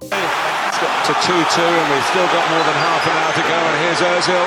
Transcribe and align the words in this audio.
It's 0.00 0.78
got 0.78 0.94
to 1.06 1.12
2 1.12 1.32
2, 1.32 1.34
and 1.34 1.90
we've 1.90 2.06
still 2.06 2.26
got 2.30 2.44
more 2.50 2.62
than 2.62 2.78
half 2.78 3.02
an 3.02 3.16
hour 3.18 3.32
to 3.34 3.42
go. 3.42 3.58
And 3.58 3.82
here's 3.82 3.98
Ozil. 3.98 4.46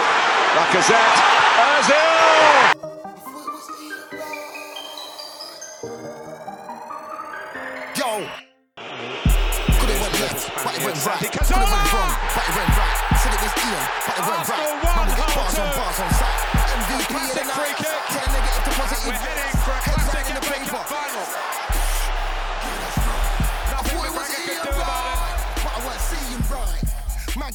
Lacazette. 0.56 1.20
Ozil! 1.60 2.72
Yo! 8.00 8.24
Could 9.76 9.90
it 9.92 10.00
went 10.00 10.16
left, 10.24 10.56
but 10.64 10.72
it 10.72 10.84
went 10.86 11.06
right. 11.06 11.20
Could 11.20 11.36
it 11.36 11.52
went 11.52 11.92
wrong, 11.92 12.16
but 12.32 12.44
it 12.48 12.56
went 12.56 12.72
right. 12.72 12.96
Said 13.20 13.34
it 13.36 13.42
was 13.44 13.52
Ian, 13.60 13.84
but 14.08 14.16
it 14.16 14.24
went 14.24 14.48
right. 14.48 14.72
Man, 14.82 15.04
we 15.04 15.14
get 15.20 15.36
bars 15.36 15.60
on 15.60 15.68
bars 15.76 16.00
on 16.00 16.10
site. 16.16 16.42
MVP 16.80 17.12
of 17.12 17.36
the 17.36 17.44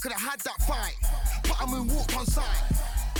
could 0.06 0.12
have 0.12 0.30
had 0.30 0.40
that 0.42 0.62
fight, 0.62 0.94
but 1.42 1.56
I 1.60 1.64
moonwalked 1.66 2.16
on 2.16 2.24
sight. 2.26 2.46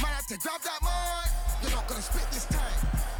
Man 0.00 0.12
had 0.12 0.22
to 0.28 0.38
grab 0.38 0.60
that 0.60 0.78
mic. 0.82 1.62
You're 1.62 1.76
not 1.76 1.88
gonna 1.88 2.00
spit 2.00 2.30
this 2.30 2.44
time. 2.44 2.62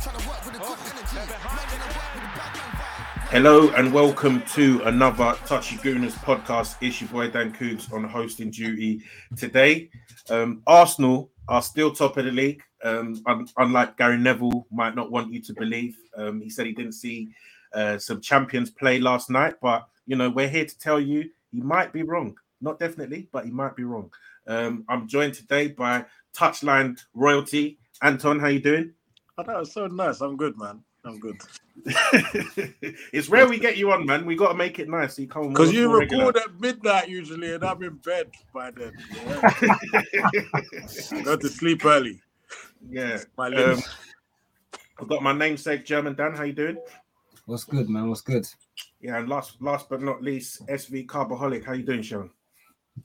Trying 0.00 0.20
to 0.20 0.28
work 0.28 0.46
with 0.46 0.54
a 0.54 0.58
good 0.58 0.78
energy. 0.86 1.16
Man 1.16 1.26
gonna 1.26 1.90
work 1.90 2.14
with 2.14 2.22
a 2.22 2.32
bad 2.38 2.54
man 2.54 2.70
vibe. 2.78 3.28
Hello 3.30 3.70
and 3.70 3.92
welcome 3.92 4.40
to 4.54 4.82
another 4.84 5.36
Touchy 5.46 5.74
Gooners 5.78 6.12
podcast. 6.12 6.76
It's 6.80 7.00
your 7.00 7.10
boy 7.10 7.28
Dan 7.28 7.52
Coogs 7.52 7.92
on 7.92 8.04
hosting 8.04 8.52
duty 8.52 9.02
today. 9.36 9.90
Um, 10.30 10.62
Arsenal 10.68 11.32
are 11.48 11.60
still 11.60 11.90
top 11.90 12.18
of 12.18 12.24
the 12.24 12.30
league. 12.30 12.62
Um, 12.84 13.20
un- 13.26 13.48
unlike 13.56 13.96
Gary 13.96 14.18
Neville 14.18 14.68
might 14.70 14.94
not 14.94 15.10
want 15.10 15.32
you 15.32 15.42
to 15.42 15.52
believe. 15.54 15.96
Um, 16.16 16.40
he 16.40 16.50
said 16.50 16.66
he 16.66 16.72
didn't 16.72 16.92
see 16.92 17.30
uh, 17.74 17.98
some 17.98 18.20
champions 18.20 18.70
play 18.70 19.00
last 19.00 19.28
night, 19.28 19.54
but 19.60 19.88
you 20.06 20.14
know 20.14 20.30
we're 20.30 20.46
here 20.46 20.66
to 20.66 20.78
tell 20.78 21.00
you 21.00 21.28
he 21.50 21.60
might 21.60 21.92
be 21.92 22.04
wrong. 22.04 22.36
Not 22.66 22.80
definitely, 22.80 23.28
but 23.30 23.44
he 23.44 23.52
might 23.52 23.76
be 23.76 23.84
wrong. 23.84 24.10
Um, 24.48 24.84
I'm 24.88 25.06
joined 25.06 25.34
today 25.34 25.68
by 25.68 26.04
Touchline 26.36 27.00
royalty. 27.14 27.78
Anton, 28.02 28.40
how 28.40 28.48
you 28.48 28.58
doing? 28.58 28.92
Oh, 29.38 29.44
that 29.44 29.56
was 29.56 29.72
so 29.72 29.86
nice. 29.86 30.20
I'm 30.20 30.36
good, 30.36 30.58
man. 30.58 30.82
I'm 31.04 31.20
good. 31.20 31.36
it's 33.12 33.28
rare 33.28 33.48
we 33.48 33.60
get 33.60 33.76
you 33.76 33.92
on, 33.92 34.04
man. 34.04 34.26
We 34.26 34.34
got 34.34 34.48
to 34.48 34.54
make 34.54 34.80
it 34.80 34.88
nice. 34.88 35.14
So 35.14 35.22
you 35.22 35.28
come 35.28 35.50
Because 35.50 35.72
you 35.72 35.86
more 35.86 36.00
regular. 36.00 36.26
record 36.26 36.42
at 36.42 36.60
midnight 36.60 37.08
usually, 37.08 37.54
and 37.54 37.64
I'm 37.64 37.80
in 37.84 37.94
bed 37.98 38.32
by 38.52 38.72
then. 38.72 38.92
Yeah. 39.14 39.50
Go 41.22 41.36
to 41.36 41.48
sleep 41.48 41.84
early. 41.84 42.20
yeah. 42.90 43.20
My 43.38 43.46
Um. 43.46 43.80
I've 45.00 45.06
got 45.06 45.22
my 45.22 45.32
namesake 45.32 45.84
German 45.84 46.16
Dan. 46.16 46.34
How 46.34 46.42
you 46.42 46.52
doing? 46.52 46.78
What's 47.44 47.62
good, 47.62 47.88
man? 47.88 48.08
What's 48.08 48.22
good? 48.22 48.44
Yeah, 49.00 49.18
and 49.18 49.28
last 49.28 49.62
last 49.62 49.88
but 49.88 50.02
not 50.02 50.20
least, 50.20 50.66
SV 50.66 51.06
Carbaholic. 51.06 51.64
How 51.64 51.74
you 51.74 51.84
doing, 51.84 52.02
Sean? 52.02 52.30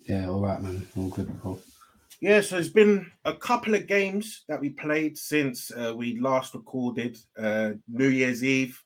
Yeah, 0.04 0.30
all 0.30 0.42
right, 0.42 0.62
man. 0.62 0.88
All 0.96 1.10
good. 1.10 1.32
Yeah, 2.20 2.42
so 2.42 2.58
it's 2.58 2.70
been 2.70 3.12
a 3.26 3.34
couple 3.34 3.74
of 3.74 3.88
games 3.88 4.44
that 4.48 4.60
we 4.60 4.70
played 4.70 5.18
since 5.18 5.72
uh, 5.72 5.94
we 5.96 6.20
last 6.20 6.54
recorded. 6.54 7.18
Uh, 7.38 7.72
New 7.88 8.10
Year's 8.10 8.44
Eve, 8.44 8.82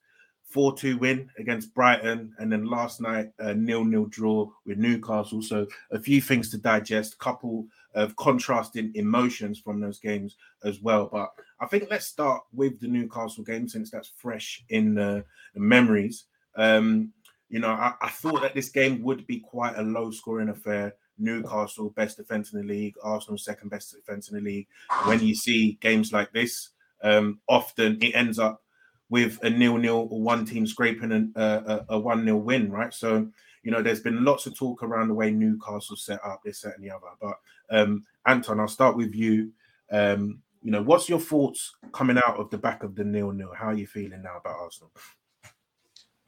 4 0.49 0.77
2 0.77 0.97
win 0.97 1.29
against 1.37 1.73
Brighton, 1.73 2.33
and 2.37 2.49
then 2.51 2.65
last 2.65 3.01
night, 3.01 3.31
a 3.39 3.53
nil 3.53 3.83
nil 3.83 4.05
draw 4.05 4.49
with 4.65 4.77
Newcastle. 4.77 5.41
So 5.41 5.67
a 5.91 5.99
few 5.99 6.21
things 6.21 6.49
to 6.51 6.57
digest, 6.57 7.19
couple 7.19 7.67
of 7.93 8.15
contrasting 8.15 8.91
emotions 8.95 9.59
from 9.59 9.81
those 9.81 9.99
games 9.99 10.37
as 10.63 10.79
well. 10.81 11.09
But 11.11 11.29
I 11.59 11.65
think 11.65 11.87
let's 11.89 12.07
start 12.07 12.43
with 12.53 12.79
the 12.79 12.87
Newcastle 12.87 13.43
game 13.43 13.67
since 13.67 13.91
that's 13.91 14.11
fresh 14.15 14.63
in 14.69 14.95
the, 14.95 15.25
the 15.53 15.59
memories. 15.59 16.25
Um, 16.55 17.11
you 17.55 17.61
know, 17.61 17.69
I, 17.69 17.93
I 18.01 18.09
thought 18.09 18.41
that 18.41 18.53
this 18.53 18.67
game 18.67 19.01
would 19.03 19.25
be 19.27 19.39
quite 19.39 19.77
a 19.77 19.81
low 19.81 20.11
scoring 20.11 20.49
affair. 20.49 20.93
Newcastle, 21.17 21.89
best 21.91 22.17
defense 22.17 22.51
in 22.51 22.59
the 22.59 22.67
league, 22.67 22.95
Arsenal, 23.01 23.37
second 23.37 23.69
best 23.69 23.95
defense 23.95 24.27
in 24.29 24.35
the 24.35 24.41
league. 24.41 24.67
When 25.05 25.21
you 25.21 25.33
see 25.33 25.77
games 25.79 26.11
like 26.11 26.33
this, 26.33 26.71
um, 27.01 27.39
often 27.47 27.97
it 28.01 28.11
ends 28.13 28.39
up 28.39 28.61
with 29.07 29.39
a 29.41 29.49
nil-nil 29.49 30.09
or 30.11 30.21
one 30.21 30.45
team 30.45 30.67
scraping 30.67 31.13
an, 31.13 31.31
uh, 31.37 31.83
a, 31.87 31.93
a 31.95 31.97
one-nil 31.97 32.41
win, 32.41 32.69
right? 32.69 32.93
So, 32.93 33.25
you 33.63 33.71
know, 33.71 33.81
there's 33.81 34.01
been 34.01 34.25
lots 34.25 34.47
of 34.47 34.57
talk 34.57 34.83
around 34.83 35.07
the 35.07 35.13
way 35.13 35.31
Newcastle 35.31 35.95
set 35.95 36.19
up 36.25 36.41
this, 36.43 36.59
that, 36.59 36.75
and 36.75 36.83
the 36.83 36.91
other. 36.91 37.07
But 37.21 37.39
um, 37.69 38.03
Anton, 38.25 38.59
I'll 38.59 38.67
start 38.67 38.97
with 38.97 39.15
you. 39.15 39.53
Um, 39.89 40.41
you 40.61 40.71
know, 40.71 40.81
what's 40.81 41.07
your 41.07 41.21
thoughts 41.21 41.73
coming 41.93 42.17
out 42.17 42.37
of 42.37 42.49
the 42.49 42.57
back 42.57 42.83
of 42.83 42.95
the 42.95 43.05
nil-nil? 43.05 43.53
How 43.55 43.67
are 43.67 43.75
you 43.75 43.87
feeling 43.87 44.23
now 44.23 44.39
about 44.39 44.59
Arsenal? 44.59 44.91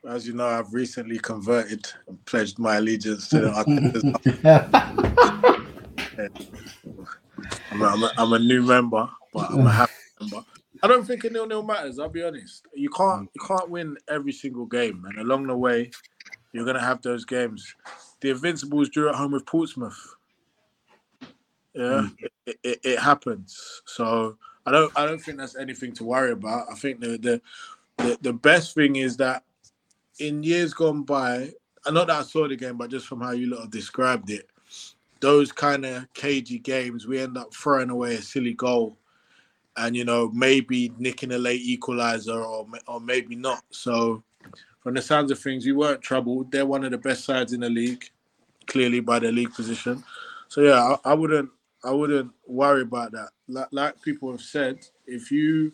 As 0.08 0.26
you 0.26 0.34
know, 0.34 0.48
I've 0.48 0.74
recently 0.74 1.20
converted 1.20 1.86
and 2.08 2.24
pledged 2.26 2.58
my 2.60 2.78
allegiance 2.78 3.28
to 3.30 3.42
the. 3.42 3.52
I'm, 7.72 7.82
a, 7.82 7.86
I'm, 7.86 8.04
a, 8.04 8.12
I'm 8.18 8.34
a 8.34 8.40
new 8.40 8.64
member, 8.64 9.10
but 9.34 9.52
I'm 9.52 9.68
a 9.68 9.72
happy 9.72 9.92
member. 10.22 10.46
I 10.82 10.88
don't 10.88 11.06
think 11.06 11.26
a 11.26 11.30
nil 11.30 11.46
nil 11.46 11.62
matters. 11.62 12.00
I'll 12.00 12.08
be 12.08 12.24
honest. 12.24 12.66
You 12.74 12.90
can't 12.90 13.30
you 13.34 13.42
can't 13.46 13.70
win 13.70 13.98
every 14.08 14.32
single 14.32 14.66
game, 14.66 15.04
and 15.06 15.20
along 15.20 15.48
the 15.48 15.58
way, 15.58 15.92
you're 16.54 16.66
gonna 16.66 16.80
have 16.80 17.02
those 17.02 17.26
games. 17.26 17.76
The 18.22 18.30
Invincibles 18.30 18.88
drew 18.90 19.10
at 19.10 19.16
home 19.16 19.34
with 19.34 19.46
Portsmouth. 19.46 20.16
Yeah, 21.74 22.04
hmm. 22.04 22.08
it, 22.46 22.60
it, 22.64 22.80
it 22.84 23.00
happens. 23.00 23.82
So 23.86 24.38
I 24.66 24.72
don't 24.72 24.90
I 24.96 25.06
don't 25.06 25.20
think 25.20 25.38
that's 25.38 25.58
anything 25.58 25.92
to 25.96 26.06
worry 26.06 26.32
about. 26.32 26.68
I 26.72 26.76
think 26.76 27.02
the 27.02 27.18
the 27.18 27.42
the, 27.98 28.18
the 28.22 28.34
best 28.34 28.74
thing 28.74 28.96
is 28.96 29.18
that 29.18 29.44
in 30.20 30.44
years 30.44 30.74
gone 30.74 31.04
by, 31.04 31.52
and 31.86 31.96
not 31.96 32.08
that 32.08 32.20
I 32.20 32.24
saw 32.24 32.48
the 32.48 32.56
game, 32.56 32.78
but 32.78 32.90
just 32.90 33.08
from 33.08 33.22
how 33.22 33.32
you 33.32 33.48
lot 33.48 33.62
have 33.62 33.72
described 33.72 34.30
it, 34.30 34.50
those 35.20 35.52
kind 35.52 35.86
of 35.86 36.12
cagey 36.14 36.60
games, 36.60 37.08
we 37.08 37.20
end 37.20 37.38
up 37.38 37.54
throwing 37.54 37.90
away 37.90 38.16
a 38.16 38.22
silly 38.22 38.54
goal, 38.54 38.98
and 39.78 39.96
you 39.96 40.06
know 40.06 40.30
maybe 40.34 40.92
nicking 40.98 41.32
a 41.32 41.38
late 41.38 41.62
equalizer 41.62 42.42
or 42.42 42.68
or 42.88 43.00
maybe 43.00 43.36
not. 43.36 43.64
So, 43.72 44.24
from 44.82 44.94
the 44.94 45.02
sounds 45.02 45.32
of 45.32 45.40
things, 45.40 45.66
we 45.66 45.74
weren't 45.74 46.02
troubled. 46.02 46.52
They're 46.52 46.66
one 46.66 46.84
of 46.84 46.92
the 46.92 46.98
best 46.98 47.24
sides 47.24 47.54
in 47.54 47.62
the 47.62 47.70
league, 47.70 48.10
clearly 48.68 49.00
by 49.00 49.20
their 49.20 49.32
league 49.32 49.54
position. 49.54 50.04
So 50.50 50.62
yeah, 50.62 50.96
I, 51.06 51.12
I 51.12 51.14
wouldn't 51.14 51.50
I 51.84 51.92
wouldn't 51.92 52.32
worry 52.46 52.82
about 52.82 53.12
that. 53.12 53.30
Like, 53.48 53.68
like 53.72 54.02
people 54.02 54.32
have 54.32 54.42
said, 54.42 54.80
if 55.06 55.32
you 55.32 55.74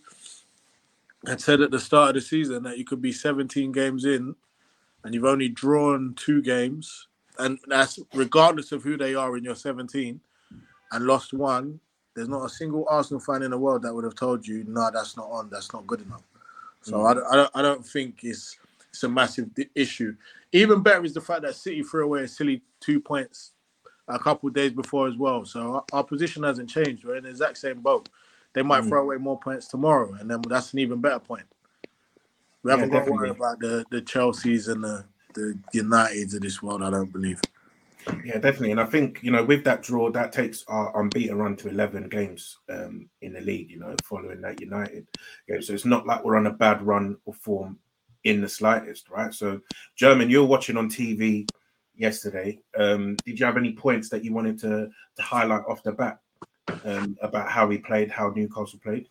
had 1.28 1.42
said 1.42 1.62
at 1.62 1.72
the 1.72 1.80
start 1.80 2.10
of 2.10 2.16
the 2.16 2.22
season 2.22 2.64
that 2.64 2.78
you 2.78 2.86
could 2.86 3.02
be 3.02 3.12
17 3.12 3.72
games 3.72 4.06
in 4.06 4.36
and 5.04 5.14
you've 5.14 5.26
only 5.26 5.50
drawn 5.50 6.14
two 6.16 6.42
games, 6.42 7.08
and 7.40 7.60
that's 7.68 8.00
regardless 8.14 8.72
of 8.72 8.84
who 8.84 8.98
they 8.98 9.16
are 9.16 9.36
in 9.38 9.44
your 9.44 9.56
17, 9.56 10.20
and 10.92 11.06
lost 11.06 11.34
one, 11.34 11.80
there's 12.16 12.30
not 12.30 12.46
a 12.46 12.50
single 12.50 12.86
Arsenal 12.90 13.20
fan 13.20 13.42
in 13.42 13.52
the 13.52 13.58
world 13.58 13.82
that 13.82 13.94
would 13.94 14.04
have 14.04 14.16
told 14.16 14.48
you, 14.48 14.64
no, 14.68 14.90
that's 14.94 15.18
not 15.18 15.30
on, 15.30 15.50
that's 15.50 15.74
not 15.74 15.86
good 15.88 16.02
enough. 16.02 16.24
So 16.84 16.98
mm. 16.98 17.10
I, 17.10 17.14
don't, 17.14 17.26
I, 17.26 17.36
don't, 17.36 17.52
I 17.56 17.62
don't 17.62 17.86
think 17.86 18.20
it's 18.24 18.58
it's 18.90 19.04
a 19.04 19.10
massive 19.10 19.50
issue. 19.74 20.16
Even 20.52 20.84
better 20.84 21.04
is 21.04 21.16
the 21.16 21.22
fact 21.22 21.42
that 21.42 21.56
City 21.56 21.82
threw 21.82 22.06
away 22.06 22.24
a 22.24 22.28
silly 22.28 22.62
two 22.80 23.00
points 23.00 23.54
a 24.08 24.20
couple 24.20 24.50
days 24.50 24.72
before 24.72 25.08
as 25.08 25.18
well. 25.18 25.46
So 25.46 25.74
our, 25.74 25.84
our, 25.94 26.04
position 26.04 26.44
hasn't 26.44 26.70
changed. 26.70 27.04
We're 27.04 27.16
in 27.16 27.24
the 27.24 27.32
exact 27.32 27.58
same 27.58 27.80
boat. 27.80 28.10
They 28.54 28.62
might 28.62 28.84
mm. 28.84 28.90
throw 28.90 29.04
away 29.04 29.18
more 29.18 29.40
points 29.40 29.68
tomorrow, 29.68 30.14
and 30.20 30.30
then 30.30 30.42
that's 30.48 30.74
an 30.74 30.80
even 30.80 31.02
better 31.02 31.20
point. 31.20 31.46
We 32.64 32.72
haven't 32.72 32.92
got 32.92 33.06
to 33.06 33.12
worry 33.12 33.30
about 33.30 33.60
the 33.60 33.86
the 33.92 34.02
Chelseas 34.02 34.72
and 34.72 34.84
the 34.84 35.06
the 35.34 35.58
Uniteds 35.74 36.36
of 36.36 36.42
this 36.42 36.62
world. 36.62 36.84
I 36.84 36.90
don't 36.90 37.12
believe. 37.12 37.42
Yeah, 38.24 38.38
definitely. 38.38 38.72
And 38.72 38.82
I 38.82 38.86
think, 38.86 39.20
you 39.22 39.32
know, 39.32 39.44
with 39.44 39.64
that 39.64 39.82
draw, 39.82 40.10
that 40.12 40.32
takes 40.34 40.64
our 40.68 41.00
unbeaten 41.00 41.38
run 41.38 41.56
to 41.58 41.70
11 41.70 42.10
games 42.10 42.60
um, 42.70 43.10
in 43.22 43.34
the 43.34 43.42
league, 43.42 43.72
you 43.72 43.80
know, 43.80 43.96
following 44.04 44.42
that 44.42 44.60
United 44.60 45.08
game. 45.48 45.62
So 45.62 45.74
it's 45.74 45.86
not 45.86 46.06
like 46.06 46.24
we're 46.24 46.38
on 46.38 46.48
a 46.48 46.54
bad 46.54 46.82
run 46.82 47.18
or 47.26 47.34
form 47.34 47.80
in 48.24 48.42
the 48.42 48.50
slightest, 48.50 49.10
right? 49.10 49.34
So, 49.34 49.62
German, 49.96 50.30
you're 50.30 50.46
watching 50.46 50.78
on 50.78 50.90
TV 50.90 51.48
yesterday. 51.96 52.60
Um, 52.78 53.16
did 53.26 53.40
you 53.40 53.46
have 53.46 53.58
any 53.58 53.74
points 53.74 54.10
that 54.10 54.24
you 54.24 54.34
wanted 54.34 54.60
to, 54.60 54.90
to 55.16 55.22
highlight 55.22 55.64
off 55.68 55.84
the 55.84 55.92
bat 55.92 56.20
um, 56.86 57.18
about 57.22 57.50
how 57.50 57.68
we 57.68 57.78
played, 57.78 58.12
how 58.12 58.30
Newcastle 58.36 58.80
played? 58.84 59.08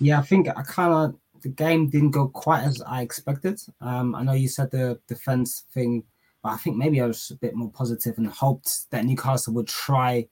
Yeah, 0.00 0.18
I 0.18 0.22
think 0.22 0.48
I 0.48 0.62
kind 0.62 0.92
of, 0.92 1.42
the 1.42 1.48
game 1.48 1.88
didn't 1.88 2.10
go 2.10 2.28
quite 2.28 2.62
as 2.62 2.82
I 2.82 3.02
expected. 3.02 3.60
Um, 3.80 4.14
I 4.14 4.22
know 4.22 4.32
you 4.32 4.48
said 4.48 4.70
the 4.70 4.98
defense 5.08 5.64
thing 5.72 6.04
but 6.42 6.50
I 6.50 6.56
think 6.56 6.76
maybe 6.76 7.00
I 7.00 7.06
was 7.06 7.30
a 7.30 7.36
bit 7.36 7.54
more 7.54 7.70
positive 7.70 8.16
and 8.16 8.26
hoped 8.26 8.90
that 8.90 9.04
Newcastle 9.04 9.54
would 9.54 9.68
try 9.68 10.26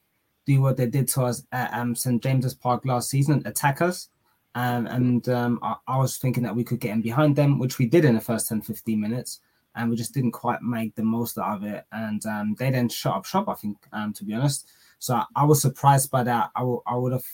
do 0.46 0.62
what 0.62 0.78
they 0.78 0.86
did 0.86 1.06
to 1.08 1.22
us 1.22 1.42
at 1.52 1.72
um, 1.74 1.94
St 1.94 2.22
James's 2.22 2.54
Park 2.54 2.86
last 2.86 3.10
season, 3.10 3.42
attack 3.44 3.82
us. 3.82 4.08
Um, 4.54 4.86
and 4.86 5.28
um, 5.28 5.58
I, 5.62 5.74
I, 5.86 5.98
was 5.98 6.16
thinking 6.16 6.42
that 6.42 6.56
we 6.56 6.64
could 6.64 6.80
get 6.80 6.92
in 6.92 7.02
behind 7.02 7.36
them, 7.36 7.58
which 7.58 7.78
we 7.78 7.84
did 7.84 8.06
in 8.06 8.14
the 8.14 8.20
first 8.20 8.48
10, 8.48 8.62
15 8.62 8.98
minutes. 8.98 9.40
And 9.74 9.90
we 9.90 9.96
just 9.96 10.14
didn't 10.14 10.32
quite 10.32 10.62
make 10.62 10.94
the 10.94 11.02
most 11.02 11.36
out 11.36 11.58
of 11.58 11.64
it. 11.64 11.84
And 11.92 12.24
um, 12.24 12.56
they 12.58 12.70
then 12.70 12.88
shut 12.88 13.14
up 13.14 13.26
shop, 13.26 13.48
I 13.48 13.54
think, 13.54 13.76
um, 13.92 14.14
to 14.14 14.24
be 14.24 14.32
honest. 14.32 14.66
So 14.98 15.14
I, 15.14 15.24
I, 15.36 15.44
was 15.44 15.62
surprised 15.62 16.10
by 16.10 16.22
that. 16.24 16.50
I, 16.56 16.60
w- 16.60 16.82
I 16.86 16.96
would 16.96 17.12
have 17.12 17.24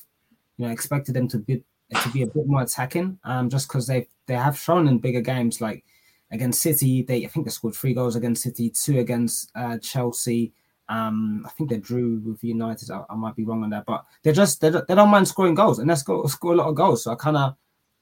you 0.56 0.66
know, 0.66 0.72
expected 0.72 1.14
them 1.14 1.28
to 1.28 1.38
be 1.38 1.62
to 1.94 2.08
be 2.10 2.22
a 2.22 2.26
bit 2.26 2.46
more 2.46 2.62
attacking, 2.62 3.18
um, 3.24 3.48
just 3.48 3.68
because 3.68 3.86
they 3.86 4.08
they 4.26 4.34
have 4.34 4.58
shown 4.58 4.88
in 4.88 4.98
bigger 4.98 5.20
games 5.20 5.60
like 5.60 5.84
against 6.30 6.62
City. 6.62 7.02
They 7.02 7.24
I 7.24 7.28
think 7.28 7.46
they 7.46 7.50
scored 7.50 7.74
three 7.74 7.94
goals 7.94 8.16
against 8.16 8.42
City, 8.42 8.70
two 8.70 8.98
against 8.98 9.50
uh, 9.54 9.78
Chelsea. 9.78 10.52
Um, 10.88 11.44
I 11.46 11.50
think 11.50 11.70
they 11.70 11.78
drew 11.78 12.20
with 12.24 12.44
United. 12.44 12.90
I, 12.90 13.04
I, 13.08 13.14
might 13.14 13.36
be 13.36 13.44
wrong 13.44 13.64
on 13.64 13.70
that, 13.70 13.86
but 13.86 14.04
they're 14.22 14.34
just 14.34 14.60
they 14.60 14.70
don't, 14.70 14.86
they 14.86 14.94
don't 14.94 15.08
mind 15.08 15.28
scoring 15.28 15.54
goals, 15.54 15.78
and 15.78 15.88
they 15.88 15.94
score 15.94 16.28
score 16.28 16.52
a 16.52 16.56
lot 16.56 16.68
of 16.68 16.74
goals. 16.74 17.04
So 17.04 17.12
I 17.12 17.14
kind 17.14 17.36
of 17.36 17.54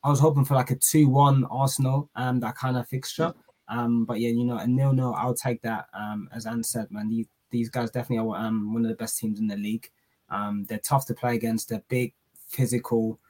I 0.03 0.09
was 0.09 0.21
hoping 0.21 0.45
for 0.45 0.55
like 0.55 0.71
a 0.71 0.77
two-one 0.77 1.45
Arsenal, 1.45 2.11
um, 2.17 2.41
that 2.41 2.57
kind 2.57 2.77
of 2.77 2.89
fixture. 2.89 3.33
Um, 3.69 4.05
but 4.05 4.19
yeah, 4.19 4.31
you 4.31 4.45
know, 4.45 4.59
a 4.59 4.67
nil-nil, 4.67 5.15
I'll 5.17 5.35
take 5.35 5.63
that. 5.63 5.87
Um, 5.95 6.29
as 6.35 6.45
Anne 6.45 6.65
said, 6.65 6.91
man, 6.91 7.09
these 7.09 7.27
these 7.53 7.69
guys 7.69 7.91
definitely 7.91 8.27
are 8.27 8.37
um 8.37 8.75
one 8.75 8.85
of 8.85 8.89
the 8.89 8.97
best 8.97 9.19
teams 9.19 9.39
in 9.39 9.47
the 9.47 9.57
league. 9.57 9.89
Um, 10.29 10.65
they're 10.69 10.79
tough 10.79 11.07
to 11.07 11.15
play 11.15 11.37
against. 11.37 11.69
They're 11.69 11.85
big, 11.89 12.15
physical, 12.49 13.21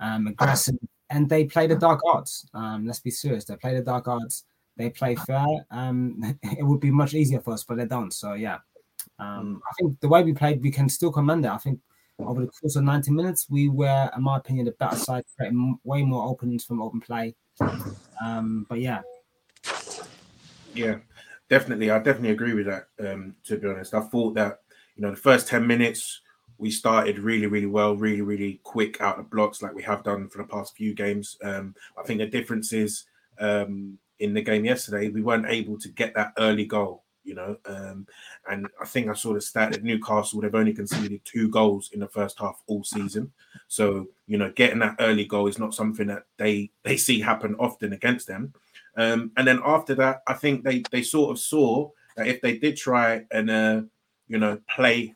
um, 0.00 0.28
aggressive, 0.28 0.78
and 1.10 1.28
they 1.28 1.44
play 1.44 1.66
the 1.66 1.76
dark 1.76 2.00
arts. 2.06 2.46
Um, 2.54 2.86
let's 2.86 3.00
be 3.00 3.10
serious. 3.10 3.44
They 3.44 3.56
play 3.56 3.74
the 3.74 3.82
dark 3.82 4.08
arts 4.08 4.44
they 4.76 4.90
play 4.90 5.14
fair, 5.14 5.46
um, 5.70 6.36
it 6.42 6.64
would 6.64 6.80
be 6.80 6.90
much 6.90 7.14
easier 7.14 7.40
for 7.40 7.52
us, 7.52 7.64
but 7.64 7.76
they 7.76 7.86
don't. 7.86 8.12
So 8.12 8.34
yeah, 8.34 8.58
um, 9.18 9.56
mm. 9.56 9.60
I 9.68 9.72
think 9.78 10.00
the 10.00 10.08
way 10.08 10.22
we 10.22 10.32
played, 10.32 10.62
we 10.62 10.70
can 10.70 10.88
still 10.88 11.12
command 11.12 11.44
it. 11.44 11.50
I 11.50 11.58
think 11.58 11.80
over 12.18 12.40
the 12.40 12.48
course 12.48 12.76
of 12.76 12.84
90 12.84 13.10
minutes, 13.10 13.46
we 13.50 13.68
were, 13.68 14.10
in 14.16 14.22
my 14.22 14.36
opinion, 14.36 14.66
the 14.66 14.72
better 14.72 14.96
side, 14.96 15.24
creating 15.36 15.78
way 15.84 16.02
more 16.02 16.28
openings 16.28 16.64
from 16.64 16.80
open 16.80 17.00
play. 17.00 17.34
Um, 18.24 18.66
but 18.68 18.80
yeah, 18.80 19.00
yeah, 20.74 20.96
definitely, 21.48 21.90
I 21.90 21.98
definitely 21.98 22.30
agree 22.30 22.54
with 22.54 22.66
that. 22.66 22.88
Um, 23.00 23.36
to 23.44 23.58
be 23.58 23.68
honest, 23.68 23.94
I 23.94 24.00
thought 24.00 24.34
that 24.34 24.60
you 24.96 25.02
know 25.02 25.10
the 25.10 25.16
first 25.16 25.48
10 25.48 25.66
minutes 25.66 26.20
we 26.58 26.70
started 26.70 27.18
really, 27.18 27.46
really 27.46 27.66
well, 27.66 27.96
really, 27.96 28.20
really 28.20 28.60
quick 28.62 29.00
out 29.00 29.18
of 29.18 29.28
blocks, 29.30 29.62
like 29.62 29.74
we 29.74 29.82
have 29.82 30.04
done 30.04 30.28
for 30.28 30.38
the 30.38 30.48
past 30.48 30.76
few 30.76 30.94
games. 30.94 31.36
Um, 31.42 31.74
I 31.98 32.04
think 32.04 32.20
the 32.20 32.26
difference 32.26 32.72
is 32.72 33.04
um, 33.40 33.98
in 34.20 34.32
the 34.32 34.42
game 34.42 34.64
yesterday, 34.64 35.08
we 35.08 35.22
weren't 35.22 35.48
able 35.48 35.76
to 35.78 35.88
get 35.88 36.14
that 36.14 36.32
early 36.38 36.64
goal, 36.64 37.02
you 37.24 37.34
know. 37.34 37.56
Um, 37.66 38.06
and 38.48 38.68
I 38.80 38.84
think 38.84 39.08
I 39.08 39.14
saw 39.14 39.34
the 39.34 39.40
stat 39.40 39.72
that 39.72 39.82
Newcastle 39.82 40.40
they've 40.40 40.54
only 40.54 40.72
conceded 40.72 41.20
two 41.24 41.48
goals 41.48 41.90
in 41.92 41.98
the 41.98 42.06
first 42.06 42.38
half 42.38 42.62
all 42.68 42.84
season. 42.84 43.32
So 43.66 44.06
you 44.28 44.38
know, 44.38 44.52
getting 44.54 44.78
that 44.78 44.96
early 45.00 45.24
goal 45.24 45.48
is 45.48 45.58
not 45.58 45.74
something 45.74 46.06
that 46.06 46.26
they 46.36 46.70
they 46.84 46.96
see 46.96 47.20
happen 47.20 47.56
often 47.58 47.92
against 47.92 48.28
them. 48.28 48.54
Um, 48.96 49.32
and 49.36 49.46
then 49.46 49.60
after 49.64 49.94
that, 49.96 50.22
I 50.26 50.34
think 50.34 50.64
they 50.64 50.82
they 50.90 51.02
sort 51.02 51.30
of 51.30 51.38
saw 51.38 51.90
that 52.16 52.26
if 52.26 52.40
they 52.40 52.58
did 52.58 52.76
try 52.76 53.24
and 53.30 53.50
uh, 53.50 53.82
you 54.28 54.38
know 54.38 54.58
play 54.74 55.14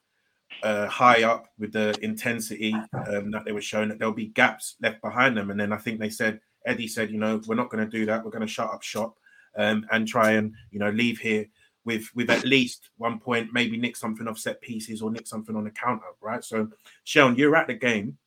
uh, 0.63 0.87
high 0.87 1.23
up 1.23 1.49
with 1.59 1.73
the 1.73 1.97
intensity 2.03 2.75
um, 3.09 3.31
that 3.31 3.45
they 3.45 3.53
were 3.53 3.61
showing, 3.61 3.89
that 3.89 3.99
there'll 3.99 4.15
be 4.15 4.29
gaps 4.29 4.77
left 4.81 5.01
behind 5.03 5.37
them. 5.37 5.51
And 5.51 5.61
then 5.61 5.73
I 5.73 5.77
think 5.77 6.01
they 6.01 6.11
said 6.11 6.41
Eddie 6.65 6.89
said, 6.89 7.11
you 7.11 7.19
know, 7.19 7.41
we're 7.47 7.55
not 7.55 7.71
going 7.71 7.85
to 7.85 7.91
do 7.91 8.07
that. 8.07 8.25
We're 8.25 8.31
going 8.31 8.47
to 8.47 8.53
shut 8.53 8.71
up 8.71 8.83
shop 8.83 9.17
um, 9.57 9.87
and 9.93 10.07
try 10.07 10.33
and, 10.33 10.55
you 10.71 10.79
know, 10.79 10.91
leave 10.91 11.19
here 11.19 11.47
with 11.85 12.11
with 12.15 12.31
at 12.31 12.45
least 12.45 12.91
one 12.99 13.19
point, 13.19 13.53
maybe 13.53 13.77
nick 13.77 13.97
something 13.97 14.27
off 14.27 14.39
set 14.39 14.61
pieces 14.61 15.01
or 15.01 15.11
nick 15.11 15.27
something 15.27 15.55
on 15.55 15.65
the 15.65 15.71
counter, 15.71 16.07
right? 16.21 16.43
So, 16.43 16.69
Sean, 17.05 17.37
you're 17.37 17.57
at 17.57 17.69
the 17.69 17.75
game. 17.75 18.19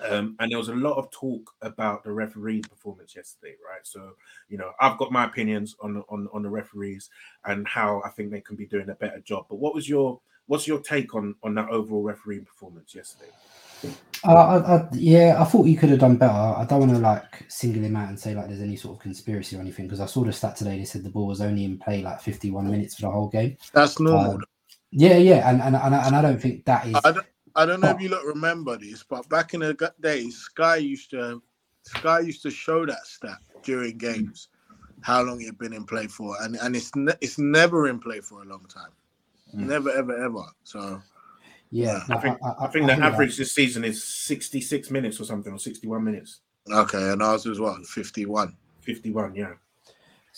Um, 0.00 0.36
and 0.40 0.50
there 0.50 0.58
was 0.58 0.68
a 0.68 0.74
lot 0.74 0.96
of 0.96 1.10
talk 1.10 1.54
about 1.60 2.02
the 2.02 2.12
referee's 2.12 2.66
performance 2.66 3.14
yesterday, 3.14 3.56
right? 3.68 3.84
So, 3.86 4.12
you 4.48 4.56
know, 4.56 4.72
I've 4.80 4.96
got 4.98 5.12
my 5.12 5.24
opinions 5.24 5.76
on 5.80 6.02
on 6.08 6.28
on 6.32 6.42
the 6.42 6.48
referees 6.48 7.10
and 7.44 7.66
how 7.68 8.02
I 8.04 8.08
think 8.10 8.30
they 8.30 8.40
can 8.40 8.56
be 8.56 8.66
doing 8.66 8.88
a 8.88 8.94
better 8.94 9.20
job. 9.20 9.46
But 9.48 9.56
what 9.56 9.74
was 9.74 9.88
your 9.88 10.20
what's 10.46 10.66
your 10.66 10.80
take 10.80 11.14
on 11.14 11.34
on 11.42 11.54
that 11.56 11.68
overall 11.68 12.02
refereeing 12.02 12.44
performance 12.44 12.94
yesterday? 12.94 13.30
Uh, 14.24 14.32
I, 14.32 14.76
I, 14.76 14.88
yeah, 14.92 15.36
I 15.40 15.44
thought 15.44 15.66
you 15.66 15.76
could 15.76 15.90
have 15.90 15.98
done 15.98 16.16
better. 16.16 16.32
I 16.32 16.64
don't 16.64 16.80
want 16.80 16.92
to 16.92 16.98
like 16.98 17.44
single 17.48 17.82
him 17.82 17.96
out 17.96 18.08
and 18.08 18.18
say 18.18 18.34
like 18.34 18.46
there's 18.46 18.60
any 18.60 18.76
sort 18.76 18.96
of 18.96 19.02
conspiracy 19.02 19.56
or 19.56 19.60
anything 19.60 19.86
because 19.86 20.00
I 20.00 20.06
saw 20.06 20.24
the 20.24 20.32
stat 20.32 20.56
today. 20.56 20.78
They 20.78 20.84
said 20.84 21.02
the 21.02 21.10
ball 21.10 21.26
was 21.26 21.40
only 21.40 21.64
in 21.64 21.78
play 21.78 22.02
like 22.02 22.20
51 22.20 22.70
minutes 22.70 22.94
for 22.94 23.02
the 23.02 23.10
whole 23.10 23.28
game. 23.28 23.56
That's 23.72 23.98
normal. 23.98 24.34
Um, 24.34 24.44
yeah, 24.92 25.16
yeah, 25.16 25.48
and 25.50 25.60
and 25.62 25.74
and, 25.74 25.94
and 25.94 26.14
I 26.14 26.22
don't 26.22 26.40
think 26.40 26.64
that 26.66 26.86
is. 26.86 26.94
I 27.02 27.12
don't, 27.12 27.26
I 27.54 27.66
don't 27.66 27.80
know 27.80 27.90
if 27.90 28.00
you 28.00 28.08
look 28.08 28.24
remember 28.24 28.76
this, 28.76 29.02
but 29.02 29.28
back 29.28 29.54
in 29.54 29.60
the 29.60 29.92
days, 30.00 30.36
Sky 30.38 30.76
used 30.76 31.10
to 31.10 31.42
Sky 31.82 32.20
used 32.20 32.42
to 32.42 32.50
show 32.50 32.86
that 32.86 33.06
stat 33.06 33.38
during 33.62 33.98
games, 33.98 34.48
how 35.00 35.22
long 35.22 35.40
it 35.40 35.46
had 35.46 35.58
been 35.58 35.72
in 35.72 35.84
play 35.84 36.06
for, 36.06 36.34
and 36.42 36.56
and 36.56 36.76
it's 36.76 36.94
ne- 36.94 37.12
it's 37.20 37.38
never 37.38 37.88
in 37.88 37.98
play 37.98 38.20
for 38.20 38.42
a 38.42 38.46
long 38.46 38.64
time, 38.66 38.90
mm. 39.54 39.66
never 39.66 39.90
ever 39.90 40.24
ever. 40.24 40.44
So 40.64 41.02
yeah, 41.70 42.00
I 42.10 42.18
think 42.18 42.38
I, 42.42 42.48
I, 42.48 42.64
I 42.64 42.66
think 42.68 42.86
the 42.86 42.92
average 42.92 43.36
that. 43.36 43.42
this 43.42 43.54
season 43.54 43.84
is 43.84 44.02
66 44.04 44.90
minutes 44.90 45.20
or 45.20 45.24
something, 45.24 45.52
or 45.52 45.58
61 45.58 46.04
minutes. 46.04 46.40
Okay, 46.70 47.10
and 47.10 47.22
ours 47.22 47.44
was 47.44 47.58
what 47.58 47.84
51. 47.86 48.56
51, 48.82 49.34
yeah. 49.34 49.52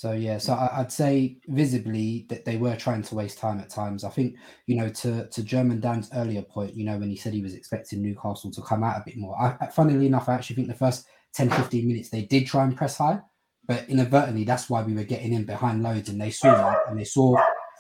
So 0.05 0.13
yeah, 0.13 0.37
so 0.37 0.53
I'd 0.53 0.93
say 0.93 1.39
visibly 1.49 2.27
that 2.29 2.45
they 2.45 2.59
were 2.59 2.77
trying 2.77 3.01
to 3.05 3.15
waste 3.15 3.39
time 3.39 3.59
at 3.59 3.71
times. 3.71 4.05
I 4.05 4.11
think 4.11 4.37
you 4.67 4.77
know 4.77 4.91
to 4.91 5.27
to 5.29 5.43
German 5.43 5.81
Dan's 5.81 6.11
earlier 6.15 6.43
point, 6.43 6.77
you 6.77 6.85
know 6.85 6.99
when 6.99 7.09
he 7.09 7.17
said 7.17 7.33
he 7.33 7.41
was 7.41 7.55
expecting 7.55 8.03
Newcastle 8.03 8.51
to 8.51 8.61
come 8.61 8.85
out 8.85 8.99
a 8.99 9.03
bit 9.07 9.17
more. 9.17 9.35
I, 9.41 9.69
funnily 9.69 10.05
enough, 10.05 10.29
I 10.29 10.35
actually 10.35 10.57
think 10.57 10.69
the 10.69 10.75
first 10.75 11.07
10, 11.33 11.49
15 11.49 11.89
minutes 11.89 12.11
they 12.11 12.21
did 12.21 12.47
try 12.47 12.65
and 12.65 12.77
press 12.77 12.99
high, 12.99 13.19
but 13.67 13.89
inadvertently 13.89 14.45
that's 14.45 14.69
why 14.69 14.83
we 14.83 14.93
were 14.93 15.05
getting 15.05 15.33
in 15.33 15.47
behind 15.47 15.83
loads, 15.83 16.11
and 16.11 16.21
they 16.21 16.31
saw 16.31 16.55
that 16.55 16.81
and 16.91 17.01
they 17.01 17.05
saw 17.05 17.35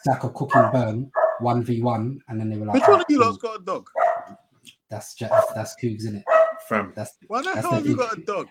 Saka 0.04 0.30
cooking 0.30 0.70
burn 0.72 1.10
one 1.40 1.62
v 1.62 1.82
one, 1.82 2.20
and 2.28 2.40
then 2.40 2.48
they 2.48 2.56
were 2.56 2.64
like, 2.64 2.76
"Which 2.76 2.88
one 2.88 3.00
ah, 3.00 3.02
of 3.02 3.06
you 3.10 3.20
lot's 3.20 3.36
got 3.36 3.60
a 3.60 3.64
dog?" 3.66 3.86
That's 4.88 5.14
that's, 5.16 5.52
that's 5.52 5.76
Cougs, 5.78 5.98
isn't 5.98 6.16
it? 6.16 6.24
Fam. 6.68 6.92
That's, 6.94 7.16
Why 7.26 7.42
the 7.42 7.52
hell 7.52 7.72
have 7.72 7.86
you 7.86 7.96
got 7.96 8.16
a 8.16 8.20
dog? 8.20 8.48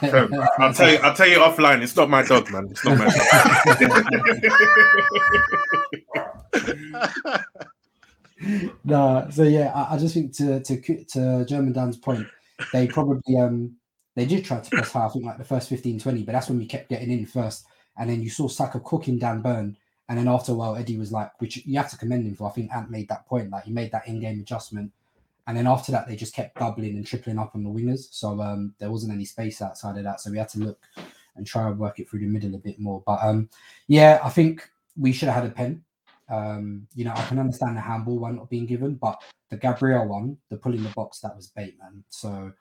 Fam, 0.00 0.34
I'll 0.58 0.72
tell 0.72 0.90
you. 0.90 0.98
I'll 0.98 1.14
tell 1.14 1.28
you 1.28 1.38
offline. 1.38 1.82
It's 1.82 1.96
not 1.96 2.08
my 2.10 2.22
dog, 2.22 2.50
man. 2.50 2.68
It's 2.70 2.84
not 2.84 2.98
my 2.98 3.06
dog. 7.30 7.44
no, 8.84 9.28
so 9.30 9.42
yeah, 9.44 9.72
I, 9.74 9.94
I, 9.94 9.98
just 9.98 10.14
think 10.14 10.34
to 10.36 10.60
to 10.60 11.04
to 11.04 11.44
German 11.44 11.72
Dan's 11.72 11.96
point, 11.96 12.26
they 12.72 12.86
probably 12.86 13.36
um 13.36 13.76
they 14.16 14.26
did 14.26 14.44
try 14.44 14.60
to 14.60 14.70
press 14.70 14.92
high. 14.92 15.06
I 15.06 15.08
think 15.08 15.24
like 15.24 15.38
the 15.38 15.44
first 15.44 15.68
15, 15.68 16.00
20, 16.00 16.22
but 16.24 16.32
that's 16.32 16.48
when 16.48 16.58
we 16.58 16.66
kept 16.66 16.88
getting 16.88 17.10
in 17.10 17.26
first, 17.26 17.64
and 17.98 18.10
then 18.10 18.22
you 18.22 18.30
saw 18.30 18.48
Saka 18.48 18.80
cooking 18.80 19.18
Dan 19.18 19.40
Burn 19.42 19.76
and 20.12 20.18
then 20.18 20.28
after 20.28 20.52
a 20.52 20.54
while, 20.54 20.76
Eddie 20.76 20.98
was 20.98 21.10
like, 21.10 21.30
which 21.40 21.64
you 21.64 21.78
have 21.78 21.90
to 21.90 21.96
commend 21.96 22.26
him 22.26 22.34
for. 22.34 22.46
I 22.46 22.52
think 22.52 22.70
Ant 22.70 22.90
made 22.90 23.08
that 23.08 23.26
point, 23.26 23.50
like 23.50 23.64
he 23.64 23.72
made 23.72 23.92
that 23.92 24.06
in-game 24.06 24.40
adjustment. 24.40 24.92
And 25.46 25.56
then 25.56 25.66
after 25.66 25.90
that, 25.92 26.06
they 26.06 26.16
just 26.16 26.34
kept 26.34 26.58
doubling 26.58 26.96
and 26.96 27.06
tripling 27.06 27.38
up 27.38 27.52
on 27.54 27.64
the 27.64 27.70
wingers. 27.70 28.08
So 28.12 28.40
um, 28.40 28.74
there 28.78 28.90
wasn't 28.90 29.12
any 29.12 29.24
space 29.24 29.60
outside 29.60 29.98
of 29.98 30.04
that. 30.04 30.20
So 30.20 30.30
we 30.30 30.38
had 30.38 30.48
to 30.50 30.60
look 30.60 30.78
and 31.36 31.46
try 31.46 31.68
and 31.68 31.78
work 31.78 31.98
it 31.98 32.08
through 32.08 32.20
the 32.20 32.26
middle 32.26 32.54
a 32.54 32.58
bit 32.58 32.78
more. 32.78 33.02
But 33.04 33.20
um, 33.22 33.48
yeah, 33.88 34.20
I 34.22 34.28
think 34.28 34.68
we 34.96 35.12
should 35.12 35.28
have 35.28 35.42
had 35.42 35.50
a 35.50 35.54
pen. 35.54 35.82
Um, 36.28 36.86
you 36.94 37.04
know, 37.04 37.12
I 37.14 37.24
can 37.26 37.38
understand 37.38 37.76
the 37.76 37.80
handball 37.80 38.18
one 38.18 38.36
not 38.36 38.50
being 38.50 38.66
given, 38.66 38.94
but 38.94 39.20
the 39.50 39.56
Gabriel 39.56 40.06
one, 40.06 40.38
the 40.48 40.56
pulling 40.56 40.82
the 40.82 40.88
box, 40.90 41.20
that 41.20 41.36
was 41.36 41.48
bait, 41.48 41.76
man. 41.78 42.04
So, 42.08 42.52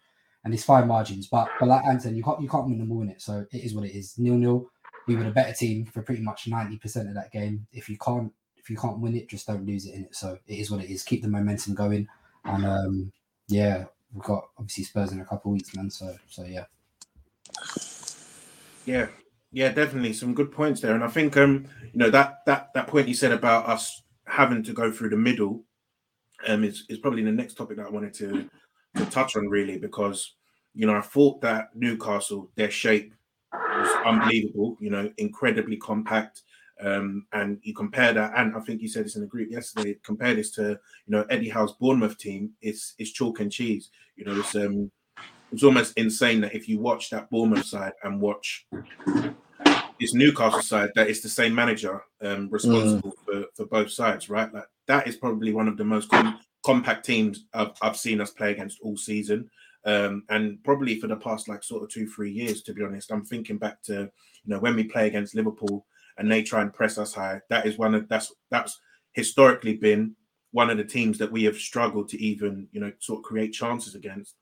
and 0.43 0.53
it's 0.53 0.63
fine 0.63 0.87
margins, 0.87 1.27
but 1.27 1.49
but 1.59 1.69
like 1.69 1.85
Anton, 1.85 2.15
you 2.15 2.23
can't 2.23 2.41
you 2.41 2.49
can't 2.49 2.65
win 2.65 2.79
them 2.79 2.91
all 2.91 3.01
in 3.03 3.09
it. 3.09 3.21
So 3.21 3.45
it 3.51 3.63
is 3.63 3.73
what 3.73 3.85
it 3.85 3.95
is. 3.95 4.17
Nil 4.17 4.35
nil. 4.35 4.69
We 5.07 5.15
were 5.15 5.23
the 5.23 5.31
better 5.31 5.53
team 5.53 5.85
for 5.85 6.01
pretty 6.01 6.21
much 6.21 6.47
ninety 6.47 6.77
percent 6.77 7.07
of 7.07 7.15
that 7.15 7.31
game. 7.31 7.65
If 7.71 7.89
you 7.89 7.97
can't 7.97 8.31
if 8.57 8.69
you 8.69 8.77
can't 8.77 8.99
win 8.99 9.15
it, 9.15 9.29
just 9.29 9.47
don't 9.47 9.65
lose 9.65 9.85
it 9.85 9.95
in 9.95 10.03
it. 10.05 10.15
So 10.15 10.37
it 10.47 10.55
is 10.55 10.69
what 10.69 10.83
it 10.83 10.89
is. 10.89 11.03
Keep 11.03 11.21
the 11.21 11.27
momentum 11.27 11.75
going, 11.75 12.07
and 12.45 12.65
um, 12.65 13.11
yeah, 13.47 13.85
we've 14.13 14.23
got 14.23 14.49
obviously 14.57 14.83
Spurs 14.83 15.11
in 15.11 15.21
a 15.21 15.25
couple 15.25 15.51
of 15.51 15.55
weeks, 15.55 15.75
man. 15.75 15.89
So 15.89 16.15
so 16.29 16.43
yeah. 16.43 16.65
Yeah, 18.85 19.07
yeah, 19.51 19.71
definitely 19.71 20.13
some 20.13 20.33
good 20.33 20.51
points 20.51 20.81
there, 20.81 20.95
and 20.95 21.03
I 21.03 21.07
think 21.07 21.37
um, 21.37 21.65
you 21.93 21.99
know 21.99 22.09
that 22.09 22.45
that 22.45 22.73
that 22.73 22.87
point 22.87 23.07
you 23.07 23.13
said 23.13 23.31
about 23.31 23.67
us 23.67 24.01
having 24.25 24.63
to 24.63 24.73
go 24.73 24.91
through 24.91 25.09
the 25.09 25.17
middle, 25.17 25.63
um, 26.47 26.63
is 26.63 26.85
is 26.89 26.97
probably 26.97 27.23
the 27.23 27.31
next 27.31 27.55
topic 27.55 27.77
that 27.77 27.87
I 27.87 27.89
wanted 27.89 28.13
to 28.15 28.49
to 28.95 29.05
touch 29.05 29.35
on 29.35 29.47
really 29.47 29.77
because 29.77 30.33
you 30.73 30.87
know 30.87 30.95
I 30.95 31.01
thought 31.01 31.41
that 31.41 31.69
Newcastle 31.75 32.49
their 32.55 32.71
shape 32.71 33.13
was 33.53 34.05
unbelievable, 34.05 34.77
you 34.79 34.89
know, 34.89 35.11
incredibly 35.17 35.77
compact. 35.77 36.43
Um, 36.81 37.27
and 37.33 37.59
you 37.61 37.73
compare 37.73 38.11
that, 38.13 38.33
and 38.35 38.55
I 38.55 38.59
think 38.61 38.81
you 38.81 38.87
said 38.87 39.05
this 39.05 39.15
in 39.15 39.21
the 39.21 39.27
group 39.27 39.51
yesterday. 39.51 39.97
Compare 40.03 40.33
this 40.33 40.51
to 40.51 40.69
you 40.71 40.77
know 41.07 41.25
Eddie 41.29 41.49
Howe's 41.49 41.73
Bournemouth 41.73 42.17
team. 42.17 42.51
It's 42.61 42.95
it's 42.97 43.11
chalk 43.11 43.39
and 43.39 43.51
cheese. 43.51 43.91
You 44.15 44.25
know, 44.25 44.39
it's 44.39 44.55
um 44.55 44.91
it's 45.51 45.63
almost 45.63 45.97
insane 45.97 46.41
that 46.41 46.55
if 46.55 46.67
you 46.67 46.79
watch 46.79 47.09
that 47.09 47.29
Bournemouth 47.29 47.65
side 47.65 47.93
and 48.03 48.21
watch 48.21 48.65
this 49.99 50.13
Newcastle 50.13 50.61
side, 50.61 50.89
that 50.95 51.09
it's 51.09 51.21
the 51.21 51.29
same 51.29 51.53
manager 51.53 52.01
um, 52.21 52.49
responsible 52.49 53.11
mm. 53.11 53.25
for, 53.25 53.45
for 53.55 53.65
both 53.65 53.91
sides, 53.91 54.29
right? 54.29 54.51
Like 54.53 54.65
that 54.87 55.07
is 55.07 55.17
probably 55.17 55.53
one 55.53 55.67
of 55.67 55.77
the 55.77 55.83
most 55.83 56.09
com- 56.09 56.39
compact 56.65 57.05
teams 57.05 57.45
I've, 57.53 57.71
I've 57.81 57.97
seen 57.97 58.21
us 58.21 58.31
play 58.31 58.51
against 58.51 58.79
all 58.81 58.97
season. 58.97 59.49
Um, 59.85 60.23
and 60.29 60.63
probably 60.63 60.99
for 60.99 61.07
the 61.07 61.15
past 61.15 61.49
like 61.49 61.63
sort 61.63 61.83
of 61.83 61.89
two, 61.89 62.07
three 62.07 62.31
years, 62.31 62.61
to 62.63 62.73
be 62.73 62.83
honest, 62.83 63.11
I'm 63.11 63.25
thinking 63.25 63.57
back 63.57 63.81
to 63.83 63.93
you 63.93 64.09
know 64.47 64.59
when 64.59 64.75
we 64.75 64.83
play 64.83 65.07
against 65.07 65.35
Liverpool 65.35 65.85
and 66.17 66.31
they 66.31 66.43
try 66.43 66.61
and 66.61 66.73
press 66.73 66.97
us 66.97 67.13
high. 67.13 67.41
That 67.49 67.65
is 67.65 67.77
one 67.77 67.95
of 67.95 68.07
that's 68.07 68.33
that's 68.49 68.79
historically 69.13 69.77
been 69.77 70.15
one 70.51 70.69
of 70.69 70.77
the 70.77 70.83
teams 70.83 71.17
that 71.17 71.31
we 71.31 71.43
have 71.43 71.57
struggled 71.57 72.09
to 72.09 72.21
even 72.21 72.67
you 72.71 72.81
know 72.81 72.91
sort 72.99 73.19
of 73.19 73.23
create 73.23 73.53
chances 73.53 73.95
against 73.95 74.35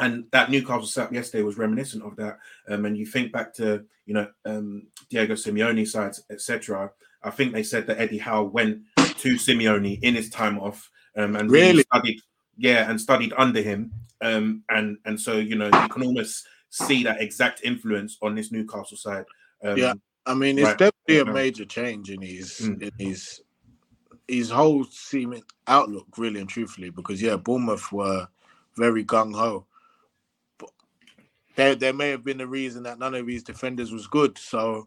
and 0.00 0.24
that 0.32 0.50
Newcastle 0.50 0.86
setup 0.86 1.12
yesterday 1.12 1.42
was 1.42 1.58
reminiscent 1.58 2.04
of 2.04 2.16
that. 2.16 2.38
Um, 2.68 2.84
and 2.84 2.96
you 2.96 3.06
think 3.06 3.32
back 3.32 3.52
to 3.54 3.84
you 4.06 4.14
know 4.14 4.28
um, 4.44 4.86
Diego 5.10 5.34
Simeone 5.34 5.86
sides, 5.86 6.22
etc. 6.30 6.90
I 7.22 7.30
think 7.30 7.52
they 7.52 7.62
said 7.62 7.86
that 7.86 7.98
Eddie 7.98 8.18
Howe 8.18 8.44
went 8.44 8.82
to 8.96 9.34
Simeone 9.34 10.00
in 10.02 10.14
his 10.14 10.30
time 10.30 10.58
off 10.58 10.88
um, 11.16 11.36
and 11.36 11.50
really 11.50 11.82
studied, 11.82 12.20
yeah, 12.56 12.88
and 12.88 13.00
studied 13.00 13.32
under 13.36 13.62
him. 13.62 13.92
Um, 14.20 14.62
and 14.70 14.98
and 15.04 15.20
so 15.20 15.36
you 15.36 15.56
know 15.56 15.66
you 15.66 15.88
can 15.88 16.02
almost 16.02 16.46
see 16.70 17.02
that 17.04 17.20
exact 17.20 17.62
influence 17.64 18.18
on 18.22 18.34
this 18.34 18.52
Newcastle 18.52 18.96
side. 18.96 19.24
Um, 19.64 19.76
yeah, 19.76 19.94
I 20.28 20.34
mean 20.34 20.58
it's 20.58 20.68
right, 20.68 20.78
definitely 20.78 21.18
a 21.18 21.34
major 21.34 21.64
change 21.64 22.10
in 22.10 22.22
his 22.22 22.60
mm. 22.60 22.82
in 22.82 22.92
his 22.98 23.40
his 24.28 24.50
whole 24.50 24.84
seeming 24.84 25.42
outlook, 25.66 26.06
really 26.16 26.38
and 26.38 26.48
truthfully, 26.48 26.90
because 26.90 27.20
yeah, 27.20 27.36
Bournemouth 27.36 27.90
were 27.90 28.28
very 28.76 29.04
gung 29.04 29.34
ho 29.34 29.66
there 31.58 31.74
there 31.74 31.92
may 31.92 32.08
have 32.10 32.24
been 32.24 32.40
a 32.40 32.46
reason 32.46 32.84
that 32.84 33.00
none 33.00 33.16
of 33.16 33.26
these 33.26 33.42
defenders 33.42 33.92
was 33.92 34.06
good. 34.06 34.38
So, 34.38 34.86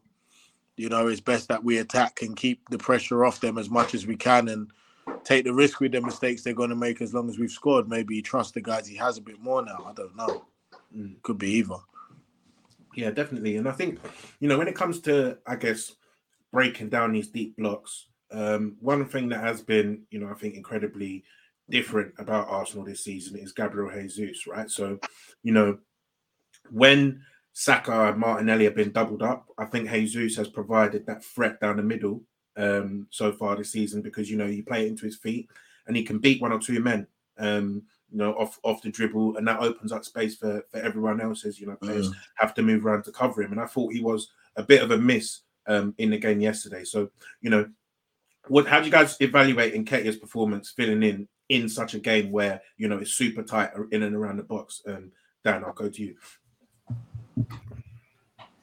you 0.77 0.87
know, 0.87 1.07
it's 1.07 1.19
best 1.19 1.49
that 1.49 1.63
we 1.63 1.77
attack 1.79 2.21
and 2.21 2.35
keep 2.35 2.61
the 2.69 2.77
pressure 2.77 3.25
off 3.25 3.41
them 3.41 3.57
as 3.57 3.69
much 3.69 3.93
as 3.93 4.07
we 4.07 4.15
can 4.15 4.47
and 4.47 4.71
take 5.25 5.43
the 5.43 5.53
risk 5.53 5.81
with 5.81 5.91
the 5.91 5.99
mistakes 5.99 6.43
they're 6.43 6.53
going 6.53 6.69
to 6.69 6.75
make 6.77 7.01
as 7.01 7.13
long 7.13 7.29
as 7.29 7.37
we've 7.37 7.51
scored. 7.51 7.89
Maybe 7.89 8.21
trust 8.21 8.53
the 8.53 8.61
guys 8.61 8.87
he 8.87 8.95
has 8.95 9.17
a 9.17 9.21
bit 9.21 9.37
more 9.41 9.63
now. 9.63 9.85
I 9.85 9.91
don't 9.91 10.15
know. 10.15 10.45
Mm. 10.95 11.21
Could 11.23 11.37
be 11.37 11.51
either. 11.55 11.75
Yeah, 12.95 13.11
definitely. 13.11 13.57
And 13.57 13.67
I 13.67 13.71
think, 13.71 13.99
you 14.39 14.47
know, 14.47 14.57
when 14.57 14.67
it 14.67 14.75
comes 14.75 14.99
to, 15.01 15.37
I 15.47 15.55
guess, 15.55 15.93
breaking 16.51 16.89
down 16.89 17.13
these 17.13 17.29
deep 17.29 17.55
blocks, 17.57 18.07
um, 18.31 18.75
one 18.79 19.05
thing 19.05 19.29
that 19.29 19.43
has 19.43 19.61
been, 19.61 20.03
you 20.09 20.19
know, 20.19 20.29
I 20.29 20.33
think 20.33 20.55
incredibly 20.55 21.23
different 21.69 22.13
about 22.17 22.49
Arsenal 22.49 22.85
this 22.85 23.03
season 23.03 23.37
is 23.37 23.53
Gabriel 23.53 23.91
Jesus, 23.91 24.45
right? 24.47 24.69
So, 24.69 24.99
you 25.43 25.53
know, 25.53 25.79
when 26.69 27.21
Saka 27.53 28.09
and 28.09 28.19
Martinelli 28.19 28.65
have 28.65 28.75
been 28.75 28.91
doubled 28.91 29.23
up, 29.23 29.47
I 29.57 29.65
think 29.65 29.89
Jesus 29.89 30.37
has 30.37 30.47
provided 30.47 31.05
that 31.05 31.23
threat 31.23 31.59
down 31.59 31.77
the 31.77 31.83
middle 31.83 32.23
um, 32.57 33.07
so 33.09 33.31
far 33.31 33.55
this 33.55 33.71
season 33.71 34.01
because 34.01 34.29
you 34.29 34.37
know 34.37 34.45
you 34.45 34.63
play 34.63 34.85
it 34.85 34.89
into 34.89 35.05
his 35.05 35.17
feet 35.17 35.49
and 35.87 35.95
he 35.95 36.03
can 36.03 36.19
beat 36.19 36.41
one 36.41 36.51
or 36.51 36.59
two 36.59 36.79
men, 36.79 37.07
um, 37.37 37.83
you 38.11 38.17
know, 38.17 38.33
off 38.33 38.59
off 38.63 38.81
the 38.81 38.89
dribble, 38.89 39.37
and 39.37 39.47
that 39.47 39.59
opens 39.59 39.91
up 39.91 40.05
space 40.05 40.35
for 40.35 40.63
for 40.69 40.79
everyone 40.79 41.21
else 41.21 41.45
as 41.45 41.59
you 41.59 41.67
know 41.67 41.75
players 41.75 42.09
mm. 42.09 42.15
have 42.35 42.53
to 42.55 42.61
move 42.61 42.85
around 42.85 43.03
to 43.03 43.11
cover 43.11 43.41
him. 43.41 43.51
And 43.51 43.61
I 43.61 43.65
thought 43.65 43.93
he 43.93 44.01
was 44.01 44.29
a 44.57 44.63
bit 44.63 44.81
of 44.81 44.91
a 44.91 44.97
miss 44.97 45.41
um, 45.67 45.95
in 45.97 46.09
the 46.09 46.17
game 46.17 46.41
yesterday. 46.41 46.83
So 46.83 47.09
you 47.41 47.49
know, 47.49 47.69
what 48.47 48.67
how 48.67 48.79
do 48.79 48.85
you 48.85 48.91
guys 48.91 49.17
evaluate 49.21 49.73
Nketiah's 49.73 50.17
performance 50.17 50.71
filling 50.71 51.03
in 51.03 51.27
in 51.49 51.69
such 51.69 51.93
a 51.93 51.99
game 51.99 52.31
where 52.31 52.61
you 52.77 52.87
know 52.87 52.97
it's 52.97 53.13
super 53.13 53.43
tight 53.43 53.71
in 53.91 54.03
and 54.03 54.15
around 54.15 54.37
the 54.37 54.43
box? 54.43 54.81
Um, 54.85 55.11
Dan, 55.43 55.63
I'll 55.63 55.73
go 55.73 55.89
to 55.89 56.01
you. 56.01 56.15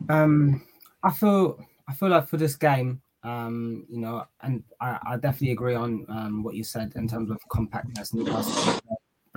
Um, 0.09 0.62
I 1.02 1.11
feel 1.11 1.59
I 1.88 1.95
feel 1.95 2.11
like 2.11 2.28
for 2.28 2.37
this 2.37 2.55
game, 2.55 3.00
um, 3.25 3.87
you 3.88 4.00
know, 4.00 4.25
and 4.43 4.62
I, 4.81 4.99
I 5.07 5.17
definitely 5.17 5.52
agree 5.52 5.75
on 5.75 6.07
um, 6.09 6.43
what 6.43 6.55
you 6.55 6.64
said 6.64 6.93
in 6.97 7.09
terms 7.09 7.31
of 7.31 7.38
compactness. 7.50 8.14
Newcastle 8.14 8.81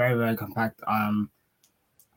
very 0.01 0.15
very 0.15 0.35
compact. 0.35 0.81
Um, 0.87 1.29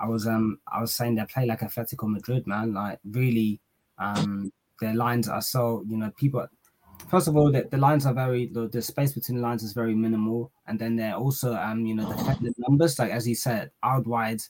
I 0.00 0.06
was 0.08 0.26
um 0.26 0.58
I 0.70 0.80
was 0.80 0.94
saying 0.94 1.14
they 1.14 1.24
play 1.24 1.46
like 1.46 1.60
Atletico 1.60 2.08
Madrid, 2.08 2.46
man. 2.46 2.74
Like 2.74 2.98
really, 3.10 3.60
um, 3.98 4.52
their 4.80 4.94
lines 4.94 5.28
are 5.28 5.42
so 5.42 5.84
you 5.86 5.96
know 5.96 6.10
people. 6.16 6.46
First 7.10 7.28
of 7.28 7.36
all, 7.36 7.52
the, 7.52 7.68
the 7.70 7.76
lines 7.76 8.06
are 8.06 8.14
very 8.14 8.46
the, 8.46 8.68
the 8.68 8.80
space 8.80 9.12
between 9.12 9.38
the 9.38 9.42
lines 9.42 9.62
is 9.62 9.72
very 9.72 9.94
minimal, 9.94 10.50
and 10.66 10.78
then 10.78 10.96
they're 10.96 11.16
also 11.16 11.54
um 11.54 11.84
you 11.86 11.94
know 11.94 12.10
the 12.40 12.54
numbers 12.58 12.98
like 12.98 13.10
as 13.10 13.28
you 13.28 13.34
said 13.34 13.70
out 13.82 14.06
wide. 14.06 14.42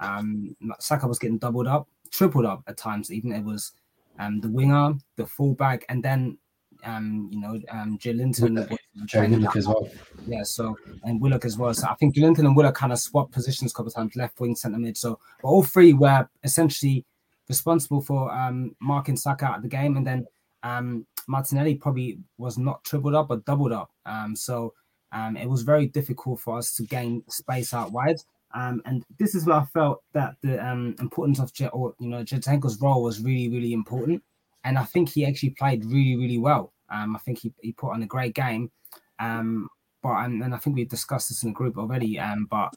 Um, 0.00 0.56
Saka 0.78 1.06
was 1.06 1.18
getting 1.18 1.36
doubled 1.36 1.66
up 1.66 1.86
tripled 2.10 2.46
up 2.46 2.62
at 2.66 2.76
times. 2.76 3.12
Even 3.12 3.32
it 3.32 3.44
was 3.44 3.72
um, 4.18 4.40
the 4.40 4.50
winger, 4.50 4.94
the 5.16 5.26
fullback, 5.26 5.84
and 5.88 6.02
then 6.02 6.38
um, 6.84 7.28
you 7.32 7.40
know 7.40 7.60
um, 7.70 7.98
Joelinton. 7.98 8.76
Joe 9.04 9.26
Willock 9.26 9.56
as 9.56 9.66
well. 9.66 9.88
Yeah, 10.26 10.42
so 10.42 10.76
and 11.04 11.20
Willock 11.20 11.44
as 11.44 11.56
well. 11.56 11.72
So 11.74 11.88
I 11.88 11.94
think 11.94 12.14
Joelinton 12.14 12.40
and 12.40 12.56
Willock 12.56 12.74
kind 12.74 12.92
of 12.92 12.98
swapped 12.98 13.32
positions 13.32 13.72
a 13.72 13.74
couple 13.74 13.88
of 13.88 13.94
times, 13.94 14.16
left 14.16 14.40
wing, 14.40 14.56
centre 14.56 14.78
mid. 14.78 14.96
So 14.96 15.18
but 15.42 15.48
all 15.48 15.62
three 15.62 15.92
were 15.92 16.28
essentially 16.44 17.04
responsible 17.48 18.00
for 18.00 18.32
um, 18.32 18.74
marking 18.80 19.16
Saka 19.16 19.46
out 19.46 19.56
of 19.56 19.62
the 19.62 19.68
game, 19.68 19.96
and 19.96 20.06
then 20.06 20.26
um, 20.62 21.06
Martinelli 21.26 21.74
probably 21.74 22.18
was 22.38 22.58
not 22.58 22.84
tripled 22.84 23.14
up 23.14 23.28
but 23.28 23.44
doubled 23.44 23.72
up. 23.72 23.90
Um, 24.06 24.36
so 24.36 24.74
um, 25.12 25.36
it 25.36 25.48
was 25.48 25.62
very 25.62 25.86
difficult 25.86 26.40
for 26.40 26.58
us 26.58 26.74
to 26.76 26.84
gain 26.84 27.22
space 27.28 27.74
out 27.74 27.92
wide. 27.92 28.20
Um, 28.52 28.82
and 28.84 29.04
this 29.18 29.34
is 29.34 29.46
where 29.46 29.56
I 29.56 29.64
felt 29.66 30.02
that 30.12 30.34
the 30.42 30.64
um, 30.64 30.96
importance 31.00 31.38
of 31.38 31.52
Jet 31.52 31.70
or 31.72 31.94
you 32.00 32.08
know 32.08 32.24
Zinchenko's 32.24 32.80
role 32.80 33.02
was 33.02 33.20
really, 33.20 33.48
really 33.48 33.72
important. 33.72 34.22
And 34.64 34.78
I 34.78 34.84
think 34.84 35.08
he 35.08 35.26
actually 35.26 35.50
played 35.50 35.84
really, 35.84 36.16
really 36.16 36.38
well. 36.38 36.72
Um, 36.90 37.16
I 37.16 37.18
think 37.20 37.38
he, 37.38 37.52
he 37.60 37.72
put 37.72 37.92
on 37.92 38.02
a 38.02 38.06
great 38.06 38.34
game. 38.34 38.70
Um, 39.18 39.68
but 40.02 40.24
and, 40.24 40.42
and 40.42 40.54
I 40.54 40.58
think 40.58 40.76
we've 40.76 40.88
discussed 40.88 41.28
this 41.28 41.42
in 41.42 41.50
the 41.50 41.54
group 41.54 41.78
already. 41.78 42.18
Um, 42.18 42.46
but 42.50 42.72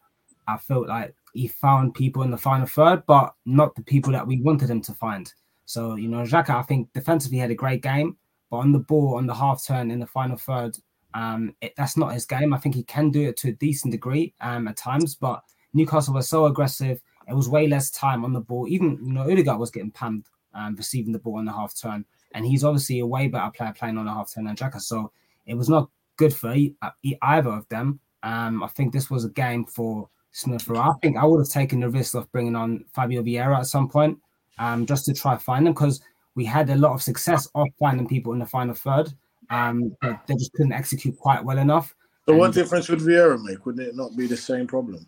I 0.47 0.57
felt 0.57 0.87
like 0.87 1.15
he 1.33 1.47
found 1.47 1.95
people 1.95 2.23
in 2.23 2.31
the 2.31 2.37
final 2.37 2.67
third, 2.67 3.03
but 3.07 3.33
not 3.45 3.75
the 3.75 3.83
people 3.83 4.11
that 4.13 4.27
we 4.27 4.41
wanted 4.41 4.69
him 4.69 4.81
to 4.81 4.93
find. 4.93 5.31
So, 5.65 5.95
you 5.95 6.07
know, 6.07 6.23
Xhaka, 6.23 6.51
I 6.51 6.61
think 6.63 6.91
defensively 6.93 7.37
had 7.37 7.51
a 7.51 7.55
great 7.55 7.81
game, 7.81 8.17
but 8.51 8.57
on 8.57 8.71
the 8.71 8.79
ball, 8.79 9.15
on 9.15 9.25
the 9.25 9.33
half 9.33 9.65
turn 9.65 9.91
in 9.91 9.99
the 9.99 10.05
final 10.05 10.37
third, 10.37 10.77
um, 11.13 11.55
it, 11.61 11.73
that's 11.77 11.97
not 11.97 12.13
his 12.13 12.25
game. 12.25 12.53
I 12.53 12.57
think 12.57 12.75
he 12.75 12.83
can 12.83 13.09
do 13.09 13.29
it 13.29 13.37
to 13.37 13.49
a 13.49 13.53
decent 13.53 13.91
degree 13.91 14.33
um, 14.41 14.67
at 14.67 14.77
times, 14.77 15.15
but 15.15 15.41
Newcastle 15.73 16.13
was 16.13 16.27
so 16.27 16.45
aggressive. 16.45 17.01
It 17.27 17.33
was 17.33 17.47
way 17.47 17.67
less 17.67 17.89
time 17.91 18.25
on 18.25 18.33
the 18.33 18.41
ball. 18.41 18.67
Even 18.67 18.99
you 19.01 19.13
know, 19.13 19.29
Odegaard 19.29 19.59
was 19.59 19.71
getting 19.71 19.91
pammed 19.91 20.25
um, 20.53 20.75
receiving 20.75 21.13
the 21.13 21.19
ball 21.19 21.37
on 21.37 21.45
the 21.45 21.51
half 21.51 21.73
turn, 21.79 22.05
and 22.33 22.45
he's 22.45 22.63
obviously 22.63 22.99
a 22.99 23.05
way 23.05 23.27
better 23.27 23.51
player 23.51 23.73
playing 23.77 23.97
on 23.97 24.05
the 24.05 24.13
half 24.13 24.33
turn 24.33 24.45
than 24.45 24.55
Xhaka. 24.55 24.81
So 24.81 25.11
it 25.45 25.55
was 25.55 25.69
not 25.69 25.89
good 26.17 26.33
for 26.33 26.55
uh, 26.81 26.89
either 27.21 27.49
of 27.49 27.67
them. 27.69 27.99
Um, 28.23 28.63
I 28.63 28.67
think 28.67 28.93
this 28.93 29.09
was 29.09 29.25
a 29.25 29.29
game 29.29 29.65
for 29.65 30.09
Smith 30.31 30.67
Rowe. 30.67 30.79
I 30.79 30.93
think 31.01 31.17
I 31.17 31.25
would 31.25 31.39
have 31.39 31.49
taken 31.49 31.79
the 31.79 31.89
risk 31.89 32.15
of 32.15 32.31
bringing 32.31 32.55
on 32.55 32.85
Fabio 32.93 33.21
Vieira 33.21 33.59
at 33.59 33.67
some 33.67 33.89
point, 33.89 34.17
um, 34.57 34.85
just 34.85 35.05
to 35.05 35.13
try 35.13 35.37
find 35.37 35.65
them 35.65 35.73
because 35.73 36.01
we 36.35 36.45
had 36.45 36.69
a 36.69 36.75
lot 36.75 36.93
of 36.93 37.01
success 37.01 37.47
of 37.55 37.67
finding 37.79 38.07
people 38.07 38.33
in 38.33 38.39
the 38.39 38.45
final 38.45 38.73
third, 38.73 39.13
um, 39.49 39.95
but 40.01 40.25
they 40.27 40.33
just 40.35 40.53
couldn't 40.53 40.73
execute 40.73 41.17
quite 41.17 41.43
well 41.43 41.57
enough. 41.57 41.93
So, 42.25 42.31
and 42.31 42.39
what 42.39 42.53
difference 42.53 42.89
would 42.89 42.99
Vieira 42.99 43.41
make? 43.43 43.65
Wouldn't 43.65 43.87
it 43.87 43.95
not 43.95 44.15
be 44.15 44.27
the 44.27 44.37
same 44.37 44.65
problem? 44.65 45.05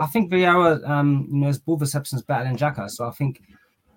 I 0.00 0.06
think 0.06 0.30
Vieira, 0.30 0.86
um, 0.88 1.28
you 1.30 1.38
know, 1.38 1.46
his 1.46 1.58
ball 1.58 1.76
reception 1.76 2.18
is 2.18 2.24
better 2.24 2.44
than 2.44 2.56
Xhaka. 2.56 2.90
So 2.90 3.06
I 3.06 3.12
think 3.12 3.40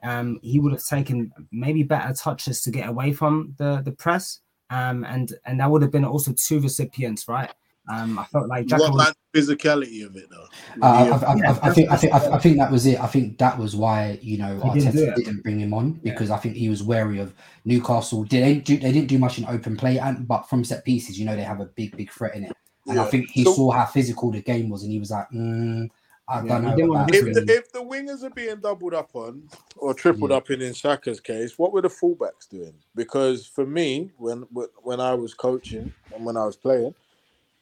um, 0.08 0.40
he 0.42 0.60
would 0.60 0.72
have 0.72 0.86
taken 0.86 1.32
maybe 1.52 1.84
better 1.84 2.14
touches 2.14 2.62
to 2.62 2.72
get 2.72 2.88
away 2.88 3.12
from 3.12 3.54
the 3.58 3.82
the 3.84 3.92
press, 3.92 4.40
um, 4.70 5.04
and 5.04 5.34
and 5.46 5.60
that 5.60 5.70
would 5.70 5.82
have 5.82 5.92
been 5.92 6.06
also 6.06 6.34
two 6.34 6.60
recipients, 6.62 7.28
right? 7.28 7.52
Um, 7.90 8.20
I 8.20 8.26
felt 8.26 8.48
like 8.48 8.68
Jack 8.68 8.80
what 8.80 8.94
was, 8.94 9.14
physicality 9.34 10.06
of 10.06 10.16
it 10.16 10.30
though? 10.30 10.48
Uh, 10.82 11.20
I, 11.22 11.32
I, 11.32 11.36
yeah, 11.36 11.60
I, 11.62 11.70
I, 11.70 11.74
think 11.74 11.92
I 11.92 11.96
think 11.96 12.14
I, 12.14 12.38
think 12.38 12.58
that 12.58 12.72
was 12.72 12.86
it. 12.86 13.00
I 13.00 13.08
think 13.08 13.38
that 13.38 13.58
was 13.58 13.76
why 13.76 14.20
you 14.22 14.38
know 14.38 14.60
Arteta 14.64 14.92
didn't, 14.92 15.16
didn't 15.16 15.44
bring 15.44 15.60
him 15.60 15.74
on 15.74 15.94
because 16.04 16.30
yeah. 16.30 16.36
I 16.36 16.40
think 16.40 16.56
he 16.56 16.70
was 16.70 16.84
wary 16.84 17.20
of 17.20 17.34
Newcastle. 17.66 18.24
They 18.24 18.42
didn't 18.42 18.66
do 18.66 18.78
they 18.78 18.92
didn't 18.92 19.08
do 19.08 19.18
much 19.18 19.38
in 19.38 19.46
open 19.46 19.78
play, 19.78 20.00
and 20.00 20.28
but 20.28 20.50
from 20.50 20.64
set 20.64 20.84
pieces, 20.86 21.20
you 21.20 21.26
know, 21.26 21.36
they 21.36 21.44
have 21.44 21.62
a 21.62 21.66
big 21.66 21.96
big 21.96 22.12
threat 22.12 22.36
in 22.36 22.44
it. 22.44 22.54
And 22.88 22.96
yeah. 22.96 23.04
I 23.04 23.08
think 23.08 23.30
he 23.32 23.44
so, 23.44 23.54
saw 23.54 23.72
how 23.72 23.86
physical 23.86 24.32
the 24.32 24.42
game 24.42 24.70
was, 24.70 24.84
and 24.84 24.92
he 24.92 25.00
was 25.00 25.12
like, 25.12 25.30
mm, 25.30 25.90
I 26.30 26.46
don't. 26.46 26.66
If 27.14 27.34
the, 27.34 27.46
if 27.48 27.72
the 27.72 27.80
wingers 27.80 28.24
are 28.24 28.30
being 28.30 28.58
doubled 28.58 28.94
up 28.94 29.12
on 29.16 29.48
or 29.78 29.94
tripled 29.94 30.32
up 30.32 30.50
in 30.50 30.62
in 30.62 30.74
Saka's 30.74 31.22
case, 31.22 31.58
what 31.58 31.72
were 31.72 31.82
the 31.82 31.88
fullbacks 31.88 32.50
doing? 32.50 32.74
Because 32.96 33.46
for 33.46 33.66
me, 33.66 34.12
when 34.18 34.42
when 34.84 35.00
I 35.00 35.14
was 35.14 35.34
coaching 35.34 35.94
and 36.14 36.26
when 36.26 36.36
I 36.36 36.46
was 36.46 36.58
playing 36.58 36.94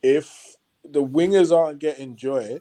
if 0.05 0.55
the 0.84 1.03
wingers 1.03 1.55
aren't 1.55 1.79
getting 1.79 2.15
joy 2.15 2.60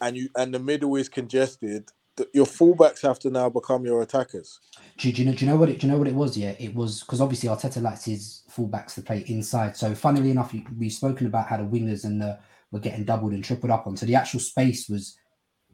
and 0.00 0.16
you 0.16 0.28
and 0.36 0.54
the 0.54 0.58
middle 0.58 0.94
is 0.94 1.08
congested, 1.08 1.90
the, 2.16 2.28
your 2.32 2.46
fullbacks 2.46 3.02
have 3.02 3.18
to 3.20 3.30
now 3.30 3.48
become 3.48 3.84
your 3.84 4.02
attackers. 4.02 4.60
Do, 4.98 5.10
do, 5.10 5.22
you 5.22 5.28
know? 5.28 5.34
Do 5.34 5.44
you 5.44 5.50
know 5.50 5.56
what 5.56 5.68
it? 5.68 5.80
Do 5.80 5.86
you 5.86 5.92
know 5.92 5.98
what 5.98 6.06
it 6.06 6.14
was? 6.14 6.36
Yeah, 6.36 6.54
it 6.60 6.74
was 6.74 7.00
because 7.00 7.20
obviously 7.20 7.48
Arteta 7.48 7.82
likes 7.82 8.04
his 8.04 8.42
fullbacks 8.54 8.94
to 8.94 9.02
play 9.02 9.24
inside. 9.26 9.76
So, 9.76 9.94
funnily 9.96 10.30
enough, 10.30 10.54
we've 10.78 10.92
spoken 10.92 11.26
about 11.26 11.48
how 11.48 11.56
the 11.56 11.64
wingers 11.64 12.04
and 12.04 12.20
the 12.20 12.38
were 12.72 12.80
getting 12.80 13.04
doubled 13.04 13.32
and 13.32 13.44
tripled 13.44 13.70
up 13.70 13.86
on. 13.86 13.96
So 13.96 14.06
the 14.06 14.16
actual 14.16 14.40
space 14.40 14.88
was 14.88 15.16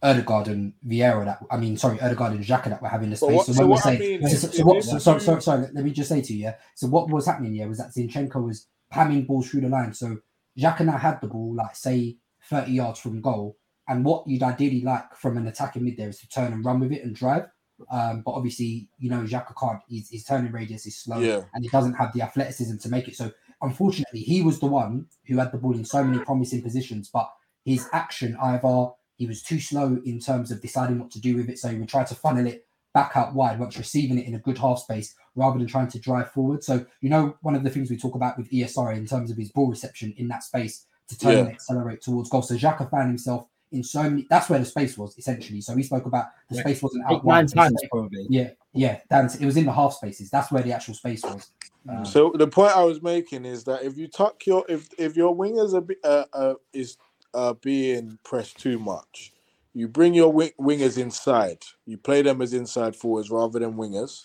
Odegaard 0.02 0.48
and 0.48 0.74
Vieira 0.86 1.24
that 1.24 1.40
I 1.50 1.56
mean, 1.56 1.76
sorry, 1.76 2.00
Odegaard 2.00 2.32
and 2.32 2.44
Xhaka 2.44 2.64
that 2.64 2.82
were 2.82 2.88
having 2.88 3.10
the 3.10 3.16
space. 3.16 3.30
What, 3.30 3.46
so, 3.46 3.52
so, 3.52 3.66
what 3.66 3.82
saying, 3.82 4.02
I 4.02 4.26
mean, 4.26 4.28
so, 4.28 4.48
so, 4.48 4.64
what, 4.64 4.84
so, 4.84 4.98
sorry, 4.98 5.20
sorry, 5.20 5.42
sorry, 5.42 5.66
let 5.72 5.84
me 5.84 5.90
just 5.90 6.08
say 6.08 6.20
to 6.20 6.32
you, 6.32 6.44
yeah. 6.44 6.54
So 6.74 6.88
what 6.88 7.10
was 7.10 7.26
happening, 7.26 7.54
yeah, 7.54 7.66
was 7.66 7.78
that 7.78 7.94
Zinchenko 7.94 8.44
was 8.44 8.66
pamming 8.90 9.24
balls 9.24 9.48
through 9.48 9.62
the 9.62 9.68
line. 9.68 9.94
So 9.94 10.18
Xhaka 10.58 10.80
now 10.80 10.98
had 10.98 11.20
the 11.20 11.28
ball, 11.28 11.54
like 11.54 11.74
say 11.74 12.16
30 12.50 12.72
yards 12.72 13.00
from 13.00 13.20
goal. 13.20 13.56
And 13.88 14.04
what 14.04 14.26
you'd 14.26 14.42
ideally 14.42 14.82
like 14.82 15.14
from 15.14 15.36
an 15.36 15.46
attacking 15.46 15.84
mid 15.84 15.96
there 15.96 16.10
is 16.10 16.20
to 16.20 16.28
turn 16.28 16.52
and 16.52 16.64
run 16.64 16.80
with 16.80 16.92
it 16.92 17.02
and 17.02 17.14
drive. 17.14 17.46
Um, 17.90 18.22
but 18.24 18.32
obviously, 18.32 18.88
you 18.98 19.08
know, 19.08 19.22
Xhaka 19.22 19.54
can't, 19.58 19.80
his, 19.88 20.10
his 20.10 20.24
turning 20.24 20.52
radius 20.52 20.86
is 20.86 20.98
slow 20.98 21.20
yeah. 21.20 21.42
and 21.54 21.64
he 21.64 21.70
doesn't 21.70 21.94
have 21.94 22.12
the 22.12 22.22
athleticism 22.22 22.76
to 22.78 22.88
make 22.88 23.08
it. 23.08 23.16
So, 23.16 23.30
unfortunately, 23.62 24.20
he 24.20 24.42
was 24.42 24.60
the 24.60 24.66
one 24.66 25.06
who 25.26 25.38
had 25.38 25.52
the 25.52 25.58
ball 25.58 25.74
in 25.74 25.84
so 25.84 26.04
many 26.04 26.22
promising 26.24 26.62
positions, 26.62 27.10
but 27.12 27.30
his 27.64 27.88
action 27.92 28.36
either 28.40 28.88
he 29.16 29.26
was 29.26 29.42
too 29.42 29.58
slow 29.58 30.00
in 30.04 30.20
terms 30.20 30.50
of 30.50 30.62
deciding 30.62 30.98
what 30.98 31.10
to 31.10 31.20
do 31.20 31.36
with 31.36 31.48
it. 31.48 31.58
So, 31.58 31.68
he 31.68 31.76
would 31.76 31.88
try 31.88 32.04
to 32.04 32.14
funnel 32.14 32.46
it 32.46 32.66
back 32.94 33.12
out 33.16 33.34
wide 33.34 33.58
once 33.58 33.76
receiving 33.76 34.18
it 34.18 34.26
in 34.26 34.34
a 34.34 34.40
good 34.40 34.58
half 34.58 34.78
space 34.78 35.14
rather 35.34 35.58
than 35.58 35.68
trying 35.68 35.88
to 35.88 36.00
drive 36.00 36.30
forward. 36.32 36.64
So, 36.64 36.84
you 37.00 37.10
know, 37.10 37.36
one 37.42 37.54
of 37.54 37.62
the 37.62 37.70
things 37.70 37.90
we 37.90 37.96
talk 37.96 38.14
about 38.14 38.36
with 38.36 38.50
ESR 38.50 38.96
in 38.96 39.06
terms 39.06 39.30
of 39.30 39.36
his 39.36 39.52
ball 39.52 39.68
reception 39.68 40.14
in 40.16 40.28
that 40.28 40.42
space 40.42 40.86
to 41.08 41.18
turn 41.18 41.32
yeah. 41.32 41.38
and 41.40 41.48
accelerate 41.48 42.02
towards 42.02 42.28
goal. 42.28 42.42
So 42.42 42.54
Xhaka 42.54 42.90
found 42.90 43.08
himself 43.08 43.46
in 43.72 43.84
so 43.84 44.02
many 44.02 44.26
that's 44.30 44.48
where 44.48 44.58
the 44.58 44.64
space 44.64 44.96
was 44.96 45.16
essentially. 45.18 45.60
So 45.60 45.74
we 45.74 45.82
spoke 45.82 46.06
about 46.06 46.26
the 46.48 46.56
yeah. 46.56 46.62
space 46.62 46.82
wasn't 46.82 47.04
out 47.10 47.24
nine 47.24 47.46
times 47.46 47.80
probably. 47.90 48.26
Yeah, 48.28 48.50
yeah, 48.72 49.00
that's 49.08 49.36
it 49.36 49.46
was 49.46 49.56
in 49.56 49.66
the 49.66 49.72
half 49.72 49.94
spaces. 49.94 50.30
That's 50.30 50.50
where 50.50 50.62
the 50.62 50.72
actual 50.72 50.94
space 50.94 51.22
was. 51.24 51.50
Um, 51.88 52.04
so 52.04 52.32
the 52.34 52.46
point 52.46 52.76
I 52.76 52.84
was 52.84 53.02
making 53.02 53.44
is 53.44 53.64
that 53.64 53.82
if 53.82 53.96
you 53.96 54.08
tuck 54.08 54.46
your 54.46 54.64
if 54.68 54.88
if 54.98 55.16
your 55.16 55.36
wingers 55.36 55.74
are 55.74 55.86
uh, 56.08 56.24
uh, 56.32 56.54
is 56.72 56.96
uh, 57.34 57.54
being 57.54 58.18
pressed 58.24 58.58
too 58.58 58.78
much, 58.78 59.32
you 59.74 59.88
bring 59.88 60.14
your 60.14 60.32
wing- 60.32 60.52
wingers 60.60 60.98
inside. 60.98 61.62
You 61.86 61.98
play 61.98 62.22
them 62.22 62.42
as 62.42 62.54
inside 62.54 62.96
forwards 62.96 63.30
rather 63.30 63.58
than 63.58 63.74
wingers, 63.74 64.24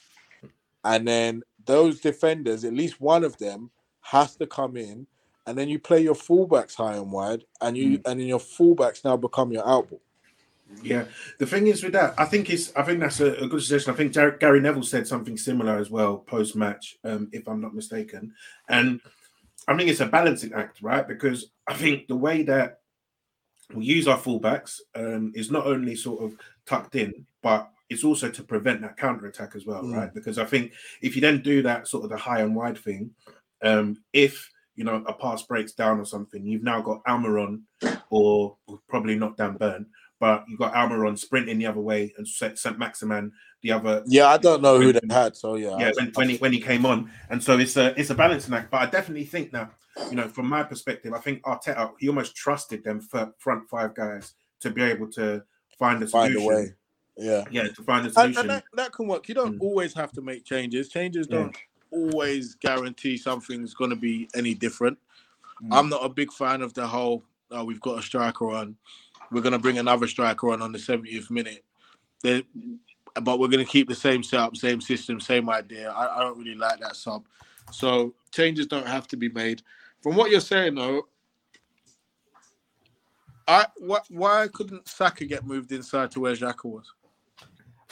and 0.84 1.08
then 1.08 1.44
those 1.66 2.00
defenders, 2.00 2.66
at 2.66 2.74
least 2.74 3.00
one 3.00 3.24
of 3.24 3.38
them, 3.38 3.72
has 4.02 4.36
to 4.38 4.48
come 4.48 4.76
in, 4.76 5.08
and 5.46 5.58
then 5.58 5.70
you 5.70 5.80
play 5.80 6.02
your 6.02 6.16
fullbacks 6.16 6.75
high 6.75 6.96
and 6.96 7.12
wide, 7.12 7.44
and 7.62 7.77
you 7.77 8.00
mm. 8.00 8.10
and 8.10 8.20
then 8.20 8.27
your 8.27 8.40
fullbacks 8.40 9.03
now 9.03 9.18
become 9.18 9.51
your 9.51 9.64
outball. 9.64 10.00
Yeah, 10.82 11.06
the 11.38 11.46
thing 11.46 11.68
is 11.68 11.84
with 11.84 11.94
that, 11.94 12.16
I 12.18 12.25
think 12.25 12.50
it's 12.50 12.75
I 12.75 12.84
think 12.84 13.00
that's 13.00 13.20
a, 13.20 13.34
a 13.36 13.48
good 13.48 13.62
suggestion. 13.62 13.94
I 13.94 13.98
think 13.98 14.14
Jar- 14.14 14.32
Gary 14.32 14.60
Neville 14.60 14.84
said 14.84 15.08
something 15.08 15.38
similar 15.38 15.77
as 15.77 15.90
well 15.92 16.18
post 16.18 16.56
match, 16.56 16.98
um, 17.03 17.29
if 17.32 17.48
I'm 17.48 17.62
not 17.62 17.75
mistaken, 17.75 18.34
and 18.70 19.00
I 19.68 19.77
think 19.77 19.90
it's 19.90 20.00
a 20.00 20.08
balancing 20.08 20.53
act, 20.53 20.82
right? 20.82 21.08
Because 21.08 21.51
I 21.68 21.74
think 21.74 22.08
the 22.08 22.16
way 22.16 22.44
that 22.44 22.79
we 23.74 23.86
use 23.86 24.08
our 24.08 24.18
fullbacks 24.18 24.79
um, 24.96 25.32
is 25.36 25.51
not 25.51 25.68
only 25.68 25.96
sort 25.96 26.24
of 26.24 26.38
tucked 26.66 26.96
in, 26.96 27.25
but 27.42 27.70
it's 27.90 28.03
also 28.03 28.29
to 28.29 28.44
prevent 28.44 28.82
that 28.82 28.98
counter 28.98 29.27
attack 29.27 29.56
as 29.56 29.66
well, 29.66 29.84
mm. 29.84 29.96
right? 29.96 30.14
Because 30.14 30.38
I 30.38 30.46
think 30.46 30.74
if 31.01 31.16
you 31.16 31.22
then 31.22 31.42
do 31.42 31.62
that 31.64 31.88
sort 31.88 32.03
of 32.03 32.10
the 32.10 32.18
high 32.18 32.42
and 32.42 32.56
wide 32.56 32.77
thing, 32.77 33.12
um, 33.62 34.03
if 34.12 34.50
you 34.75 34.83
know 34.83 35.03
a 35.07 35.14
pass 35.14 35.44
breaks 35.44 35.74
down 35.74 36.00
or 36.00 36.05
something, 36.05 36.46
you've 36.46 36.64
now 36.64 36.81
got 36.81 37.03
Almiron 37.05 37.62
or 38.09 38.57
probably 38.88 39.16
not 39.16 39.38
Dan 39.38 39.57
Burn, 39.57 39.86
but 40.20 40.46
you've 40.48 40.59
got 40.59 40.74
Almiron 40.74 41.18
sprinting 41.18 41.57
the 41.57 41.66
other 41.66 41.81
way 41.81 42.14
and 42.18 42.27
St. 42.27 42.77
Maximin 42.77 43.31
the 43.62 43.72
other. 43.72 44.03
Yeah, 44.07 44.27
I 44.27 44.38
don't 44.38 44.62
know 44.62 44.79
who 44.79 44.94
they 44.94 45.01
had, 45.09 45.36
so 45.36 45.55
yeah. 45.55 45.77
Yeah, 45.77 45.92
when, 45.96 46.12
when, 46.14 46.29
he 46.29 46.38
when 46.38 46.53
he 46.53 46.62
came 46.62 46.86
on, 46.86 47.12
and 47.29 47.44
so 47.44 47.57
it's 47.57 47.77
a 47.77 48.00
it's 48.00 48.09
a 48.09 48.16
balancing 48.16 48.53
act. 48.53 48.72
But 48.72 48.81
I 48.81 48.86
definitely 48.86 49.25
think 49.25 49.51
that 49.51 49.72
you 50.09 50.16
know, 50.16 50.27
from 50.27 50.48
my 50.48 50.64
perspective, 50.64 51.14
I 51.14 51.20
think 51.20 51.42
Arteta 51.44 51.92
he 52.00 52.07
almost 52.07 52.36
trusted 52.36 52.83
them 52.83 53.01
for 53.01 53.33
front 53.40 53.70
five 53.70 53.96
guys 53.96 54.33
to 54.62 54.70
be 54.70 54.81
able 54.81 55.09
to 55.12 55.44
find 55.77 56.01
a 56.01 56.07
solution. 56.07 56.36
Find 56.36 56.44
a 56.44 56.48
way. 56.48 56.74
Yeah, 57.18 57.44
yeah, 57.51 57.68
to 57.68 57.83
find 57.83 58.07
a 58.07 58.12
solution. 58.12 58.29
And, 58.29 58.38
and 58.38 58.50
that, 58.50 58.64
that, 58.74 58.94
can 58.94 59.07
work. 59.07 59.27
You 59.27 59.36
don't 59.36 59.59
mm. 59.59 59.62
always 59.62 59.94
have 59.94 60.12
to 60.14 60.22
make 60.22 60.46
changes. 60.46 60.90
Changes 60.90 61.27
don't 61.27 61.53
yeah. 61.53 61.59
Always 61.94 62.56
guarantee 62.56 63.18
something's 63.18 63.74
going 63.74 63.90
to 63.90 63.96
be 63.96 64.29
any 64.36 64.53
different. 64.53 64.98
Mm. 65.64 65.70
I'm 65.72 65.90
not 65.90 66.06
a 66.06 66.10
big 66.10 66.32
fan 66.34 66.62
of 66.62 66.74
the 66.74 66.88
whole. 66.88 67.24
Oh, 67.51 67.64
we've 67.64 67.82
got 67.82 68.00
a 68.00 68.01
striker 68.01 68.51
on. 68.51 68.75
We're 69.32 69.42
going 69.42 69.53
to 69.53 69.60
bring 69.60 69.77
another 69.77 70.08
striker 70.08 70.51
on 70.51 70.62
on 70.62 70.72
the 70.72 70.79
70th 70.79 71.29
minute. 71.29 71.64
They're, 72.22 72.44
but 73.22 73.40
we're 73.40 73.48
going 73.48 73.64
to 73.64 73.72
keep 73.72 73.88
the 73.88 73.96
same 73.96 74.24
setup, 74.24 74.58
same 74.58 74.82
system, 74.82 75.20
same 75.20 75.50
idea. 75.50 75.92
I, 75.92 76.18
I 76.18 76.24
don't 76.24 76.38
really 76.38 76.56
like 76.56 76.79
that 76.79 76.96
sub. 76.96 77.25
So 77.72 78.14
changes 78.32 78.68
don't 78.68 78.88
have 78.88 79.08
to 79.10 79.18
be 79.18 79.29
made. 79.29 79.62
From 80.01 80.16
what 80.16 80.32
you're 80.32 80.40
saying, 80.40 80.75
though, 80.75 81.08
I 83.48 83.68
what 83.77 84.06
why 84.10 84.48
couldn't 84.53 84.88
Saka 84.88 85.25
get 85.25 85.46
moved 85.46 85.72
inside 85.72 86.12
to 86.12 86.22
where 86.22 86.34
Xhaka 86.34 86.66
was? 86.66 86.92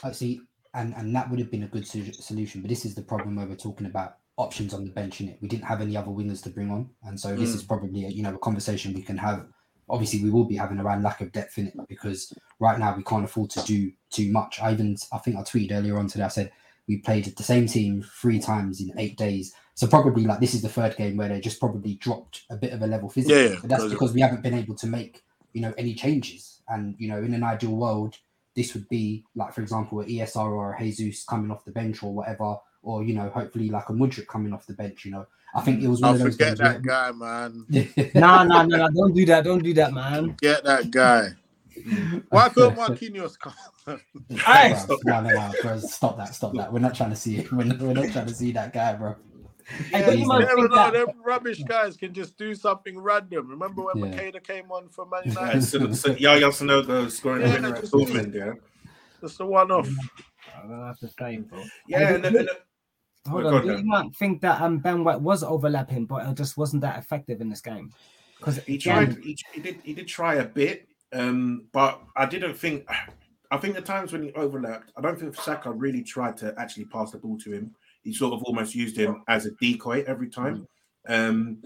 I 0.04 0.12
see, 0.12 0.42
and 0.74 0.94
and 0.96 1.16
that 1.16 1.30
would 1.30 1.40
have 1.40 1.52
been 1.52 1.64
a 1.64 1.68
good 1.68 1.88
solution. 1.88 2.62
But 2.62 2.70
this 2.70 2.86
is 2.86 2.96
the 2.96 3.02
problem 3.02 3.36
where 3.36 3.46
we're 3.46 3.56
talking 3.56 3.88
about 3.88 4.18
options 4.38 4.74
on 4.74 4.86
the 4.86 4.92
bench 4.92 5.22
in 5.22 5.30
it. 5.30 5.38
We 5.42 5.48
didn't 5.48 5.66
have 5.66 5.82
any 5.82 5.96
other 5.98 6.10
wingers 6.10 6.42
to 6.44 6.50
bring 6.50 6.72
on, 6.72 6.90
and 7.04 7.20
so 7.20 7.36
this 7.36 7.52
mm. 7.52 7.56
is 7.56 7.64
probably 7.64 8.06
a, 8.06 8.10
you 8.10 8.24
know 8.24 8.36
a 8.36 8.40
conversation 8.40 8.94
we 8.94 9.02
can 9.02 9.18
have. 9.18 9.46
Obviously, 9.90 10.24
we 10.24 10.30
will 10.30 10.46
be 10.46 10.56
having 10.56 10.80
around 10.80 11.04
lack 11.04 11.20
of 11.22 11.32
depth 11.32 11.58
in 11.58 11.68
it 11.68 11.74
because 11.90 12.34
right 12.60 12.80
now 12.80 12.96
we 12.96 13.04
can't 13.04 13.26
afford 13.26 13.50
to 13.52 13.64
do 13.64 13.92
too 14.10 14.32
much. 14.32 14.60
I 14.62 14.72
even 14.72 14.98
I 15.12 15.18
think 15.18 15.38
I 15.38 15.42
tweeted 15.42 15.74
earlier 15.74 15.98
on 15.98 16.08
today. 16.08 16.24
I 16.24 16.30
said 16.30 16.52
we 16.88 16.98
played 16.98 17.26
the 17.26 17.44
same 17.44 17.68
team 17.68 18.04
three 18.22 18.40
times 18.40 18.82
in 18.82 18.92
eight 18.98 19.18
days 19.18 19.54
so 19.82 19.88
probably 19.88 20.26
like 20.26 20.40
this 20.40 20.54
is 20.54 20.62
the 20.62 20.70
third 20.70 20.96
game 20.96 21.18
where 21.18 21.30
they 21.30 21.40
just 21.40 21.60
probably 21.60 21.96
dropped 21.96 22.44
a 22.52 22.56
bit 22.56 22.72
of 22.72 22.84
a 22.84 22.88
level 22.88 23.10
physically. 23.10 23.36
Yeah, 23.36 23.50
yeah 23.50 23.56
but 23.62 23.70
that's 23.72 23.88
because 23.88 24.14
we 24.14 24.22
haven't 24.22 24.44
been 24.44 24.54
able 24.54 24.76
to 24.76 24.86
make 24.86 25.24
you 25.54 25.62
know 25.62 25.74
any 25.76 25.96
changes. 25.96 26.62
And 26.68 26.96
you 27.00 27.08
know, 27.08 27.18
in 27.18 27.34
an 27.34 27.44
ideal 27.44 27.76
world, 27.76 28.16
this 28.56 28.74
would 28.74 28.88
be 28.90 29.24
like 29.36 29.54
for 29.54 29.62
example, 29.62 30.02
an 30.02 30.08
ESR 30.08 30.52
or 30.52 30.74
a 30.74 30.92
Jesus 30.92 31.24
coming 31.24 31.52
off 31.52 31.66
the 31.66 31.72
bench 31.72 32.04
or 32.04 32.14
whatever, 32.14 32.58
or 32.84 33.04
you 33.04 33.14
know, 33.14 33.30
hopefully 33.30 33.70
like 33.70 33.90
a 33.90 33.94
Mudryk 33.94 34.28
coming 34.28 34.54
off 34.54 34.68
the 34.68 34.74
bench. 34.74 35.06
You 35.06 35.12
know, 35.12 35.26
I 35.54 35.62
think 35.62 35.82
it 35.82 35.88
was 35.88 36.02
one 36.02 36.10
I'll 36.10 36.16
of 36.16 36.22
those. 36.22 36.36
Forget 36.36 36.58
that 36.58 36.82
guy, 36.82 37.12
man. 37.12 37.66
nah, 38.16 38.44
nah, 38.44 38.64
nah, 38.64 38.78
nah, 38.78 38.90
don't 38.90 39.14
do 39.14 39.26
that. 39.26 39.44
Don't 39.44 39.64
do 39.64 39.74
that, 39.74 39.94
man. 39.94 40.36
Get 40.42 40.64
that 40.64 40.92
guy. 40.92 41.30
Why 42.30 42.50
couldn't 42.54 42.76
Marquinhos 42.76 43.38
come? 43.40 43.54
stop, 44.78 45.00
no, 45.04 45.22
no, 45.22 45.30
no, 45.30 45.52
bro, 45.62 45.80
stop 45.80 46.18
that, 46.18 46.36
stop 46.36 46.54
that. 46.54 46.72
We're 46.72 46.80
not 46.80 46.96
trying 46.96 47.10
to 47.12 47.16
see 47.16 47.38
it. 47.40 47.52
We're 47.52 47.64
not, 47.64 47.80
we're 47.80 47.94
not 47.94 48.12
trying 48.12 48.28
to 48.28 48.34
see 48.34 48.52
that 48.52 48.74
guy, 48.74 48.94
bro. 48.94 49.16
Yeah, 49.92 50.12
you 50.12 50.28
never 50.28 50.68
know. 50.68 50.92
Them 50.92 51.08
rubbish 51.24 51.64
guys 51.64 51.98
can 51.98 52.14
just 52.14 52.38
do 52.38 52.56
something 52.56 52.98
random. 53.00 53.48
Remember 53.48 53.84
when 53.84 53.98
yeah. 53.98 54.18
Macheda 54.18 54.44
came 54.44 54.72
on 54.72 54.90
for 54.90 55.06
Man 55.06 55.22
United? 55.26 55.54
Yeah, 55.56 55.60
so, 55.62 55.92
so 55.94 56.12
Yaya 56.14 56.48
Sanogo 56.48 57.10
scoring 57.10 57.42
yeah, 57.42 57.68
a 57.68 57.80
just, 57.82 57.94
Dortmund, 57.94 58.34
yeah. 58.34 58.54
Just 59.22 59.40
a 59.40 59.46
one-off. 59.46 59.90
that's 60.68 61.00
the 61.00 61.10
same, 61.20 61.44
bro. 61.44 61.64
Yeah, 61.88 62.16
and, 62.16 62.26
and, 62.26 62.36
and, 62.36 62.50
Hold 63.28 63.46
on, 63.46 63.68
do 63.68 63.78
you 63.78 63.84
might 63.84 64.16
think 64.16 64.42
that 64.42 64.60
um, 64.62 64.80
Ben 64.80 65.04
White 65.04 65.22
was 65.22 65.44
overlapping, 65.44 66.06
but 66.06 66.28
it 66.28 66.36
just 66.36 66.58
wasn't 66.58 66.82
that 66.82 66.98
effective 66.98 67.40
in 67.40 67.50
this 67.50 67.62
game? 67.62 67.92
Because 68.38 68.58
he 68.64 68.80
tried, 68.80 69.18
he, 69.22 69.38
he, 69.54 69.62
did, 69.62 69.80
he 69.84 69.94
did 69.94 70.08
try 70.08 70.36
a 70.36 70.46
bit, 70.46 70.88
um, 71.14 71.66
but 71.72 72.02
I 72.16 72.26
didn't 72.26 72.56
think. 72.56 72.90
I 73.52 73.58
think 73.58 73.76
the 73.76 73.82
times 73.82 74.14
when 74.14 74.24
he 74.24 74.32
overlapped, 74.32 74.94
I 74.96 75.02
don't 75.02 75.20
think 75.20 75.36
Saka 75.36 75.72
really 75.72 76.02
tried 76.02 76.38
to 76.38 76.56
actually 76.58 76.86
pass 76.86 77.12
the 77.12 77.18
ball 77.18 77.38
to 77.40 77.52
him 77.52 77.76
he 78.04 78.14
sort 78.14 78.34
of 78.34 78.44
almost 78.44 78.76
used 78.76 78.98
him 78.98 79.24
as 79.28 79.46
a 79.46 79.52
decoy 79.62 80.04
every 80.08 80.30
time. 80.30 80.68
Um, 81.08 81.64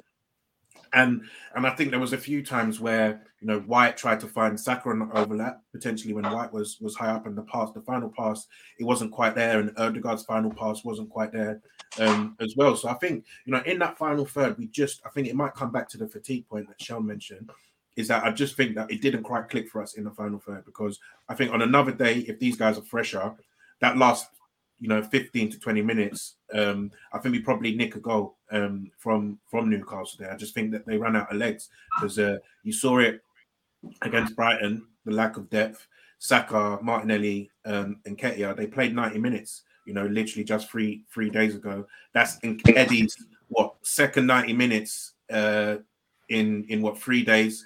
And 0.93 1.23
and 1.55 1.67
I 1.67 1.71
think 1.71 1.89
there 1.89 1.99
was 1.99 2.13
a 2.13 2.17
few 2.17 2.43
times 2.43 2.79
where 2.79 3.21
you 3.41 3.47
know 3.47 3.59
White 3.61 3.97
tried 3.97 4.21
to 4.21 4.27
find 4.27 4.57
Saka 4.57 4.89
on 4.89 4.99
the 4.99 5.09
overlap 5.17 5.61
potentially 5.73 6.13
when 6.13 6.23
White 6.23 6.53
was 6.53 6.79
was 6.79 6.95
high 6.95 7.09
up 7.09 7.27
in 7.27 7.35
the 7.35 7.41
pass. 7.43 7.71
The 7.71 7.81
final 7.81 8.09
pass 8.09 8.47
it 8.79 8.85
wasn't 8.85 9.11
quite 9.11 9.35
there, 9.35 9.59
and 9.59 9.77
Odegaard's 9.77 10.23
final 10.23 10.51
pass 10.53 10.85
wasn't 10.85 11.09
quite 11.09 11.33
there 11.33 11.61
um, 11.99 12.37
as 12.39 12.53
well. 12.55 12.77
So 12.77 12.87
I 12.87 12.93
think 12.93 13.25
you 13.45 13.51
know 13.51 13.61
in 13.65 13.79
that 13.79 13.97
final 13.97 14.25
third, 14.25 14.57
we 14.57 14.67
just 14.67 15.01
I 15.05 15.09
think 15.09 15.27
it 15.27 15.35
might 15.35 15.53
come 15.53 15.71
back 15.71 15.89
to 15.89 15.97
the 15.97 16.07
fatigue 16.07 16.47
point 16.47 16.67
that 16.69 16.81
Sean 16.81 17.05
mentioned. 17.05 17.49
Is 17.97 18.07
that 18.07 18.23
I 18.23 18.31
just 18.31 18.55
think 18.55 18.75
that 18.75 18.89
it 18.89 19.01
didn't 19.01 19.23
quite 19.23 19.49
click 19.49 19.69
for 19.69 19.81
us 19.81 19.95
in 19.95 20.03
the 20.05 20.11
final 20.11 20.39
third 20.39 20.63
because 20.65 20.99
I 21.27 21.35
think 21.35 21.51
on 21.51 21.61
another 21.61 21.91
day, 21.91 22.19
if 22.19 22.39
these 22.39 22.55
guys 22.55 22.77
are 22.77 22.83
fresher, 22.83 23.33
that 23.81 23.97
last 23.97 24.27
you 24.79 24.89
know 24.89 25.01
15 25.01 25.51
to 25.51 25.59
20 25.59 25.81
minutes 25.81 26.35
um 26.53 26.91
i 27.13 27.17
think 27.17 27.33
we 27.33 27.39
probably 27.39 27.75
nick 27.75 27.95
a 27.95 27.99
goal 27.99 28.37
um 28.51 28.91
from 28.97 29.39
from 29.49 29.69
newcastle 29.69 30.17
there 30.19 30.31
i 30.31 30.35
just 30.35 30.53
think 30.53 30.71
that 30.71 30.85
they 30.85 30.97
ran 30.97 31.15
out 31.15 31.31
of 31.31 31.37
legs 31.37 31.69
because 31.95 32.19
uh 32.19 32.37
you 32.63 32.73
saw 32.73 32.99
it 32.99 33.21
against 34.01 34.35
brighton 34.35 34.85
the 35.05 35.11
lack 35.11 35.37
of 35.37 35.49
depth 35.49 35.87
saka 36.19 36.77
martinelli 36.81 37.49
um 37.65 37.97
Nketiah 38.07 38.55
they 38.55 38.67
played 38.67 38.95
90 38.95 39.19
minutes 39.19 39.63
you 39.85 39.93
know 39.93 40.07
literally 40.07 40.43
just 40.43 40.69
three 40.69 41.03
three 41.13 41.29
days 41.29 41.55
ago 41.55 41.85
that's 42.13 42.37
in 42.39 42.59
eddie's 42.75 43.15
what 43.47 43.75
second 43.83 44.27
90 44.27 44.53
minutes 44.53 45.13
uh 45.31 45.77
in 46.29 46.65
in 46.69 46.81
what 46.81 46.99
three 46.99 47.23
days 47.23 47.65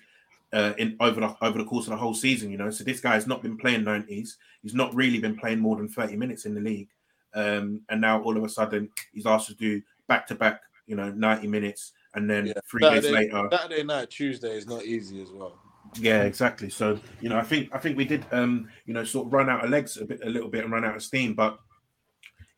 uh, 0.52 0.74
in 0.78 0.96
over 1.00 1.20
the 1.22 1.36
over 1.42 1.58
the 1.58 1.66
course 1.66 1.86
of 1.86 1.92
the 1.92 1.98
whole 1.98 2.14
season, 2.14 2.50
you 2.50 2.58
know. 2.58 2.70
So 2.70 2.84
this 2.84 3.00
guy 3.00 3.14
has 3.14 3.28
not 3.28 3.42
been 3.42 3.58
playing 3.58 3.84
90s. 3.84 4.36
He's 4.62 4.74
not 4.74 4.94
really 4.96 5.20
been 5.20 5.38
playing 5.38 5.60
more 5.60 5.76
than 5.76 5.88
30 5.88 6.16
minutes 6.16 6.46
in 6.46 6.56
the 6.56 6.62
league. 6.62 6.90
Um, 7.34 7.82
and 7.90 8.02
now 8.02 8.22
all 8.22 8.36
of 8.36 8.44
a 8.44 8.50
sudden 8.50 8.90
he's 9.14 9.26
asked 9.26 9.48
to 9.48 9.56
do 9.56 9.82
back 10.08 10.26
to 10.28 10.36
back, 10.36 10.62
you 10.88 10.96
know, 10.96 11.12
90 11.12 11.48
minutes, 11.48 11.94
and 12.16 12.30
then 12.30 12.48
yeah. 12.48 12.54
three 12.70 12.82
Saturday, 12.82 13.02
days 13.02 13.12
later. 13.12 13.50
Saturday 13.52 13.84
night, 13.84 14.10
Tuesday 14.10 14.56
is 14.56 14.68
not 14.68 14.84
easy 14.84 15.22
as 15.22 15.32
well. 15.32 15.54
Yeah, 15.96 16.24
exactly. 16.24 16.70
So 16.70 17.00
you 17.22 17.30
know, 17.30 17.38
I 17.38 17.44
think 17.44 17.70
I 17.74 17.80
think 17.80 17.98
we 17.98 18.06
did, 18.06 18.26
um, 18.32 18.68
you 18.86 18.94
know, 18.94 19.04
sort 19.04 19.28
of 19.28 19.34
run 19.34 19.50
out 19.50 19.64
of 19.64 19.70
legs 19.70 19.98
a 19.98 20.06
bit, 20.06 20.20
a 20.24 20.30
little 20.30 20.50
bit, 20.50 20.64
and 20.64 20.74
run 20.74 20.86
out 20.86 20.96
of 20.96 21.04
steam. 21.04 21.34
But 21.34 21.60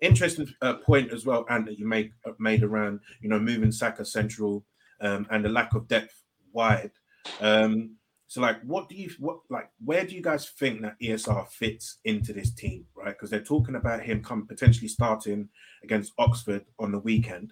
interesting 0.02 0.54
uh, 0.62 0.76
point 0.76 1.12
as 1.12 1.26
well, 1.26 1.46
and 1.50 1.66
that 1.68 1.80
you 1.80 1.86
made 1.88 2.12
uh, 2.26 2.32
made 2.40 2.64
around, 2.64 3.00
you 3.22 3.30
know, 3.30 3.40
moving 3.40 3.72
Saka 3.72 4.04
central 4.04 4.66
um, 5.00 5.28
and 5.30 5.46
the 5.46 5.50
lack 5.50 5.74
of 5.76 5.88
depth 5.88 6.24
wide. 6.52 6.92
Um, 7.40 7.92
so, 8.32 8.40
like, 8.40 8.62
what 8.62 8.88
do 8.88 8.96
you 8.96 9.12
what 9.20 9.40
like? 9.50 9.70
Where 9.84 10.06
do 10.06 10.16
you 10.16 10.22
guys 10.22 10.48
think 10.48 10.84
that 10.84 10.98
ESR 11.02 11.50
fits 11.50 11.98
into 12.06 12.32
this 12.32 12.50
team, 12.50 12.86
right? 12.96 13.14
Because 13.14 13.30
they're 13.30 13.42
talking 13.42 13.76
about 13.76 14.04
him 14.04 14.24
come 14.24 14.48
potentially 14.48 14.88
starting 14.88 15.50
against 15.84 16.14
Oxford 16.18 16.64
on 16.80 16.94
the 16.94 17.00
weekend, 17.00 17.52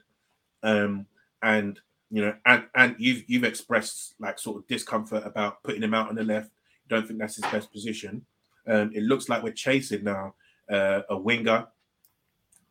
um, 0.63 1.05
and 1.43 1.81
you 2.09 2.21
know, 2.21 2.33
and 2.45 2.63
and 2.75 2.95
you've 2.97 3.25
you've 3.27 3.43
expressed 3.43 4.15
like 4.21 4.39
sort 4.39 4.55
of 4.55 4.67
discomfort 4.67 5.23
about 5.25 5.61
putting 5.63 5.83
him 5.83 5.93
out 5.93 6.07
on 6.07 6.15
the 6.15 6.23
left. 6.23 6.51
Don't 6.87 7.05
think 7.05 7.19
that's 7.19 7.35
his 7.35 7.51
best 7.51 7.73
position. 7.73 8.25
Um, 8.65 8.91
it 8.95 9.03
looks 9.03 9.27
like 9.27 9.43
we're 9.43 9.51
chasing 9.51 10.05
now 10.05 10.33
uh, 10.71 11.01
a 11.09 11.17
winger 11.17 11.67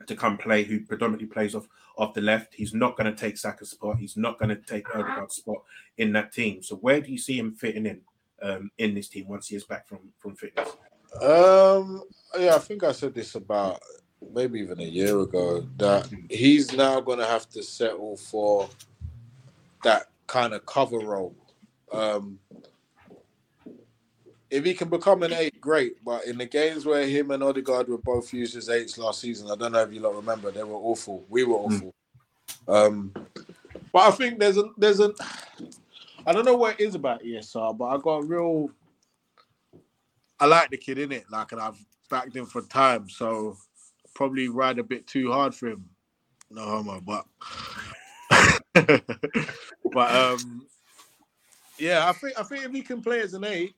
to 0.06 0.16
come 0.16 0.38
play 0.38 0.64
who 0.64 0.80
predominantly 0.80 1.26
plays 1.26 1.54
off 1.54 1.68
off 1.96 2.14
the 2.14 2.20
left. 2.20 2.54
He's 2.54 2.74
not 2.74 2.96
going 2.96 3.12
to 3.12 3.18
take 3.18 3.37
Saka's 3.37 3.70
spot. 3.70 3.98
He's 3.98 4.16
not 4.16 4.38
going 4.38 4.50
to 4.50 4.56
take 4.56 4.94
Odegaard's 4.94 5.34
spot 5.34 5.62
in 5.96 6.12
that 6.12 6.32
team. 6.32 6.62
So 6.62 6.76
where 6.76 7.00
do 7.00 7.11
you 7.11 7.18
see 7.18 7.38
him 7.38 7.52
fitting 7.52 7.87
in 7.87 8.00
um, 8.40 8.70
in 8.78 8.94
this 8.94 9.08
team 9.08 9.26
once 9.28 9.48
he 9.48 9.56
is 9.56 9.64
back 9.64 9.88
from 9.88 10.00
from 10.18 10.37
fitness? 10.37 10.68
Um, 11.20 12.02
yeah, 12.38 12.54
I 12.54 12.58
think 12.58 12.84
I 12.84 12.92
said 12.92 13.14
this 13.14 13.34
about 13.34 13.80
maybe 14.32 14.61
even 14.61 14.80
a 14.80 14.84
year 14.84 15.18
ago 15.20 15.66
that 15.76 16.08
he's 16.28 16.72
now 16.72 17.00
going 17.00 17.18
to 17.18 17.26
have 17.26 17.48
to 17.50 17.62
settle 17.62 18.16
for 18.16 18.68
that 19.84 20.06
kind 20.26 20.52
of 20.52 20.64
cover 20.66 20.98
role. 20.98 21.34
Um, 21.92 22.38
if 24.50 24.64
he 24.64 24.74
can 24.74 24.88
become 24.88 25.22
an 25.22 25.32
eight, 25.32 25.61
great. 25.61 26.02
But 26.04 26.26
in 26.26 26.38
the 26.38 26.46
games 26.46 26.87
where 26.87 27.06
him 27.06 27.30
and 27.30 27.42
Odegaard 27.42 27.88
were 27.88 27.98
both 27.98 28.32
used 28.32 28.56
as 28.56 28.68
eights 28.68 28.98
last 28.98 29.20
season, 29.20 29.50
I 29.50 29.56
don't 29.56 29.72
know 29.72 29.82
if 29.82 29.92
you 29.92 30.00
lot 30.00 30.14
remember, 30.14 30.50
they 30.50 30.62
were 30.62 30.76
awful. 30.76 31.24
We 31.28 31.44
were 31.44 31.58
hmm. 31.58 31.74
awful. 31.74 31.94
Mm. 32.66 32.87
Um, 32.87 33.12
but 33.92 34.00
I 34.00 34.11
think 34.11 34.38
there's 34.38 34.56
a 34.56 34.64
there's 34.76 35.00
a 35.00 35.12
I 36.26 36.32
don't 36.32 36.44
know 36.44 36.56
what 36.56 36.80
it 36.80 36.87
is 36.87 36.94
about 36.94 37.22
ESR, 37.22 37.76
but 37.76 37.87
I 37.87 37.98
got 37.98 38.28
real 38.28 38.70
I 40.40 40.46
like 40.46 40.70
the 40.70 40.76
kid 40.76 40.98
in 40.98 41.12
it, 41.12 41.24
like 41.30 41.52
and 41.52 41.61
I've 41.61 41.78
backed 42.11 42.37
him 42.37 42.46
for 42.46 42.62
time, 42.62 43.08
so 43.08 43.56
probably 44.14 44.48
ride 44.48 44.78
a 44.78 44.84
bit 44.84 45.06
too 45.06 45.32
hard 45.32 45.54
for 45.54 45.68
him. 45.68 45.84
No 46.50 46.62
homo, 46.62 47.00
but 47.00 47.24
but 49.92 50.14
um 50.14 50.66
yeah, 51.78 52.08
I 52.08 52.12
think 52.12 52.38
I 52.38 52.42
think 52.42 52.64
if 52.64 52.72
he 52.72 52.82
can 52.82 53.02
play 53.02 53.20
as 53.20 53.34
an 53.34 53.44
eight, 53.44 53.74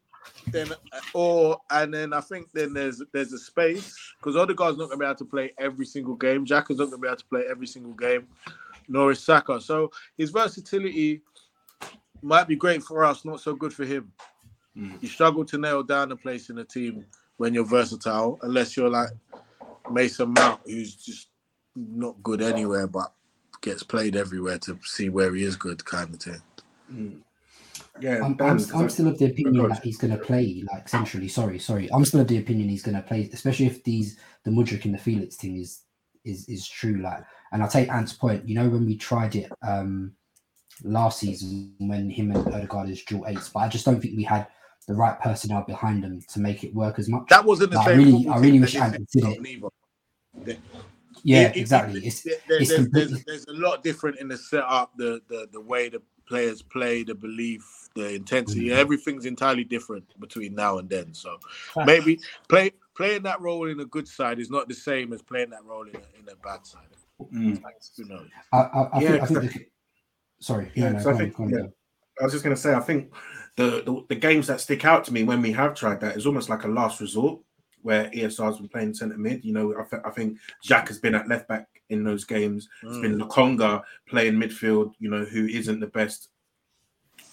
then 0.49 0.73
or 1.15 1.59
and 1.71 1.93
then 1.93 2.13
I 2.13 2.21
think 2.21 2.51
then 2.53 2.73
there's 2.73 3.03
there's 3.13 3.33
a 3.33 3.39
space 3.39 3.95
because 4.19 4.37
Odegaard's 4.37 4.79
not 4.79 4.89
gonna 4.89 4.99
be 4.99 5.05
able 5.05 5.15
to 5.17 5.25
play 5.25 5.53
every 5.59 5.87
single 5.87 6.15
game. 6.15 6.45
Jack 6.45 6.71
is 6.71 6.79
not 6.79 6.87
gonna 6.87 6.99
be 6.99 7.09
able 7.09 7.17
to 7.17 7.27
play 7.27 7.45
every 7.51 7.67
single 7.67 7.93
game, 7.93 8.27
nor 8.89 9.11
is 9.11 9.23
Saka. 9.23 9.61
So 9.61 9.91
his 10.17 10.31
versatility 10.31 11.23
might 12.23 12.49
be 12.49 12.57
great 12.57 12.83
for 12.83 13.05
us, 13.05 13.25
not 13.25 13.41
so 13.41 13.55
good 13.55 13.73
for 13.73 13.85
him. 13.85 14.13
Mm. 14.77 15.03
You 15.03 15.09
struggle 15.09 15.45
to 15.47 15.59
nail 15.59 15.83
down 15.83 16.13
a 16.13 16.17
place 16.17 16.51
in 16.51 16.59
a 16.59 16.65
team 16.65 17.05
when 17.37 17.55
you're 17.55 17.65
versatile, 17.65 18.39
unless 18.43 18.77
you're 18.77 18.91
like 18.91 19.11
Mason 19.91 20.33
Mount, 20.35 20.61
who's 20.65 20.95
just 20.95 21.29
not 21.77 22.21
good 22.23 22.43
anywhere 22.43 22.87
but 22.87 23.13
gets 23.61 23.83
played 23.83 24.17
everywhere 24.17 24.59
to 24.59 24.79
see 24.83 25.09
where 25.09 25.35
he 25.35 25.45
is 25.45 25.57
good, 25.57 25.85
kind 25.85 26.15
of 26.15 26.21
thing. 26.21 26.43
Mm. 26.93 27.21
Yeah, 28.01 28.25
I'm, 28.25 28.37
I'm, 28.41 28.59
I'm, 28.75 28.89
still 28.91 29.09
of 29.09 29.19
the 29.19 29.27
opinion 29.27 29.69
that 29.69 29.83
he's 29.83 29.99
going 29.99 30.13
to 30.13 30.23
play 30.23 30.63
like 30.73 30.89
centrally. 30.89 31.29
Sorry, 31.29 31.59
sorry. 31.59 31.89
I'm 31.93 32.05
still 32.05 32.21
of 32.21 32.29
the 32.29 32.39
opinion 32.39 32.69
he's 32.69 32.83
going 32.83 32.97
to 32.97 33.03
play, 33.03 33.29
especially 33.33 33.67
if 33.67 33.83
these 33.85 34.19
the 34.45 34.51
Mudryk 34.51 34.85
and 34.85 34.95
the 34.95 34.99
Felix 34.99 35.37
thing 35.37 35.59
is 35.59 35.83
is 36.25 36.49
is 36.49 36.67
true. 36.67 37.01
Like, 37.01 37.23
and 37.53 37.63
I'll 37.63 37.69
take 37.69 37.89
Ant's 37.89 38.13
point. 38.13 38.49
You 38.49 38.55
know, 38.55 38.69
when 38.69 38.87
we 38.87 38.97
tried 38.97 39.37
it 39.37 39.51
um 39.67 40.13
last 40.83 41.21
season 41.21 41.75
when 41.79 42.09
him 42.09 42.31
and 42.31 42.47
Odegaard 42.55 42.89
is 42.89 43.03
dual 43.03 43.27
eights, 43.27 43.49
but 43.49 43.61
I 43.61 43.69
just 43.69 43.85
don't 43.85 44.01
think 44.01 44.17
we 44.17 44.25
had 44.25 44.47
the 44.87 44.95
right 44.95 45.21
personnel 45.21 45.63
behind 45.63 46.03
them 46.03 46.21
to 46.29 46.41
make 46.41 46.65
it 46.65 46.75
work 46.75 46.99
as 46.99 47.09
much. 47.09 47.29
That 47.29 47.45
wasn't 47.45 47.71
the 47.71 47.77
like, 47.77 47.87
same. 47.87 48.01
I 48.01 48.03
really, 48.03 48.29
I 48.29 48.39
really 48.39 48.61
wish 48.61 48.77
Ant 48.77 49.09
did 49.11 49.25
it. 50.47 50.61
Yeah, 51.23 51.49
it, 51.49 51.57
exactly. 51.57 52.01
It, 52.01 52.07
it's, 52.07 52.23
there, 52.23 52.35
it's 52.49 52.69
there's, 52.71 52.89
there's, 52.91 53.25
there's, 53.25 53.47
a 53.47 53.53
lot 53.53 53.83
different 53.83 54.19
in 54.19 54.29
the 54.29 54.37
setup, 54.37 54.97
the 54.97 55.21
the 55.29 55.49
the 55.53 55.61
way 55.61 55.89
the 55.89 56.03
players 56.27 56.63
play, 56.63 57.03
the 57.03 57.15
belief, 57.15 57.89
the 57.95 58.15
intensity. 58.15 58.67
Mm-hmm. 58.67 58.79
Everything's 58.79 59.27
entirely 59.27 59.65
different 59.65 60.05
between 60.21 60.55
now 60.55 60.79
and 60.79 60.89
then. 60.89 61.13
So 61.13 61.39
maybe 61.85 62.21
play 62.49 62.73
playing 62.95 63.23
that 63.25 63.41
role 63.41 63.69
in 63.69 63.81
a 63.81 63.85
good 63.85 64.07
side 64.07 64.39
is 64.39 64.51
not 64.51 64.69
the 64.69 64.75
same 64.75 65.13
as 65.13 65.23
playing 65.23 65.51
that 65.51 65.65
role 65.65 65.83
in 65.83 65.97
a, 65.97 66.21
in 66.21 66.29
a 66.31 66.37
bad 66.37 66.65
side. 66.65 66.83
Mm. 67.33 67.63
You 67.97 68.05
know. 68.07 68.25
I, 68.53 68.59
I, 68.59 68.83
I 68.83 69.01
yeah, 69.01 69.11
think, 69.11 69.23
I 69.23 69.27
think 69.27 69.53
the, 69.53 69.67
sorry. 70.41 70.73
Yeah, 70.75 70.93
no, 70.93 71.03
no, 71.03 71.11
I 71.11 71.19
think, 71.19 71.41
on, 71.41 71.51
yeah. 71.51 71.67
I 72.21 72.25
was 72.25 72.33
just 72.33 72.45
going 72.45 72.55
to 72.55 72.61
say, 72.61 72.75
I 72.75 72.81
think 72.81 73.13
the, 73.57 73.83
the, 73.85 74.05
the 74.09 74.15
games 74.15 74.47
that 74.47 74.61
stick 74.61 74.85
out 74.85 75.05
to 75.05 75.13
me 75.13 75.25
when 75.25 75.43
we 75.43 75.53
have 75.53 75.75
tried 75.75 76.01
that 76.01 76.17
is 76.17 76.27
almost 76.27 76.49
like 76.49 76.65
a 76.65 76.69
last 76.69 77.01
resort 77.01 77.41
where 77.83 78.11
ESR's 78.11 78.59
been 78.59 78.69
playing 78.69 78.95
centre 78.95 79.19
mid. 79.19 79.45
You 79.45 79.53
know, 79.53 79.75
I, 79.79 79.85
th- 79.89 80.03
I 80.05 80.11
think 80.11 80.39
Jack 80.63 80.89
has 80.89 80.99
been 80.99 81.15
at 81.15 81.29
left 81.29 81.49
back 81.49 81.69
in 81.89 82.05
those 82.05 82.25
games. 82.25 82.69
Mm. 82.85 82.89
It's 82.89 82.99
been 82.99 83.19
mm. 83.19 83.29
Lokonga 83.29 83.83
playing 84.09 84.35
midfield, 84.35 84.95
you 84.99 85.11
know, 85.11 85.25
who 85.25 85.47
isn't 85.47 85.81
the 85.81 85.87
best 85.89 86.29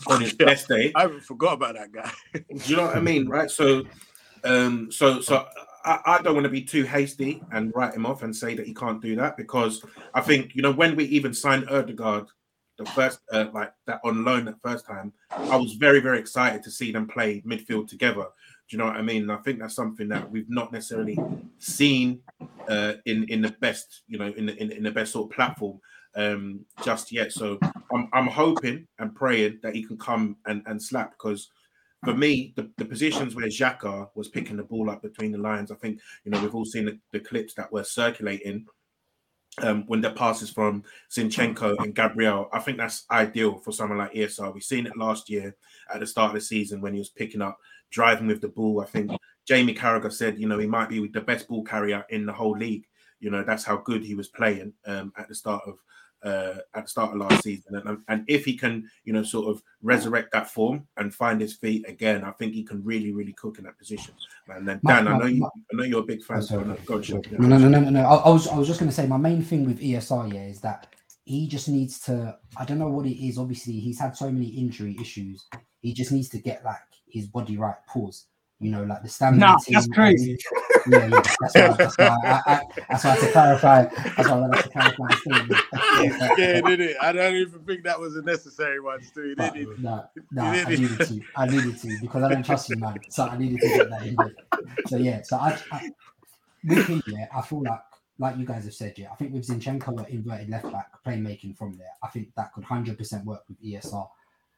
on 0.07 0.21
his 0.21 0.33
best 0.33 0.67
day. 0.67 0.91
I 0.95 1.07
forgot 1.19 1.53
about 1.53 1.75
that 1.75 1.91
guy. 1.91 2.11
Do 2.33 2.43
you 2.65 2.75
know 2.75 2.85
what 2.85 2.97
I 2.97 3.01
mean? 3.01 3.27
Right. 3.27 3.49
So 3.49 3.83
um 4.43 4.91
so 4.91 5.19
so 5.19 5.47
I, 5.83 5.99
I, 6.05 6.21
don't 6.21 6.35
want 6.35 6.43
to 6.43 6.49
be 6.49 6.61
too 6.61 6.83
hasty 6.83 7.41
and 7.51 7.73
write 7.73 7.95
him 7.95 8.05
off 8.05 8.21
and 8.21 8.35
say 8.35 8.53
that 8.55 8.67
he 8.67 8.73
can't 8.73 9.01
do 9.01 9.15
that 9.15 9.37
because 9.37 9.83
I 10.13 10.21
think 10.21 10.53
you 10.53 10.61
know 10.61 10.71
when 10.71 10.95
we 10.95 11.05
even 11.05 11.33
signed 11.33 11.69
Odegaard 11.69 12.27
the 12.77 12.85
first 12.85 13.19
uh, 13.31 13.45
like 13.53 13.73
that 13.87 13.99
on 14.03 14.23
loan 14.23 14.45
that 14.45 14.61
first 14.61 14.85
time, 14.85 15.11
I 15.31 15.55
was 15.55 15.73
very 15.73 15.99
very 15.99 16.19
excited 16.19 16.61
to 16.63 16.71
see 16.71 16.91
them 16.91 17.07
play 17.07 17.41
midfield 17.41 17.87
together. 17.87 18.27
Do 18.69 18.75
you 18.75 18.79
know 18.79 18.85
what 18.85 18.97
I 18.97 19.01
mean? 19.01 19.23
And 19.23 19.31
I 19.31 19.37
think 19.37 19.59
that's 19.59 19.75
something 19.75 20.09
that 20.09 20.29
we've 20.29 20.49
not 20.49 20.73
necessarily 20.73 21.17
seen 21.57 22.19
uh, 22.67 22.93
in 23.05 23.23
in 23.29 23.41
the 23.41 23.55
best, 23.61 24.01
you 24.07 24.17
know, 24.17 24.33
in 24.35 24.47
the 24.47 24.55
in, 24.61 24.71
in 24.71 24.83
the 24.83 24.91
best 24.91 25.13
sort 25.13 25.29
of 25.29 25.35
platform 25.35 25.79
um, 26.15 26.65
just 26.83 27.11
yet. 27.11 27.31
So 27.31 27.59
I'm 27.93 28.09
I'm 28.13 28.27
hoping 28.27 28.87
and 28.99 29.15
praying 29.15 29.59
that 29.63 29.75
he 29.75 29.83
can 29.83 29.97
come 29.97 30.37
and 30.45 30.63
and 30.65 30.81
slap 30.81 31.11
because 31.11 31.49
for 32.03 32.13
me, 32.13 32.53
the, 32.55 32.69
the 32.77 32.85
positions 32.85 33.35
where 33.35 33.47
Xhaka 33.47 34.09
was 34.15 34.27
picking 34.27 34.57
the 34.57 34.63
ball 34.63 34.89
up 34.89 35.01
between 35.01 35.31
the 35.31 35.37
lines, 35.37 35.71
I 35.71 35.75
think 35.75 35.99
you 36.25 36.31
know 36.31 36.41
we've 36.41 36.53
all 36.53 36.65
seen 36.65 36.85
the, 36.85 36.99
the 37.11 37.19
clips 37.19 37.53
that 37.55 37.71
were 37.71 37.83
circulating 37.83 38.65
um, 39.61 39.83
when 39.87 40.01
the 40.01 40.11
passes 40.11 40.49
from 40.49 40.83
Zinchenko 41.11 41.75
and 41.79 41.95
Gabriel. 41.95 42.49
I 42.53 42.59
think 42.59 42.77
that's 42.77 43.05
ideal 43.11 43.57
for 43.59 43.71
someone 43.71 43.97
like 43.97 44.13
ESR. 44.13 44.53
We've 44.53 44.63
seen 44.63 44.85
it 44.85 44.97
last 44.97 45.29
year 45.29 45.55
at 45.93 45.99
the 45.99 46.07
start 46.07 46.29
of 46.29 46.35
the 46.35 46.41
season 46.41 46.81
when 46.81 46.93
he 46.93 46.99
was 46.99 47.09
picking 47.09 47.41
up, 47.41 47.57
driving 47.89 48.27
with 48.27 48.41
the 48.41 48.49
ball. 48.49 48.81
I 48.81 48.85
think 48.85 49.11
Jamie 49.47 49.75
Carragher 49.75 50.11
said, 50.11 50.39
you 50.39 50.47
know, 50.47 50.59
he 50.59 50.67
might 50.67 50.89
be 50.89 51.07
the 51.07 51.21
best 51.21 51.47
ball 51.47 51.63
carrier 51.63 52.05
in 52.09 52.25
the 52.25 52.33
whole 52.33 52.57
league. 52.57 52.85
You 53.19 53.31
know, 53.31 53.43
that's 53.43 53.63
how 53.63 53.77
good 53.77 54.03
he 54.03 54.13
was 54.13 54.27
playing 54.27 54.73
um, 54.85 55.11
at 55.17 55.27
the 55.27 55.35
start 55.35 55.63
of 55.65 55.79
uh, 56.27 56.59
at 56.73 56.83
the 56.83 56.89
start 56.89 57.11
of 57.11 57.17
last 57.17 57.43
season. 57.43 57.75
And, 57.75 57.99
and 58.07 58.25
if 58.27 58.43
he 58.45 58.57
can, 58.57 58.89
you 59.05 59.13
know, 59.13 59.23
sort 59.23 59.47
of 59.49 59.61
resurrect 59.81 60.31
that 60.33 60.49
form 60.49 60.87
and 60.97 61.13
find 61.13 61.39
his 61.39 61.55
feet 61.55 61.87
again, 61.87 62.23
I 62.23 62.31
think 62.31 62.53
he 62.53 62.63
can 62.63 62.83
really, 62.83 63.11
really 63.13 63.33
cook 63.33 63.57
in 63.57 63.63
that 63.63 63.77
position. 63.77 64.13
And 64.49 64.67
then 64.67 64.81
Dan, 64.85 65.07
I 65.07 65.17
know 65.17 65.25
you, 65.25 65.45
I 65.45 65.75
know 65.75 65.83
you're 65.83 66.01
a 66.01 66.05
big 66.05 66.23
fan. 66.23 66.41
So 66.41 66.61
go 66.85 66.97
no, 66.99 67.47
no, 67.47 67.57
no, 67.57 67.79
no, 67.79 67.89
no. 67.89 68.01
I, 68.01 68.15
I 68.15 68.29
was, 68.29 68.47
I 68.47 68.57
was 68.57 68.67
just 68.67 68.79
going 68.79 68.89
to 68.89 68.95
say 68.95 69.07
my 69.07 69.17
main 69.17 69.41
thing 69.41 69.65
with 69.65 69.79
ESR, 69.79 70.33
yeah, 70.33 70.45
is 70.45 70.59
that 70.61 70.87
he 71.23 71.47
just 71.47 71.69
needs 71.69 71.99
to. 72.01 72.37
I 72.57 72.65
don't 72.65 72.79
know 72.79 72.89
what 72.89 73.05
it 73.05 73.25
is. 73.25 73.37
Obviously, 73.37 73.73
he's 73.73 73.99
had 73.99 74.15
so 74.15 74.29
many 74.29 74.47
injury 74.47 74.97
issues. 74.99 75.47
He 75.81 75.93
just 75.93 76.11
needs 76.11 76.29
to 76.29 76.39
get 76.39 76.63
like 76.65 76.77
his 77.09 77.27
body 77.27 77.57
right. 77.57 77.75
Pause. 77.87 78.25
You 78.59 78.71
know, 78.71 78.83
like 78.83 79.03
the 79.03 79.09
stamina. 79.09 79.45
Nah, 79.45 79.57
that's 79.69 79.87
crazy. 79.87 80.37
Yeah, 80.89 81.07
yeah. 81.07 81.21
That's 81.41 81.53
why. 81.53 81.73
That's 81.73 81.97
why. 81.97 82.17
I, 82.23 82.41
I, 82.45 82.61
that's 82.87 83.03
why 83.03 83.09
I 83.09 83.13
had 83.15 83.19
to 83.19 83.31
clarify. 83.33 83.83
That's 83.83 84.29
why 84.29 84.39
I 84.39 84.55
had 84.55 84.63
to 84.63 84.69
clarify. 84.69 86.37
yeah, 86.37 86.61
did 86.61 86.79
it? 86.79 86.97
I 87.01 87.11
don't 87.11 87.35
even 87.35 87.59
think 87.65 87.83
that 87.83 87.99
was 87.99 88.15
a 88.15 88.21
necessary 88.21 88.79
one, 88.79 89.03
Stu. 89.03 89.35
Did 89.35 89.55
it? 89.57 89.79
No, 89.79 90.05
no. 90.31 90.43
I 90.43 90.63
needed 90.63 90.97
to. 90.97 91.21
I 91.35 91.45
needed 91.45 91.77
to 91.79 91.97
because 91.99 92.23
I 92.23 92.29
don't 92.29 92.45
trust 92.45 92.69
you, 92.69 92.77
man. 92.77 92.97
So 93.09 93.25
I 93.25 93.37
needed 93.37 93.59
to 93.59 93.67
get 93.67 93.89
that 93.89 94.07
in. 94.07 94.15
There. 94.15 94.33
So 94.85 94.95
yeah. 94.95 95.21
So 95.23 95.35
I, 95.35 95.59
I 95.73 95.89
with 96.63 96.87
him, 96.87 97.03
yeah, 97.07 97.27
I 97.35 97.41
feel 97.41 97.63
like 97.63 97.81
like 98.19 98.37
you 98.37 98.45
guys 98.45 98.63
have 98.63 98.73
said, 98.73 98.93
yeah, 98.97 99.11
I 99.11 99.15
think 99.15 99.33
with 99.33 99.45
Zinchenko 99.45 100.07
inverted 100.07 100.49
left 100.49 100.71
back 100.71 101.03
playmaking 101.05 101.57
from 101.57 101.77
there, 101.77 101.91
I 102.01 102.07
think 102.07 102.29
that 102.35 102.53
could 102.53 102.63
hundred 102.63 102.97
percent 102.97 103.25
work 103.25 103.43
with 103.49 103.61
ESR. 103.61 104.07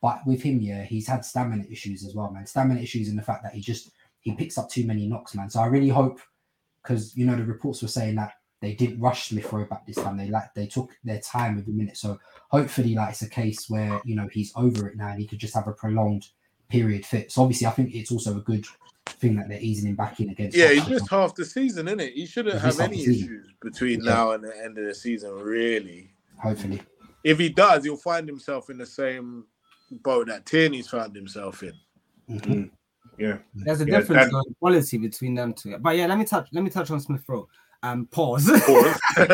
But 0.02 0.22
with 0.26 0.42
him, 0.42 0.62
yeah, 0.62 0.84
he's 0.84 1.08
had 1.08 1.26
stamina 1.26 1.66
issues 1.70 2.06
as 2.06 2.16
well, 2.16 2.32
man. 2.32 2.46
Stamina 2.46 2.80
issues 2.80 3.10
in 3.10 3.16
the 3.16 3.22
fact 3.22 3.44
that 3.44 3.54
he 3.54 3.62
just 3.62 3.92
he 4.22 4.34
picks 4.34 4.58
up 4.58 4.70
too 4.70 4.86
many 4.86 5.08
knocks, 5.08 5.36
man. 5.36 5.50
So 5.50 5.60
I 5.60 5.68
really 5.68 5.90
hope 5.90 6.20
because 6.82 7.16
you 7.16 7.26
know 7.26 7.36
the 7.36 7.44
reports 7.44 7.82
were 7.82 7.88
saying 7.88 8.16
that 8.16 8.34
they 8.62 8.74
didn't 8.74 9.00
rush 9.00 9.30
Smith 9.30 9.52
Rowe 9.52 9.66
back 9.66 9.86
this 9.86 9.96
time. 9.98 10.18
They 10.18 10.30
like 10.30 10.54
they 10.54 10.68
took 10.68 10.92
their 11.04 11.20
time 11.20 11.56
with 11.56 11.66
the 11.66 11.72
minute. 11.72 11.98
So 11.98 12.20
hopefully, 12.50 12.96
like 12.96 13.10
it's 13.12 13.22
a 13.22 13.30
case 13.30 13.70
where 13.70 14.02
you 14.06 14.16
know 14.16 14.28
he's 14.32 14.54
over 14.56 14.88
it 14.88 14.98
now 14.98 15.10
and 15.10 15.20
he 15.20 15.28
could 15.28 15.40
just 15.40 15.56
have 15.56 15.68
a 15.68 15.74
prolonged 15.74 16.28
period 16.70 17.06
fit. 17.06 17.32
So 17.32 17.42
obviously, 17.42 17.68
I 17.68 17.72
think 17.72 17.94
it's 17.94 18.12
also 18.12 18.38
a 18.38 18.42
good 18.42 18.66
thing 19.06 19.36
that 19.38 19.50
they're 19.50 19.62
easing 19.62 19.90
him 19.90 19.96
back 19.96 20.20
in 20.20 20.30
against. 20.30 20.58
Yeah, 20.58 20.72
he's 20.72 20.86
just 20.86 21.10
half 21.10 21.36
the 21.36 21.46
season, 21.46 21.88
isn't 21.88 22.00
it? 22.00 22.14
He 22.14 22.26
shouldn't 22.26 22.60
have 22.60 22.80
any 22.80 23.02
issues 23.02 23.48
between 23.62 24.04
yeah. 24.04 24.14
now 24.14 24.32
and 24.32 24.44
the 24.44 24.56
end 24.64 24.78
of 24.78 24.86
the 24.86 24.96
season, 24.96 25.34
really. 25.36 26.12
Hopefully, 26.42 26.82
if 27.24 27.38
he 27.38 27.50
does, 27.50 27.84
he'll 27.84 27.98
find 27.98 28.28
himself 28.28 28.70
in 28.70 28.78
the 28.78 28.86
same 28.86 29.46
boat 29.92 30.28
that 30.28 30.46
Tierney's 30.46 30.88
found 30.90 31.16
himself 31.16 31.64
in. 31.64 31.74
Mm-hmm. 32.30 32.64
Yeah, 33.20 33.40
there's 33.54 33.82
a 33.82 33.86
yeah, 33.86 34.00
difference 34.00 34.34
in 34.34 34.56
quality 34.60 34.98
between 34.98 35.36
them 35.36 35.54
two. 35.54 35.78
But 35.78 35.98
yeah, 35.98 36.08
let 36.08 36.18
me 36.18 36.24
touch. 36.24 36.48
Let 36.54 36.64
me 36.64 36.70
touch 36.70 36.90
on 36.90 37.02
Smith 37.02 37.24
Rowe. 37.28 37.50
Um, 37.84 38.08
pause. 38.08 38.50
Pause. 38.50 39.00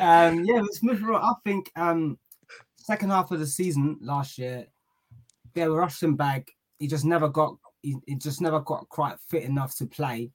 um, 0.00 0.44
yeah, 0.44 0.62
Smith 0.72 1.00
Rowe. 1.00 1.16
I 1.16 1.32
think 1.44 1.70
um, 1.76 2.18
second 2.76 3.10
half 3.10 3.30
of 3.30 3.38
the 3.38 3.46
season 3.46 3.98
last 4.00 4.36
year, 4.36 4.66
they 5.54 5.68
were 5.68 5.76
rushing 5.76 6.16
back. 6.16 6.50
He 6.78 6.88
just 6.88 7.04
never 7.04 7.28
got. 7.28 7.56
He, 7.82 7.96
he 8.06 8.16
just 8.16 8.40
never 8.40 8.60
got 8.60 8.88
quite 8.88 9.16
fit 9.28 9.44
enough 9.44 9.76
to 9.76 9.86
play, 9.86 10.32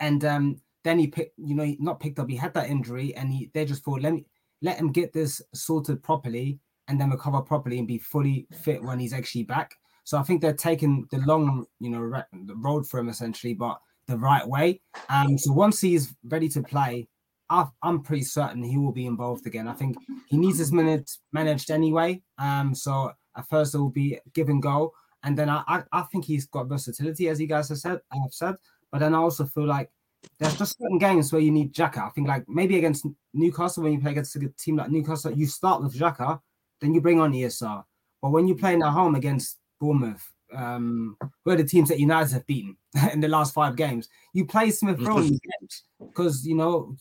and 0.00 0.24
um, 0.24 0.60
then 0.82 0.98
he 0.98 1.06
picked. 1.06 1.38
You 1.38 1.54
know, 1.54 1.76
not 1.78 2.00
picked 2.00 2.18
up. 2.18 2.28
He 2.28 2.36
had 2.36 2.54
that 2.54 2.68
injury, 2.68 3.14
and 3.14 3.32
he 3.32 3.48
they 3.54 3.64
just 3.64 3.84
thought 3.84 4.02
let 4.02 4.12
me 4.12 4.24
let 4.62 4.78
him 4.78 4.92
get 4.92 5.12
this 5.12 5.42
sorted 5.54 6.02
properly 6.02 6.58
and 6.88 7.00
then 7.00 7.10
recover 7.10 7.40
properly 7.40 7.78
and 7.78 7.88
be 7.88 7.98
fully 7.98 8.46
fit 8.62 8.82
when 8.82 8.98
he's 8.98 9.12
actually 9.12 9.42
back. 9.42 9.74
So 10.04 10.18
I 10.18 10.22
think 10.22 10.40
they're 10.40 10.52
taking 10.52 11.06
the 11.10 11.18
long, 11.18 11.66
you 11.80 11.90
know, 11.90 12.22
the 12.44 12.54
road 12.54 12.86
for 12.86 13.00
him 13.00 13.08
essentially, 13.08 13.54
but 13.54 13.80
the 14.06 14.16
right 14.16 14.46
way. 14.46 14.80
Um, 15.08 15.36
so 15.36 15.52
once 15.52 15.80
he's 15.80 16.14
ready 16.24 16.48
to 16.50 16.62
play, 16.62 17.08
I, 17.50 17.66
am 17.82 18.02
pretty 18.02 18.22
certain 18.22 18.62
he 18.62 18.76
will 18.76 18.92
be 18.92 19.06
involved 19.06 19.46
again. 19.46 19.68
I 19.68 19.72
think 19.72 19.96
he 20.28 20.36
needs 20.36 20.58
his 20.58 20.72
minutes 20.72 21.20
managed 21.32 21.70
anyway. 21.70 22.22
Um, 22.38 22.74
so 22.74 23.12
at 23.36 23.48
first 23.48 23.74
it 23.74 23.78
will 23.78 23.90
be 23.90 24.18
give 24.32 24.48
and 24.48 24.62
go, 24.62 24.92
and 25.22 25.36
then 25.36 25.48
I, 25.48 25.62
I, 25.66 25.82
I 25.92 26.02
think 26.02 26.24
he's 26.24 26.46
got 26.46 26.68
versatility, 26.68 27.28
as 27.28 27.40
you 27.40 27.46
guys 27.46 27.68
have 27.68 27.78
said. 27.78 28.00
I 28.12 28.16
have 28.16 28.32
said, 28.32 28.54
but 28.90 28.98
then 28.98 29.14
I 29.14 29.18
also 29.18 29.44
feel 29.44 29.66
like 29.66 29.90
there's 30.38 30.56
just 30.58 30.78
certain 30.78 30.98
games 30.98 31.32
where 31.32 31.40
you 31.40 31.50
need 31.50 31.72
Xhaka. 31.72 32.06
I 32.06 32.10
think 32.10 32.28
like 32.28 32.44
maybe 32.48 32.76
against 32.78 33.06
Newcastle 33.32 33.82
when 33.82 33.92
you 33.92 34.00
play 34.00 34.12
against 34.12 34.36
a 34.36 34.48
team 34.58 34.76
like 34.76 34.90
Newcastle, 34.90 35.32
you 35.32 35.46
start 35.46 35.82
with 35.82 35.94
Xhaka, 35.94 36.40
then 36.80 36.94
you 36.94 37.00
bring 37.00 37.20
on 37.20 37.32
ESR. 37.32 37.84
But 38.20 38.30
when 38.30 38.46
you're 38.46 38.58
playing 38.58 38.82
at 38.82 38.90
home 38.90 39.14
against 39.14 39.58
Bournemouth, 39.80 40.26
um, 40.54 41.16
where 41.44 41.56
the 41.56 41.64
teams 41.64 41.88
that 41.88 42.00
United 42.00 42.32
have 42.32 42.46
beaten 42.46 42.76
in 43.12 43.20
the 43.20 43.28
last 43.28 43.54
five 43.54 43.76
games, 43.76 44.08
you 44.32 44.46
play 44.46 44.70
Smith 44.70 45.00
Rowe 45.00 45.28
because 45.98 46.46
you 46.46 46.54
know 46.54 46.94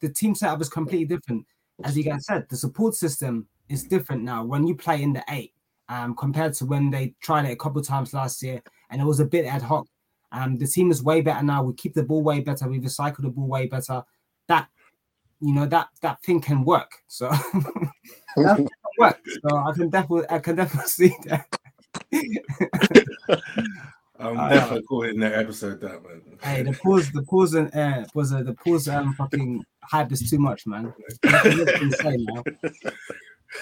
the 0.00 0.08
team 0.08 0.34
setup 0.34 0.60
is 0.60 0.68
completely 0.68 1.06
different. 1.06 1.46
As 1.84 1.96
you 1.96 2.04
guys 2.04 2.26
said, 2.26 2.46
the 2.48 2.56
support 2.56 2.94
system 2.94 3.48
is 3.68 3.84
different 3.84 4.22
now 4.22 4.44
when 4.44 4.66
you 4.66 4.74
play 4.74 5.02
in 5.02 5.12
the 5.12 5.24
eight 5.30 5.52
um, 5.88 6.14
compared 6.14 6.54
to 6.54 6.66
when 6.66 6.90
they 6.90 7.14
tried 7.22 7.46
it 7.46 7.52
a 7.52 7.56
couple 7.56 7.80
times 7.82 8.14
last 8.14 8.42
year 8.42 8.62
and 8.90 9.00
it 9.00 9.04
was 9.04 9.20
a 9.20 9.24
bit 9.24 9.46
ad 9.46 9.62
hoc. 9.62 9.86
Um, 10.32 10.56
the 10.56 10.66
team 10.66 10.90
is 10.90 11.02
way 11.02 11.20
better 11.20 11.42
now. 11.44 11.62
We 11.62 11.74
keep 11.74 11.94
the 11.94 12.02
ball 12.02 12.22
way 12.22 12.40
better. 12.40 12.66
We 12.68 12.80
recycle 12.80 13.22
the 13.22 13.28
ball 13.28 13.46
way 13.46 13.66
better. 13.66 14.02
That 14.48 14.68
you 15.40 15.54
know 15.54 15.66
that 15.66 15.88
that 16.00 16.22
thing 16.22 16.40
can 16.40 16.64
work. 16.64 16.90
So 17.06 17.28
that 18.36 18.68
work. 18.98 19.20
So 19.42 19.56
I 19.56 19.72
can 19.72 19.90
definitely 19.90 20.26
I 20.30 20.38
can 20.38 20.56
definitely 20.56 20.88
see 20.88 21.16
that. 21.26 21.46
I'm 24.18 24.38
uh, 24.38 24.48
definitely 24.48 24.82
calling 24.82 25.20
that 25.20 25.34
episode 25.34 25.80
that 25.80 26.02
man. 26.02 26.22
Hey, 26.42 26.62
the 26.62 26.72
pause, 26.72 27.10
the 27.10 27.22
pause, 27.22 27.54
and 27.54 27.74
uh, 27.74 28.04
was 28.14 28.32
uh, 28.32 28.42
the 28.42 28.54
pause 28.54 28.88
um 28.88 29.14
fucking 29.14 29.64
hype 29.82 30.12
is 30.12 30.30
too 30.30 30.38
much, 30.38 30.66
man. 30.66 30.94
insane 31.22 32.26
now. 32.28 32.42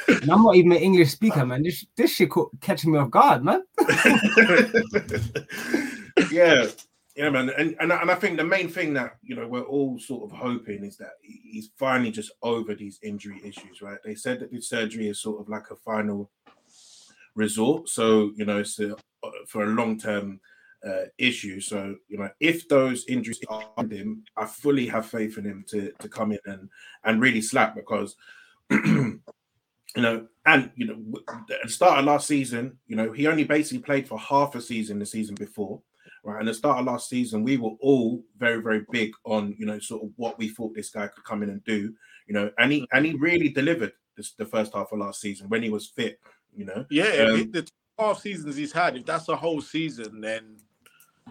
And 0.07 0.31
I'm 0.31 0.45
not 0.45 0.55
even 0.55 0.71
an 0.71 0.79
English 0.79 1.11
speaker, 1.11 1.45
man. 1.45 1.65
This 1.65 1.85
this 1.97 2.13
shit 2.13 2.31
catching 2.61 2.93
me 2.93 2.99
off 2.99 3.11
guard, 3.11 3.43
man. 3.43 3.65
Yeah, 6.31 6.67
yeah, 7.17 7.31
man. 7.31 7.51
And, 7.51 7.77
and 7.81 7.93
and 7.93 8.11
I 8.11 8.15
think 8.15 8.37
the 8.37 8.45
main 8.45 8.69
thing 8.69 8.95
that 8.95 9.17
you 9.23 9.35
know 9.35 9.47
we're 9.47 9.63
all 9.63 9.99
sort 9.99 10.31
of 10.31 10.37
hoping 10.37 10.85
is 10.85 10.97
that 10.99 11.13
he's 11.23 11.71
finally 11.77 12.11
just 12.11 12.33
over 12.43 12.75
these 12.75 12.99
injury 13.03 13.41
issues, 13.45 13.83
right? 13.83 13.99
They 14.05 14.15
said 14.15 14.41
that 14.41 14.53
the 14.53 14.61
surgery 14.61 15.09
is 15.09 15.21
sort 15.21 15.41
of 15.41 15.49
like 15.49 15.71
a 15.71 15.77
final 15.77 16.31
resort, 17.35 17.89
so 17.89 18.33
you 18.37 18.45
know 18.45 18.59
it's 18.59 18.79
a, 18.81 18.97
for 19.47 19.65
a 19.65 19.69
long 19.75 19.99
term 19.99 20.41
uh, 20.87 21.07
issue. 21.19 21.61
So 21.61 21.97
you 22.09 22.19
know, 22.19 22.31
if 22.41 22.69
those 22.69 23.05
injuries 23.07 23.41
are 23.49 23.65
him, 23.91 24.25
I 24.37 24.47
fully 24.47 24.87
have 24.87 25.07
faith 25.07 25.37
in 25.37 25.45
him 25.45 25.65
to 25.69 25.93
to 25.99 26.09
come 26.09 26.33
in 26.33 26.41
and 26.47 26.69
and 27.05 27.21
really 27.21 27.43
slap 27.43 27.75
because. 27.75 28.17
you 29.97 30.03
know, 30.03 30.27
and 30.47 30.71
you 30.77 30.87
know, 30.87 31.21
at 31.29 31.63
the 31.65 31.69
start 31.69 31.99
of 31.99 32.05
last 32.05 32.29
season, 32.29 32.79
you 32.87 32.95
know, 32.95 33.11
he 33.13 33.27
only 33.27 33.45
basically 33.45 33.83
played 33.83 34.07
for 34.07 34.19
half 34.19 34.55
a 34.55 34.61
season 34.61 35.01
the 35.01 35.07
season 35.07 35.35
before, 35.35 35.83
right? 36.25 36.39
And 36.39 36.49
the 36.49 36.55
start 36.55 36.79
of 36.79 36.87
last 36.87 37.09
season, 37.09 37.43
we 37.43 37.57
were 37.57 37.73
all 37.81 38.23
very, 38.39 38.61
very 38.63 38.85
big 38.91 39.13
on, 39.25 39.55
you 39.59 39.67
know, 39.67 39.79
sort 39.79 40.03
of 40.03 40.11
what 40.17 40.39
we 40.39 40.49
thought 40.49 40.75
this 40.75 40.91
guy 40.91 41.09
could 41.09 41.25
come 41.25 41.43
in 41.43 41.51
and 41.51 41.65
do, 41.65 41.95
you 42.27 42.35
know, 42.35 42.51
and 42.59 42.73
he 42.73 42.87
and 42.93 43.05
he 43.07 43.15
really 43.15 43.49
delivered 43.49 43.93
this 44.17 44.33
the 44.33 44.45
first 44.45 44.75
half 44.75 44.93
of 44.93 44.99
last 44.99 45.21
season 45.21 45.49
when 45.49 45.63
he 45.63 45.71
was 45.71 45.89
fit, 45.89 46.21
you 46.57 46.65
know. 46.65 46.85
Yeah, 46.91 47.31
um, 47.33 47.51
the 47.51 47.69
half 47.99 48.21
seasons 48.21 48.57
he's 48.57 48.73
had, 48.73 48.97
if 48.97 49.07
that's 49.07 49.29
a 49.29 49.37
whole 49.37 49.61
season, 49.61 50.21
then 50.21 50.57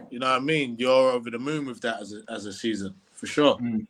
you 0.10 0.20
know 0.20 0.30
what 0.30 0.38
I 0.38 0.40
mean? 0.40 0.76
You're 0.78 1.12
over 1.12 1.30
the 1.30 1.40
moon 1.40 1.66
with 1.66 1.82
that 1.82 2.02
as 2.02 2.14
a, 2.14 2.22
as 2.32 2.46
a 2.46 2.54
season 2.54 2.96
for 3.14 3.28
sure. 3.28 3.58
Mm. 3.58 3.88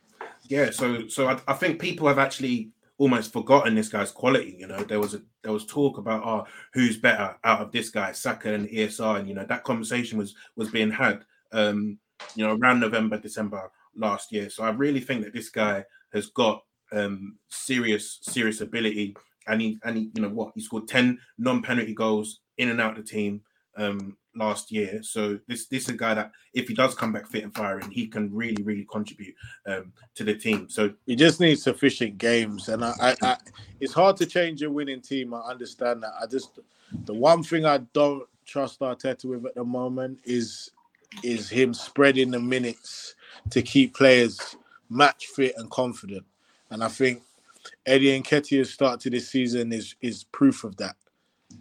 Yeah, 0.47 0.71
so 0.71 1.07
so 1.07 1.27
I, 1.27 1.39
I, 1.47 1.53
think 1.53 1.79
people 1.79 2.07
have 2.07 2.17
actually 2.17 2.69
almost 2.99 3.33
forgotten 3.33 3.73
this 3.73 3.89
guy's 3.89 4.11
quality. 4.11 4.55
You 4.59 4.67
know, 4.67 4.83
there 4.83 4.99
was 4.99 5.15
a 5.15 5.21
there 5.41 5.53
was 5.53 5.65
talk 5.65 5.97
about 5.97 6.23
oh 6.23 6.45
who's 6.73 6.97
better 6.97 7.35
out 7.43 7.61
of 7.61 7.71
this 7.71 7.89
guy, 7.89 8.11
Saka 8.11 8.53
and 8.53 8.69
ESR, 8.69 9.19
and 9.19 9.27
you 9.27 9.33
know 9.33 9.45
that 9.45 9.63
conversation 9.63 10.19
was 10.19 10.35
was 10.55 10.69
being 10.69 10.91
had. 10.91 11.25
Um, 11.51 11.97
you 12.35 12.45
know, 12.45 12.55
around 12.55 12.81
November, 12.81 13.17
December 13.17 13.71
last 13.95 14.31
year. 14.31 14.49
So 14.49 14.63
I 14.63 14.69
really 14.71 14.99
think 14.99 15.23
that 15.23 15.33
this 15.33 15.49
guy 15.49 15.85
has 16.13 16.27
got 16.27 16.61
um 16.91 17.37
serious 17.47 18.19
serious 18.21 18.61
ability, 18.61 19.15
and 19.47 19.61
he 19.61 19.79
and 19.83 19.97
he 19.97 20.11
you 20.13 20.21
know 20.21 20.29
what 20.29 20.51
he 20.53 20.61
scored 20.61 20.87
ten 20.87 21.17
non 21.39 21.63
penalty 21.63 21.95
goals 21.95 22.41
in 22.57 22.69
and 22.69 22.79
out 22.79 22.97
of 22.97 23.05
the 23.05 23.11
team. 23.11 23.41
Um, 23.77 24.17
last 24.35 24.71
year. 24.71 25.01
So 25.03 25.39
this 25.47 25.65
this 25.67 25.83
is 25.83 25.89
a 25.89 25.97
guy 25.97 26.13
that 26.13 26.31
if 26.53 26.67
he 26.67 26.73
does 26.73 26.95
come 26.95 27.11
back 27.11 27.27
fit 27.27 27.43
and 27.43 27.55
firing, 27.55 27.89
he 27.91 28.07
can 28.07 28.33
really 28.33 28.63
really 28.63 28.85
contribute 28.89 29.35
um, 29.65 29.91
to 30.15 30.23
the 30.23 30.35
team. 30.35 30.69
So 30.69 30.93
he 31.05 31.15
just 31.15 31.39
needs 31.39 31.63
sufficient 31.63 32.17
games, 32.17 32.69
and 32.69 32.83
I, 32.83 32.93
I, 33.01 33.15
I, 33.21 33.37
it's 33.79 33.93
hard 33.93 34.17
to 34.17 34.25
change 34.25 34.61
a 34.61 34.69
winning 34.69 35.01
team. 35.01 35.33
I 35.33 35.39
understand 35.41 36.03
that. 36.03 36.13
I 36.21 36.25
just 36.25 36.59
the 37.05 37.13
one 37.13 37.43
thing 37.43 37.65
I 37.65 37.79
don't 37.93 38.23
trust 38.45 38.79
Arteta 38.79 39.25
with 39.25 39.45
at 39.45 39.55
the 39.55 39.63
moment 39.63 40.19
is 40.25 40.71
is 41.23 41.49
him 41.49 41.73
spreading 41.73 42.31
the 42.31 42.39
minutes 42.39 43.15
to 43.49 43.61
keep 43.61 43.95
players 43.95 44.55
match 44.89 45.27
fit 45.27 45.53
and 45.57 45.69
confident. 45.69 46.25
And 46.69 46.83
I 46.83 46.87
think 46.87 47.23
Eddie 47.85 48.15
and 48.15 48.25
Nketiah's 48.25 48.71
start 48.71 48.99
to 49.01 49.09
this 49.09 49.29
season 49.29 49.71
is 49.71 49.95
is 50.01 50.23
proof 50.25 50.63
of 50.63 50.75
that 50.77 50.95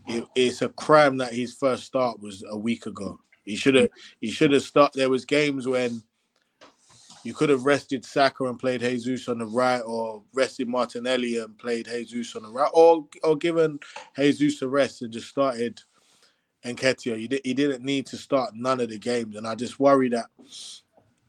it, 0.08 0.26
it's 0.34 0.62
a 0.62 0.68
crime 0.70 1.18
that 1.18 1.32
his 1.32 1.54
first 1.54 1.84
start 1.84 2.20
was 2.20 2.44
a 2.50 2.56
week 2.58 2.86
ago. 2.86 3.20
He 3.44 3.56
should 3.56 3.74
have 3.76 3.90
he 4.20 4.30
should 4.30 4.52
have 4.52 4.62
started. 4.62 4.98
There 4.98 5.10
was 5.10 5.24
games 5.24 5.66
when 5.66 6.02
you 7.24 7.34
could 7.34 7.50
have 7.50 7.64
rested 7.66 8.04
Saka 8.04 8.44
and 8.44 8.58
played 8.58 8.80
Jesus 8.80 9.28
on 9.28 9.38
the 9.38 9.46
right, 9.46 9.80
or 9.80 10.22
rested 10.34 10.68
Martinelli 10.68 11.38
and 11.38 11.58
played 11.58 11.86
Jesus 11.86 12.36
on 12.36 12.42
the 12.42 12.50
right, 12.50 12.70
or 12.74 13.06
or 13.22 13.36
given 13.36 13.80
Jesus 14.16 14.62
a 14.62 14.68
rest 14.68 15.02
and 15.02 15.12
just 15.12 15.28
started 15.28 15.80
Nketiah. 16.64 17.20
You, 17.20 17.28
di- 17.28 17.40
you 17.44 17.54
didn't 17.54 17.84
need 17.84 18.06
to 18.06 18.16
start 18.16 18.54
none 18.54 18.80
of 18.80 18.90
the 18.90 18.98
games, 18.98 19.36
and 19.36 19.46
I 19.46 19.54
just 19.54 19.80
worry 19.80 20.08
that 20.10 20.26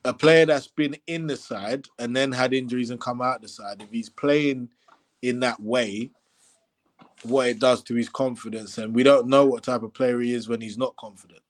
a 0.05 0.13
player 0.13 0.45
that's 0.45 0.67
been 0.67 0.95
in 1.07 1.27
the 1.27 1.37
side 1.37 1.85
and 1.99 2.15
then 2.15 2.31
had 2.31 2.53
injuries 2.53 2.89
and 2.89 2.99
come 2.99 3.21
out 3.21 3.41
the 3.41 3.47
side, 3.47 3.81
if 3.81 3.91
he's 3.91 4.09
playing 4.09 4.69
in 5.21 5.39
that 5.41 5.59
way, 5.59 6.11
what 7.23 7.47
it 7.47 7.59
does 7.59 7.83
to 7.83 7.95
his 7.95 8.09
confidence, 8.09 8.77
and 8.77 8.93
we 8.95 9.03
don't 9.03 9.27
know 9.27 9.45
what 9.45 9.63
type 9.63 9.83
of 9.83 9.93
player 9.93 10.19
he 10.21 10.33
is 10.33 10.47
when 10.47 10.61
he's 10.61 10.77
not 10.77 10.95
confident. 10.97 11.41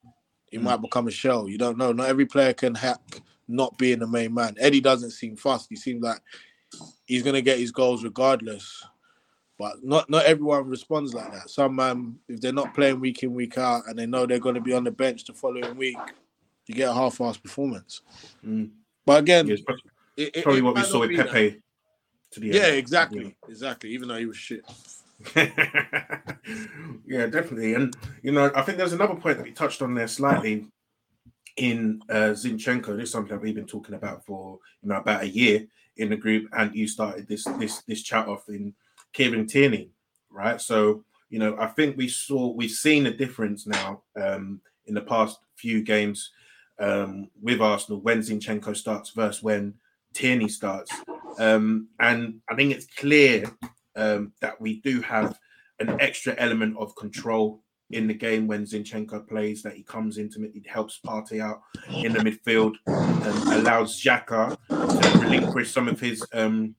He 0.51 0.57
Mm. 0.57 0.63
might 0.63 0.81
become 0.81 1.07
a 1.07 1.11
shell. 1.11 1.47
You 1.47 1.57
don't 1.57 1.77
know. 1.77 1.91
Not 1.91 2.07
every 2.09 2.25
player 2.25 2.53
can 2.53 2.73
hack 2.75 3.21
not 3.47 3.77
being 3.77 3.99
the 3.99 4.07
main 4.07 4.33
man. 4.33 4.55
Eddie 4.59 4.81
doesn't 4.81 5.11
seem 5.11 5.35
fast. 5.35 5.67
He 5.69 5.75
seems 5.75 6.03
like 6.03 6.21
he's 7.05 7.23
gonna 7.23 7.41
get 7.41 7.59
his 7.59 7.71
goals 7.71 8.03
regardless. 8.03 8.83
But 9.57 9.83
not 9.83 10.09
not 10.09 10.25
everyone 10.25 10.67
responds 10.69 11.13
like 11.13 11.31
that. 11.33 11.49
Some 11.49 11.75
man, 11.75 12.17
if 12.29 12.39
they're 12.39 12.53
not 12.53 12.73
playing 12.73 12.99
week 13.01 13.23
in 13.23 13.33
week 13.33 13.57
out 13.57 13.83
and 13.87 13.99
they 13.99 14.05
know 14.05 14.25
they're 14.25 14.39
going 14.39 14.55
to 14.55 14.61
be 14.61 14.71
on 14.73 14.85
the 14.85 14.91
bench 14.91 15.25
the 15.25 15.33
following 15.33 15.75
week, 15.75 15.97
you 16.65 16.73
get 16.75 16.87
a 16.89 16.93
half-assed 16.93 17.43
performance. 17.43 18.01
Mm. 18.45 18.71
But 19.05 19.19
again, 19.19 19.47
Yeah, 19.47 19.53
it's 19.55 19.63
pro- 19.63 19.75
it- 20.15 20.35
it- 20.37 20.43
probably 20.43 20.59
it 20.59 20.63
what 20.63 20.75
we 20.75 20.83
saw 20.83 20.99
with. 21.01 21.13
Pepe. 21.13 21.61
To 22.31 22.39
the 22.39 22.47
Yeah, 22.47 22.61
end, 22.67 22.75
exactly, 22.77 23.35
exactly. 23.49 23.89
Even 23.89 24.07
though 24.07 24.17
he 24.17 24.27
was 24.27 24.37
shit. 24.37 24.63
yeah, 25.35 27.25
definitely. 27.27 27.73
And 27.73 27.95
you 28.23 28.31
know, 28.31 28.51
I 28.55 28.61
think 28.61 28.77
there's 28.77 28.93
another 28.93 29.15
point 29.15 29.37
that 29.37 29.43
we 29.43 29.51
touched 29.51 29.81
on 29.81 29.93
there 29.93 30.07
slightly 30.07 30.67
in 31.57 32.01
uh, 32.09 32.33
Zinchenko. 32.33 32.95
This 32.95 33.05
is 33.05 33.11
something 33.11 33.35
that 33.35 33.41
we've 33.41 33.55
been 33.55 33.65
talking 33.65 33.95
about 33.95 34.25
for 34.25 34.59
you 34.81 34.89
know 34.89 34.97
about 34.97 35.23
a 35.23 35.27
year 35.27 35.67
in 35.97 36.09
the 36.09 36.15
group, 36.15 36.49
and 36.57 36.73
you 36.73 36.87
started 36.87 37.27
this 37.27 37.43
this 37.59 37.81
this 37.83 38.01
chat 38.01 38.27
off 38.27 38.47
in 38.47 38.73
Kieran 39.13 39.45
Tierney, 39.45 39.89
right? 40.29 40.61
So 40.61 41.03
you 41.29 41.39
know, 41.39 41.55
I 41.59 41.67
think 41.67 41.97
we 41.97 42.07
saw 42.07 42.47
we've 42.47 42.71
seen 42.71 43.05
a 43.05 43.13
difference 43.13 43.67
now 43.67 44.01
um, 44.19 44.61
in 44.85 44.93
the 44.93 45.01
past 45.01 45.39
few 45.55 45.83
games 45.83 46.31
um, 46.79 47.29
with 47.41 47.61
Arsenal 47.61 47.99
when 47.99 48.19
Zinchenko 48.19 48.75
starts 48.75 49.11
versus 49.11 49.43
when 49.43 49.73
Tierney 50.13 50.47
starts, 50.47 50.91
um, 51.39 51.89
and 51.99 52.39
I 52.49 52.55
think 52.55 52.71
it's 52.73 52.87
clear 52.87 53.51
um, 53.99 54.31
that 54.39 54.59
we 54.59 54.79
do 54.81 55.01
have 55.01 55.37
an 55.79 55.99
extra 56.01 56.33
element 56.37 56.75
of 56.77 56.95
control 56.95 57.61
in 57.91 58.07
the 58.07 58.13
game 58.13 58.47
when 58.47 58.65
Zinchenko 58.65 59.27
plays, 59.27 59.63
that 59.63 59.73
he 59.73 59.83
comes 59.83 60.17
into 60.17 60.43
it, 60.43 60.51
he 60.53 60.63
helps 60.67 60.99
Partey 61.05 61.41
out 61.41 61.61
in 61.89 62.13
the 62.13 62.19
midfield 62.19 62.75
and 62.85 63.53
allows 63.53 63.99
Xhaka 63.99 64.57
to 64.67 65.19
relinquish 65.19 65.71
some 65.71 65.87
of 65.87 65.99
his 65.99 66.25
um, 66.33 66.75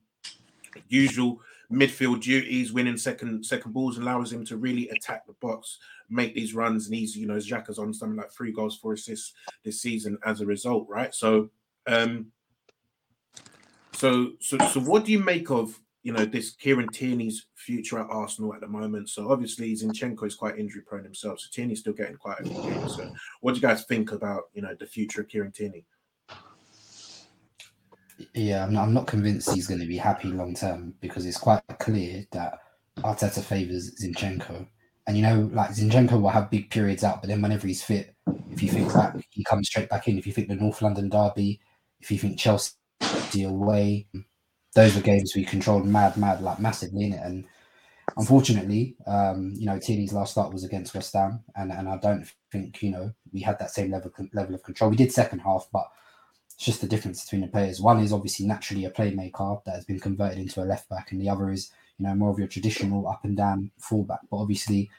usual 0.87 1.41
midfield 1.71 2.21
duties, 2.21 2.71
winning 2.71 2.97
second 2.97 3.45
second 3.45 3.73
balls, 3.73 3.97
allows 3.97 4.31
him 4.31 4.45
to 4.45 4.57
really 4.57 4.89
attack 4.89 5.25
the 5.27 5.33
box, 5.41 5.79
make 6.09 6.33
these 6.33 6.53
runs, 6.53 6.87
and 6.87 6.95
he's 6.95 7.15
you 7.15 7.27
know 7.27 7.35
Xhaka's 7.35 7.79
on 7.79 7.93
something 7.93 8.17
like 8.17 8.31
three 8.31 8.51
goals, 8.51 8.77
four 8.77 8.93
assists 8.93 9.33
this 9.63 9.81
season 9.81 10.17
as 10.25 10.41
a 10.41 10.45
result, 10.45 10.87
right? 10.89 11.13
So 11.13 11.49
um 11.87 12.27
so 13.93 14.31
so 14.39 14.57
so 14.69 14.79
what 14.79 15.05
do 15.05 15.11
you 15.11 15.19
make 15.19 15.49
of 15.49 15.77
you 16.03 16.11
know 16.11 16.25
this 16.25 16.51
Kieran 16.55 16.89
Tierney's 16.89 17.45
future 17.55 17.99
at 17.99 18.07
Arsenal 18.09 18.53
at 18.53 18.61
the 18.61 18.67
moment? 18.67 19.09
So 19.09 19.31
obviously 19.31 19.73
Zinchenko 19.75 20.25
is 20.25 20.35
quite 20.35 20.57
injury 20.57 20.81
prone 20.81 21.03
himself, 21.03 21.39
so 21.39 21.47
Tierney's 21.51 21.79
still 21.79 21.93
getting 21.93 22.17
quite 22.17 22.39
a 22.39 22.43
few 22.43 22.61
games. 22.61 22.95
So 22.95 23.11
what 23.41 23.51
do 23.51 23.57
you 23.57 23.61
guys 23.61 23.85
think 23.85 24.11
about 24.11 24.43
you 24.53 24.61
know 24.61 24.75
the 24.79 24.85
future 24.85 25.21
of 25.21 25.27
Kieran 25.27 25.51
Tierney? 25.51 25.85
Yeah, 28.33 28.63
I'm 28.63 28.73
not, 28.73 28.83
I'm 28.83 28.93
not 28.93 29.07
convinced 29.07 29.51
he's 29.51 29.67
going 29.67 29.79
to 29.79 29.87
be 29.87 29.97
happy 29.97 30.29
long 30.29 30.53
term 30.53 30.93
because 31.01 31.25
it's 31.25 31.37
quite 31.37 31.61
clear 31.79 32.25
that 32.31 32.59
Arteta 32.99 33.43
favours 33.43 33.95
Zinchenko. 34.01 34.67
And 35.07 35.17
you 35.17 35.23
know, 35.23 35.49
like 35.53 35.71
Zinchenko 35.71 36.21
will 36.21 36.29
have 36.29 36.51
big 36.51 36.69
periods 36.69 37.03
out, 37.03 37.21
but 37.21 37.27
then 37.27 37.41
whenever 37.41 37.67
he's 37.67 37.83
fit, 37.83 38.15
if 38.51 38.61
you 38.61 38.69
think 38.69 38.93
back, 38.93 39.15
he 39.29 39.43
comes 39.43 39.67
straight 39.67 39.89
back 39.89 40.07
in. 40.07 40.17
If 40.17 40.27
you 40.27 40.33
think 40.33 40.47
the 40.47 40.55
North 40.55 40.81
London 40.81 41.09
derby, 41.09 41.59
if 41.99 42.11
you 42.11 42.17
think 42.17 42.37
Chelsea 42.37 42.73
away, 43.43 44.07
those 44.73 44.95
were 44.95 45.01
games 45.01 45.33
we 45.35 45.43
controlled 45.43 45.85
mad, 45.85 46.17
mad, 46.17 46.41
like 46.41 46.59
massively 46.59 47.05
in 47.05 47.13
it. 47.13 47.21
And 47.23 47.45
unfortunately, 48.17 48.95
um, 49.05 49.53
you 49.55 49.65
know, 49.65 49.79
Tierney's 49.79 50.13
last 50.13 50.31
start 50.31 50.53
was 50.53 50.63
against 50.63 50.93
West 50.93 51.13
Ham, 51.13 51.43
and, 51.55 51.71
and 51.71 51.89
I 51.89 51.97
don't 51.97 52.25
think 52.51 52.81
you 52.81 52.91
know 52.91 53.11
we 53.31 53.41
had 53.41 53.59
that 53.59 53.71
same 53.71 53.91
level 53.91 54.11
level 54.33 54.55
of 54.55 54.63
control. 54.63 54.89
We 54.89 54.97
did 54.97 55.11
second 55.11 55.39
half, 55.39 55.67
but 55.71 55.87
it's 56.47 56.65
just 56.65 56.81
the 56.81 56.87
difference 56.87 57.23
between 57.23 57.41
the 57.41 57.47
players. 57.47 57.81
One 57.81 57.99
is 57.99 58.13
obviously 58.13 58.45
naturally 58.45 58.85
a 58.85 58.91
playmaker 58.91 59.63
that 59.65 59.75
has 59.75 59.85
been 59.85 59.99
converted 59.99 60.39
into 60.39 60.61
a 60.61 60.65
left 60.65 60.89
back, 60.89 61.11
and 61.11 61.21
the 61.21 61.29
other 61.29 61.51
is 61.51 61.71
you 61.97 62.05
know 62.05 62.15
more 62.15 62.29
of 62.29 62.39
your 62.39 62.47
traditional 62.47 63.07
up 63.07 63.25
and 63.25 63.35
down 63.35 63.71
fullback. 63.77 64.21
But 64.29 64.37
obviously, 64.37 64.89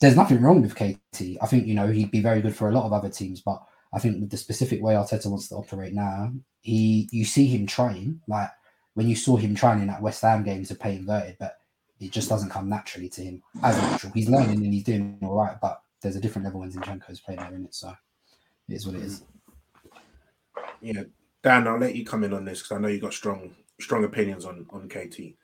there's 0.00 0.16
nothing 0.16 0.40
wrong 0.40 0.62
with 0.62 0.74
KT. 0.74 1.38
I 1.40 1.46
think 1.46 1.66
you 1.66 1.74
know 1.74 1.88
he'd 1.88 2.10
be 2.10 2.22
very 2.22 2.42
good 2.42 2.56
for 2.56 2.68
a 2.68 2.72
lot 2.72 2.86
of 2.86 2.92
other 2.92 3.10
teams, 3.10 3.40
but 3.40 3.62
I 3.92 3.98
think 3.98 4.20
with 4.20 4.30
the 4.30 4.36
specific 4.36 4.82
way 4.82 4.94
Arteta 4.94 5.26
wants 5.26 5.48
to 5.48 5.56
operate 5.56 5.94
now, 5.94 6.32
he 6.60 7.08
you 7.12 7.24
see 7.24 7.46
him 7.46 7.66
trying 7.66 8.20
like 8.28 8.50
when 9.00 9.08
you 9.08 9.16
saw 9.16 9.34
him 9.34 9.54
trying 9.54 9.80
in 9.80 9.86
that 9.86 10.02
West 10.02 10.20
Ham 10.20 10.42
game 10.42 10.62
to 10.62 10.74
play 10.74 10.96
inverted, 10.96 11.34
but 11.40 11.56
it 12.00 12.10
just 12.10 12.28
doesn't 12.28 12.50
come 12.50 12.68
naturally 12.68 13.08
to 13.08 13.22
him 13.22 13.42
as 13.62 13.74
natural. 13.80 14.12
He's 14.12 14.28
learning 14.28 14.62
and 14.62 14.74
he's 14.74 14.84
doing 14.84 15.16
all 15.22 15.36
right, 15.36 15.56
but 15.58 15.80
there's 16.02 16.16
a 16.16 16.20
different 16.20 16.44
level 16.44 16.60
when 16.60 16.70
Zinchenko's 16.70 17.18
playing 17.18 17.40
there 17.40 17.54
in 17.54 17.64
it, 17.64 17.74
so 17.74 17.94
it 18.68 18.74
is 18.74 18.86
what 18.86 18.96
it 18.96 19.00
is. 19.00 19.22
Mm. 19.22 19.24
Yeah, 20.82 21.02
Dan, 21.42 21.66
I'll 21.66 21.78
let 21.78 21.94
you 21.94 22.04
come 22.04 22.24
in 22.24 22.34
on 22.34 22.44
this 22.44 22.58
because 22.60 22.76
I 22.76 22.78
know 22.78 22.88
you 22.88 23.00
got 23.00 23.14
strong 23.14 23.54
strong 23.80 24.04
opinions 24.04 24.44
on 24.44 24.66
on 24.68 24.86
KT. 24.86 25.34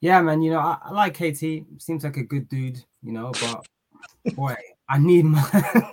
Yeah, 0.00 0.22
man. 0.22 0.40
You 0.40 0.52
know, 0.52 0.60
I, 0.60 0.78
I 0.82 0.92
like 0.92 1.12
KT. 1.12 1.66
Seems 1.76 2.04
like 2.04 2.16
a 2.16 2.22
good 2.22 2.48
dude. 2.48 2.82
You 3.02 3.12
know, 3.12 3.32
but 3.32 4.34
boy, 4.34 4.54
I 4.88 4.96
need 4.96 5.26
my. 5.26 5.92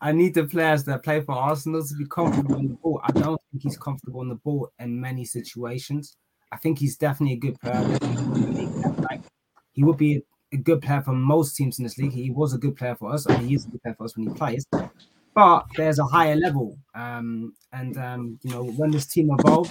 I 0.00 0.12
need 0.12 0.32
the 0.32 0.44
players 0.44 0.84
that 0.84 1.02
play 1.02 1.20
for 1.20 1.32
Arsenal 1.32 1.84
to 1.84 1.94
be 1.94 2.06
comfortable 2.06 2.56
on 2.56 2.68
the 2.68 2.74
ball. 2.74 3.02
I 3.04 3.12
don't 3.12 3.40
think 3.52 3.62
he's 3.62 3.76
comfortable 3.76 4.20
on 4.20 4.28
the 4.28 4.36
ball 4.36 4.72
in 4.78 5.00
many 5.00 5.24
situations. 5.24 6.16
I 6.50 6.56
think 6.56 6.78
he's 6.78 6.96
definitely 6.96 7.34
a 7.34 7.38
good 7.38 7.60
player. 7.60 7.82
Like, 9.10 9.22
he 9.72 9.84
would 9.84 9.96
be 9.96 10.22
a 10.52 10.56
good 10.56 10.82
player 10.82 11.02
for 11.02 11.12
most 11.12 11.56
teams 11.56 11.78
in 11.78 11.84
this 11.84 11.98
league. 11.98 12.12
He 12.12 12.30
was 12.30 12.54
a 12.54 12.58
good 12.58 12.76
player 12.76 12.94
for 12.94 13.12
us. 13.12 13.28
Mean, 13.28 13.48
he 13.48 13.54
is 13.54 13.66
a 13.66 13.70
good 13.70 13.82
player 13.82 13.94
for 13.94 14.04
us 14.04 14.16
when 14.16 14.28
he 14.28 14.34
plays. 14.34 14.66
But 15.34 15.66
there's 15.76 15.98
a 15.98 16.04
higher 16.04 16.36
level. 16.36 16.78
Um, 16.94 17.54
and 17.72 17.96
um, 17.96 18.38
you 18.42 18.50
know, 18.50 18.64
when 18.64 18.90
this 18.90 19.06
team 19.06 19.30
evolves, 19.38 19.70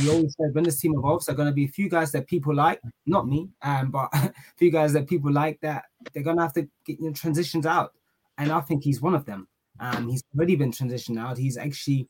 we 0.00 0.10
always 0.10 0.34
said 0.36 0.54
when 0.54 0.64
this 0.64 0.80
team 0.80 0.94
evolves, 0.96 1.26
there 1.26 1.34
are 1.34 1.36
going 1.36 1.48
to 1.48 1.54
be 1.54 1.64
a 1.64 1.68
few 1.68 1.88
guys 1.88 2.12
that 2.12 2.26
people 2.26 2.54
like, 2.54 2.80
not 3.06 3.26
me, 3.26 3.48
um, 3.62 3.90
but 3.90 4.08
a 4.12 4.32
few 4.56 4.70
guys 4.70 4.92
that 4.92 5.08
people 5.08 5.32
like 5.32 5.58
that 5.62 5.84
they're 6.12 6.22
going 6.22 6.36
to 6.36 6.42
have 6.42 6.52
to 6.54 6.68
get 6.84 7.00
you 7.00 7.06
know, 7.06 7.12
transitions 7.12 7.64
out. 7.64 7.92
And 8.36 8.52
I 8.52 8.60
think 8.60 8.84
he's 8.84 9.00
one 9.00 9.14
of 9.14 9.24
them. 9.24 9.48
Um, 9.80 10.08
he's 10.08 10.22
already 10.36 10.56
been 10.56 10.72
transitioned 10.72 11.18
out. 11.18 11.38
He's 11.38 11.56
actually 11.56 12.08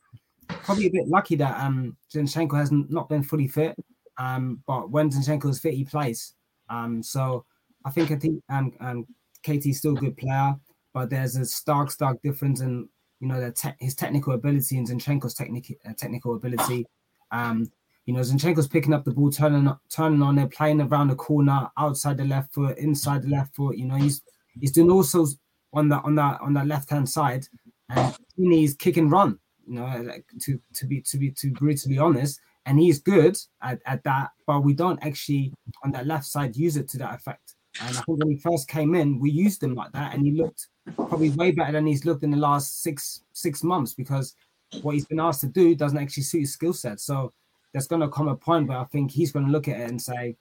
probably 0.48 0.86
a 0.86 0.90
bit 0.90 1.08
lucky 1.08 1.36
that 1.36 1.58
um, 1.60 1.96
Zinchenko 2.12 2.56
has 2.56 2.70
not 2.72 3.08
been 3.08 3.22
fully 3.22 3.48
fit. 3.48 3.76
Um, 4.18 4.62
but 4.66 4.90
when 4.90 5.10
Zinchenko 5.10 5.48
is 5.50 5.60
fit, 5.60 5.74
he 5.74 5.84
plays. 5.84 6.34
Um, 6.68 7.02
so 7.02 7.44
I 7.84 7.90
think 7.90 8.10
I 8.10 8.16
think 8.16 8.42
um, 8.48 8.72
um, 8.80 9.06
KT's 9.44 9.78
still 9.78 9.96
a 9.96 10.00
good 10.00 10.16
player, 10.16 10.54
but 10.92 11.10
there's 11.10 11.36
a 11.36 11.44
stark, 11.44 11.90
stark 11.90 12.20
difference 12.22 12.60
in 12.60 12.88
you 13.20 13.28
know 13.28 13.50
te- 13.50 13.70
his 13.78 13.94
technical 13.94 14.34
ability 14.34 14.76
and 14.76 14.88
Zinchenko's 14.88 15.34
technical 15.34 15.76
uh, 15.88 15.92
technical 15.96 16.34
ability. 16.34 16.86
Um, 17.30 17.70
you 18.06 18.14
know, 18.14 18.20
Zinchenko's 18.20 18.66
picking 18.66 18.94
up 18.94 19.04
the 19.04 19.10
ball, 19.10 19.30
turning 19.30 19.70
turning 19.90 20.22
on 20.22 20.38
it, 20.38 20.50
playing 20.50 20.80
around 20.80 21.08
the 21.08 21.14
corner, 21.14 21.68
outside 21.76 22.16
the 22.16 22.24
left 22.24 22.54
foot, 22.54 22.78
inside 22.78 23.22
the 23.22 23.28
left 23.28 23.54
foot. 23.54 23.76
You 23.76 23.84
know, 23.84 23.96
he's 23.96 24.22
he's 24.58 24.72
doing 24.72 24.90
also 24.90 25.26
on 25.74 25.90
that 25.90 26.04
on 26.04 26.14
that 26.14 26.40
on 26.40 26.54
that 26.54 26.66
left 26.66 26.88
hand 26.90 27.08
side, 27.08 27.46
and 27.90 28.14
he's 28.36 28.74
kick 28.74 28.96
and 28.96 29.12
run. 29.12 29.38
You 29.68 29.74
know, 29.74 30.02
like, 30.02 30.24
to 30.42 30.60
to 30.74 30.86
be 30.86 31.00
to 31.02 31.18
be 31.18 31.30
to 31.32 31.50
brutally 31.52 31.98
honest, 31.98 32.40
and 32.66 32.78
he's 32.78 32.98
good 33.00 33.36
at, 33.62 33.80
at 33.86 34.02
that, 34.04 34.30
but 34.46 34.60
we 34.60 34.74
don't 34.74 35.02
actually 35.04 35.52
on 35.84 35.90
that 35.92 36.06
left 36.06 36.24
side 36.24 36.56
use 36.56 36.76
it 36.76 36.88
to 36.90 36.98
that 36.98 37.14
effect. 37.14 37.54
And 37.80 37.96
I 37.96 38.00
think 38.00 38.18
when 38.18 38.30
he 38.30 38.38
first 38.38 38.66
came 38.66 38.94
in, 38.94 39.20
we 39.20 39.30
used 39.30 39.62
him 39.62 39.74
like 39.74 39.92
that, 39.92 40.14
and 40.14 40.24
he 40.24 40.32
looked 40.32 40.68
probably 40.94 41.30
way 41.30 41.52
better 41.52 41.72
than 41.72 41.86
he's 41.86 42.04
looked 42.04 42.24
in 42.24 42.30
the 42.30 42.36
last 42.36 42.82
six 42.82 43.22
six 43.32 43.62
months 43.62 43.94
because 43.94 44.34
what 44.82 44.94
he's 44.94 45.06
been 45.06 45.20
asked 45.20 45.40
to 45.42 45.46
do 45.46 45.74
doesn't 45.74 45.98
actually 45.98 46.24
suit 46.24 46.40
his 46.40 46.52
skill 46.52 46.72
set. 46.72 47.00
So 47.00 47.32
there's 47.72 47.86
going 47.86 48.02
to 48.02 48.08
come 48.08 48.28
a 48.28 48.36
point 48.36 48.68
where 48.68 48.78
I 48.78 48.84
think 48.84 49.10
he's 49.10 49.32
going 49.32 49.46
to 49.46 49.52
look 49.52 49.68
at 49.68 49.80
it 49.80 49.90
and 49.90 50.00
say, 50.00 50.36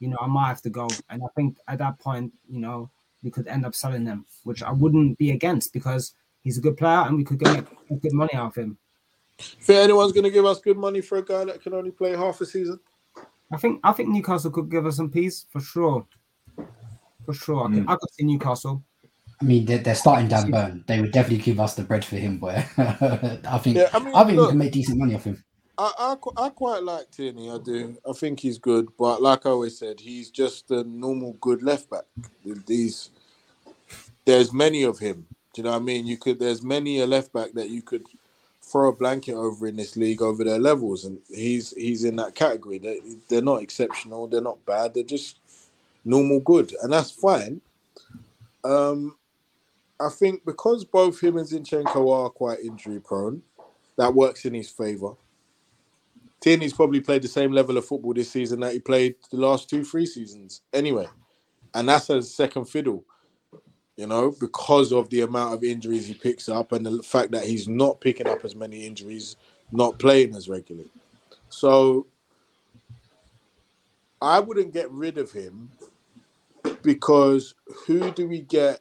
you 0.00 0.08
know, 0.08 0.18
I 0.20 0.26
might 0.26 0.48
have 0.48 0.62
to 0.62 0.70
go. 0.70 0.88
And 1.10 1.22
I 1.22 1.28
think 1.36 1.58
at 1.68 1.78
that 1.78 1.98
point, 1.98 2.32
you 2.48 2.60
know, 2.60 2.90
we 3.22 3.30
could 3.30 3.46
end 3.46 3.64
up 3.64 3.74
selling 3.74 4.06
him, 4.06 4.26
which 4.44 4.62
I 4.62 4.72
wouldn't 4.72 5.18
be 5.18 5.30
against 5.30 5.72
because 5.72 6.14
he's 6.42 6.58
a 6.58 6.60
good 6.60 6.76
player 6.76 7.04
and 7.06 7.16
we 7.16 7.24
could 7.24 7.38
get 7.38 7.66
good 8.00 8.12
money 8.12 8.34
out 8.34 8.48
of 8.48 8.54
him. 8.56 8.78
If 9.38 9.70
anyone's 9.70 10.12
going 10.12 10.24
to 10.24 10.30
give 10.30 10.44
us 10.44 10.60
good 10.60 10.76
money 10.76 11.00
for 11.00 11.18
a 11.18 11.24
guy 11.24 11.44
that 11.44 11.62
can 11.62 11.74
only 11.74 11.90
play 11.90 12.16
half 12.16 12.40
a 12.40 12.46
season, 12.46 12.78
I 13.50 13.56
think 13.56 13.80
I 13.84 13.92
think 13.92 14.08
Newcastle 14.08 14.50
could 14.50 14.70
give 14.70 14.86
us 14.86 14.96
some 14.96 15.10
peace 15.10 15.46
for 15.50 15.60
sure. 15.60 16.06
For 17.24 17.34
sure, 17.34 17.64
I, 17.64 17.68
could, 17.68 17.82
hmm. 17.82 17.90
I 17.90 17.96
could 17.96 18.10
see 18.12 18.24
Newcastle. 18.24 18.82
I 19.40 19.44
mean, 19.44 19.64
they're, 19.64 19.78
they're 19.78 19.94
starting 19.94 20.28
Dan 20.28 20.50
Burn. 20.50 20.84
They 20.86 21.00
would 21.00 21.10
definitely 21.10 21.44
give 21.44 21.58
us 21.58 21.74
the 21.74 21.82
bread 21.82 22.04
for 22.04 22.16
him, 22.16 22.38
boy. 22.38 22.64
I 22.78 23.58
think. 23.58 23.76
Yeah, 23.76 23.88
I 23.92 23.98
mean, 23.98 24.14
I 24.14 24.24
think 24.24 24.36
look- 24.36 24.46
we 24.46 24.50
can 24.50 24.58
make 24.58 24.72
decent 24.72 24.98
money 24.98 25.14
off 25.14 25.24
him. 25.24 25.42
I, 25.78 26.16
I, 26.36 26.44
I 26.44 26.48
quite 26.50 26.82
like 26.82 27.10
Tierney. 27.10 27.50
I 27.50 27.58
do. 27.58 27.96
I 28.08 28.12
think 28.12 28.40
he's 28.40 28.58
good, 28.58 28.88
but 28.98 29.22
like 29.22 29.46
I 29.46 29.50
always 29.50 29.78
said, 29.78 29.98
he's 30.00 30.30
just 30.30 30.70
a 30.70 30.84
normal 30.84 31.32
good 31.40 31.62
left 31.62 31.90
back. 31.90 32.04
These, 32.66 33.10
there's 34.24 34.52
many 34.52 34.84
of 34.84 34.98
him. 34.98 35.26
Do 35.54 35.60
you 35.60 35.64
know 35.64 35.70
what 35.70 35.82
I 35.82 35.84
mean? 35.84 36.06
You 36.06 36.18
could. 36.18 36.38
There's 36.38 36.62
many 36.62 37.00
a 37.00 37.06
left 37.06 37.32
back 37.32 37.52
that 37.54 37.70
you 37.70 37.82
could 37.82 38.04
throw 38.72 38.88
a 38.90 38.96
blanket 38.96 39.34
over 39.34 39.68
in 39.68 39.76
this 39.76 39.96
league 39.96 40.22
over 40.22 40.44
their 40.44 40.58
levels, 40.58 41.04
and 41.04 41.20
he's 41.28 41.72
he's 41.72 42.04
in 42.04 42.16
that 42.16 42.34
category. 42.34 42.78
They 42.78 43.00
they're 43.28 43.42
not 43.42 43.62
exceptional. 43.62 44.26
They're 44.28 44.40
not 44.40 44.64
bad. 44.66 44.94
They're 44.94 45.04
just 45.04 45.38
normal 46.04 46.40
good, 46.40 46.74
and 46.82 46.92
that's 46.92 47.12
fine. 47.12 47.60
Um, 48.64 49.16
I 50.00 50.08
think 50.08 50.44
because 50.44 50.84
both 50.84 51.20
him 51.22 51.36
and 51.36 51.48
Zinchenko 51.48 52.12
are 52.12 52.30
quite 52.30 52.60
injury 52.60 53.00
prone, 53.00 53.42
that 53.96 54.14
works 54.14 54.44
in 54.44 54.54
his 54.54 54.70
favour. 54.70 55.14
Tierney's 56.40 56.72
probably 56.74 57.00
played 57.00 57.22
the 57.22 57.28
same 57.28 57.52
level 57.52 57.78
of 57.78 57.84
football 57.86 58.14
this 58.14 58.30
season 58.30 58.60
that 58.60 58.72
he 58.72 58.80
played 58.80 59.14
the 59.30 59.36
last 59.38 59.70
two, 59.70 59.84
three 59.84 60.06
seasons 60.06 60.62
anyway. 60.72 61.06
And 61.74 61.88
that's 61.88 62.10
a 62.10 62.22
second 62.22 62.66
fiddle, 62.66 63.04
you 63.96 64.06
know, 64.06 64.34
because 64.40 64.92
of 64.92 65.08
the 65.10 65.20
amount 65.20 65.54
of 65.54 65.64
injuries 65.64 66.06
he 66.06 66.14
picks 66.14 66.48
up 66.48 66.72
and 66.72 66.84
the 66.84 67.02
fact 67.02 67.30
that 67.32 67.44
he's 67.44 67.68
not 67.68 68.00
picking 68.00 68.26
up 68.26 68.44
as 68.44 68.54
many 68.54 68.86
injuries, 68.86 69.36
not 69.70 69.98
playing 69.98 70.34
as 70.34 70.48
regularly. 70.48 70.90
So 71.50 72.06
I 74.20 74.40
wouldn't 74.40 74.72
get 74.72 74.90
rid 74.90 75.18
of 75.18 75.30
him 75.30 75.70
because 76.82 77.54
who 77.86 78.10
do 78.12 78.28
we 78.28 78.40
get 78.40 78.80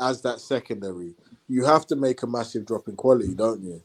as 0.00 0.22
that 0.22 0.40
secondary? 0.40 1.14
You 1.48 1.64
have 1.64 1.86
to 1.88 1.96
make 1.96 2.22
a 2.22 2.26
massive 2.26 2.66
drop 2.66 2.88
in 2.88 2.94
quality, 2.94 3.34
don't 3.34 3.62
you? 3.62 3.82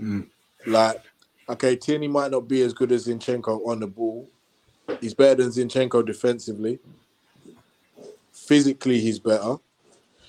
Mm. 0.00 0.26
Like, 0.66 1.02
okay, 1.48 1.76
Tierney 1.76 2.08
might 2.08 2.30
not 2.30 2.48
be 2.48 2.62
as 2.62 2.72
good 2.72 2.90
as 2.90 3.06
Zinchenko 3.06 3.66
on 3.66 3.80
the 3.80 3.86
ball. 3.86 4.28
He's 5.00 5.14
better 5.14 5.42
than 5.42 5.50
Zinchenko 5.50 6.04
defensively. 6.04 6.80
Physically, 8.32 9.00
he's 9.00 9.18
better. 9.18 9.56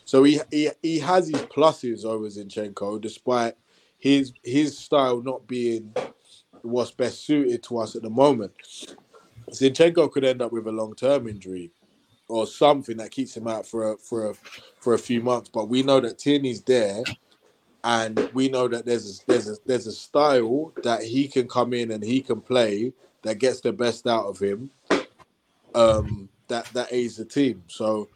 So 0.07 0.23
he 0.23 0.39
he, 0.51 0.69
he 0.81 0.99
has 0.99 1.27
his 1.27 1.41
pluses 1.41 2.05
over 2.05 2.27
Zinchenko, 2.27 3.01
despite 3.01 3.55
his 3.99 4.31
his 4.41 4.77
style 4.77 5.21
not 5.21 5.45
being 5.47 5.93
what's 6.61 6.91
best 6.91 7.25
suited 7.25 7.61
to 7.63 7.79
us 7.79 7.93
at 7.93 8.03
the 8.03 8.09
moment. 8.09 8.53
Zinchenko 9.51 10.09
could 10.09 10.23
end 10.23 10.41
up 10.41 10.53
with 10.53 10.65
a 10.65 10.71
long 10.71 10.95
term 10.95 11.27
injury 11.27 11.71
or 12.29 12.47
something 12.47 12.95
that 12.97 13.11
keeps 13.11 13.35
him 13.35 13.49
out 13.49 13.67
for 13.67 13.91
a, 13.91 13.97
for 13.97 14.31
a, 14.31 14.33
for 14.79 14.93
a 14.93 14.97
few 14.97 15.21
months. 15.21 15.49
But 15.49 15.67
we 15.67 15.83
know 15.83 15.99
that 15.99 16.19
Tierney's 16.19 16.61
there, 16.61 17.03
and 17.83 18.17
we 18.33 18.47
know 18.47 18.69
that 18.69 18.85
there's 18.85 19.19
a, 19.19 19.25
there's 19.27 19.49
a, 19.49 19.55
there's 19.65 19.87
a 19.87 19.91
style 19.91 20.71
that 20.83 21.03
he 21.03 21.27
can 21.27 21.49
come 21.49 21.73
in 21.73 21.91
and 21.91 22.01
he 22.03 22.21
can 22.21 22.39
play 22.39 22.93
that 23.23 23.39
gets 23.39 23.59
the 23.59 23.73
best 23.73 24.07
out 24.07 24.25
of 24.25 24.39
him. 24.39 24.69
Um, 25.75 26.29
that 26.47 26.65
that 26.67 26.93
aids 26.93 27.17
the 27.17 27.25
team. 27.25 27.61
So 27.67 28.07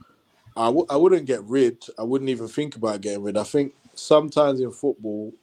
I 0.55 0.67
w- 0.67 0.87
I 0.89 0.97
wouldn't 0.97 1.25
get 1.27 1.43
rid. 1.45 1.83
I 1.99 2.03
wouldn't 2.03 2.29
even 2.29 2.47
think 2.47 2.75
about 2.75 3.01
getting 3.01 3.23
rid. 3.23 3.37
I 3.37 3.43
think 3.43 3.73
sometimes 3.95 4.61
in 4.61 4.71
football, 4.71 5.33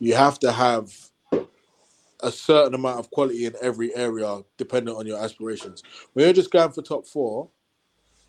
you 0.00 0.14
have 0.14 0.38
to 0.40 0.52
have 0.52 0.92
a 2.22 2.32
certain 2.32 2.74
amount 2.74 3.00
of 3.00 3.10
quality 3.10 3.46
in 3.46 3.54
every 3.62 3.94
area, 3.96 4.42
depending 4.58 4.94
on 4.94 5.06
your 5.06 5.18
aspirations. 5.22 5.82
When 6.14 6.24
you're 6.26 6.34
just 6.34 6.50
going 6.52 6.72
for 6.72 6.82
top 6.82 7.06
four, 7.06 7.50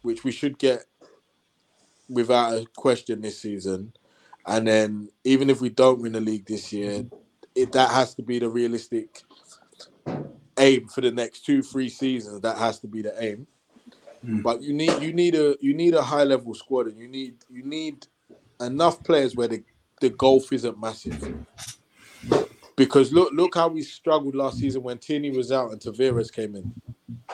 which 0.04 0.24
we 0.24 0.32
should 0.32 0.58
get 0.60 0.86
without 2.10 2.54
a 2.54 2.68
question 2.78 3.22
this 3.22 3.42
season, 3.42 3.94
and 4.48 4.68
then 4.68 5.10
even 5.26 5.50
if 5.50 5.62
we 5.62 5.70
don't 5.70 6.02
win 6.02 6.14
the 6.14 6.22
league 6.22 6.46
this 6.48 6.74
year, 6.74 7.06
it, 7.56 7.72
that 7.74 7.92
has 7.92 8.16
to 8.16 8.24
be 8.24 8.40
the 8.40 8.50
realistic 8.50 9.24
aim 10.60 10.88
for 10.88 11.02
the 11.02 11.12
next 11.12 11.46
two, 11.46 11.64
three 11.64 11.90
seasons. 11.90 12.42
That 12.42 12.58
has 12.60 12.80
to 12.82 12.88
be 12.88 13.02
the 13.04 13.24
aim. 13.24 13.48
Mm. 14.26 14.44
But 14.44 14.62
you 14.62 14.74
need 14.74 15.02
you 15.02 15.14
need 15.14 15.36
a 15.36 15.56
you 15.62 15.74
need 15.74 15.94
a 15.94 16.02
high 16.02 16.24
level 16.24 16.54
squad, 16.54 16.88
and 16.88 16.98
you 16.98 17.08
need 17.08 17.36
you 17.50 17.64
need 17.64 18.08
enough 18.60 19.04
players 19.04 19.36
where 19.36 19.48
the, 19.48 19.64
the 20.02 20.10
golf 20.10 20.52
isn't 20.52 20.80
massive. 20.80 21.36
Because 22.76 23.14
look 23.14 23.32
look 23.34 23.56
how 23.56 23.68
we 23.68 23.84
struggled 23.84 24.36
last 24.36 24.58
season 24.58 24.84
when 24.84 24.98
Tierney 24.98 25.32
was 25.32 25.52
out 25.52 25.72
and 25.72 25.80
Tavares 25.80 26.32
came 26.32 26.56
in. 26.56 26.74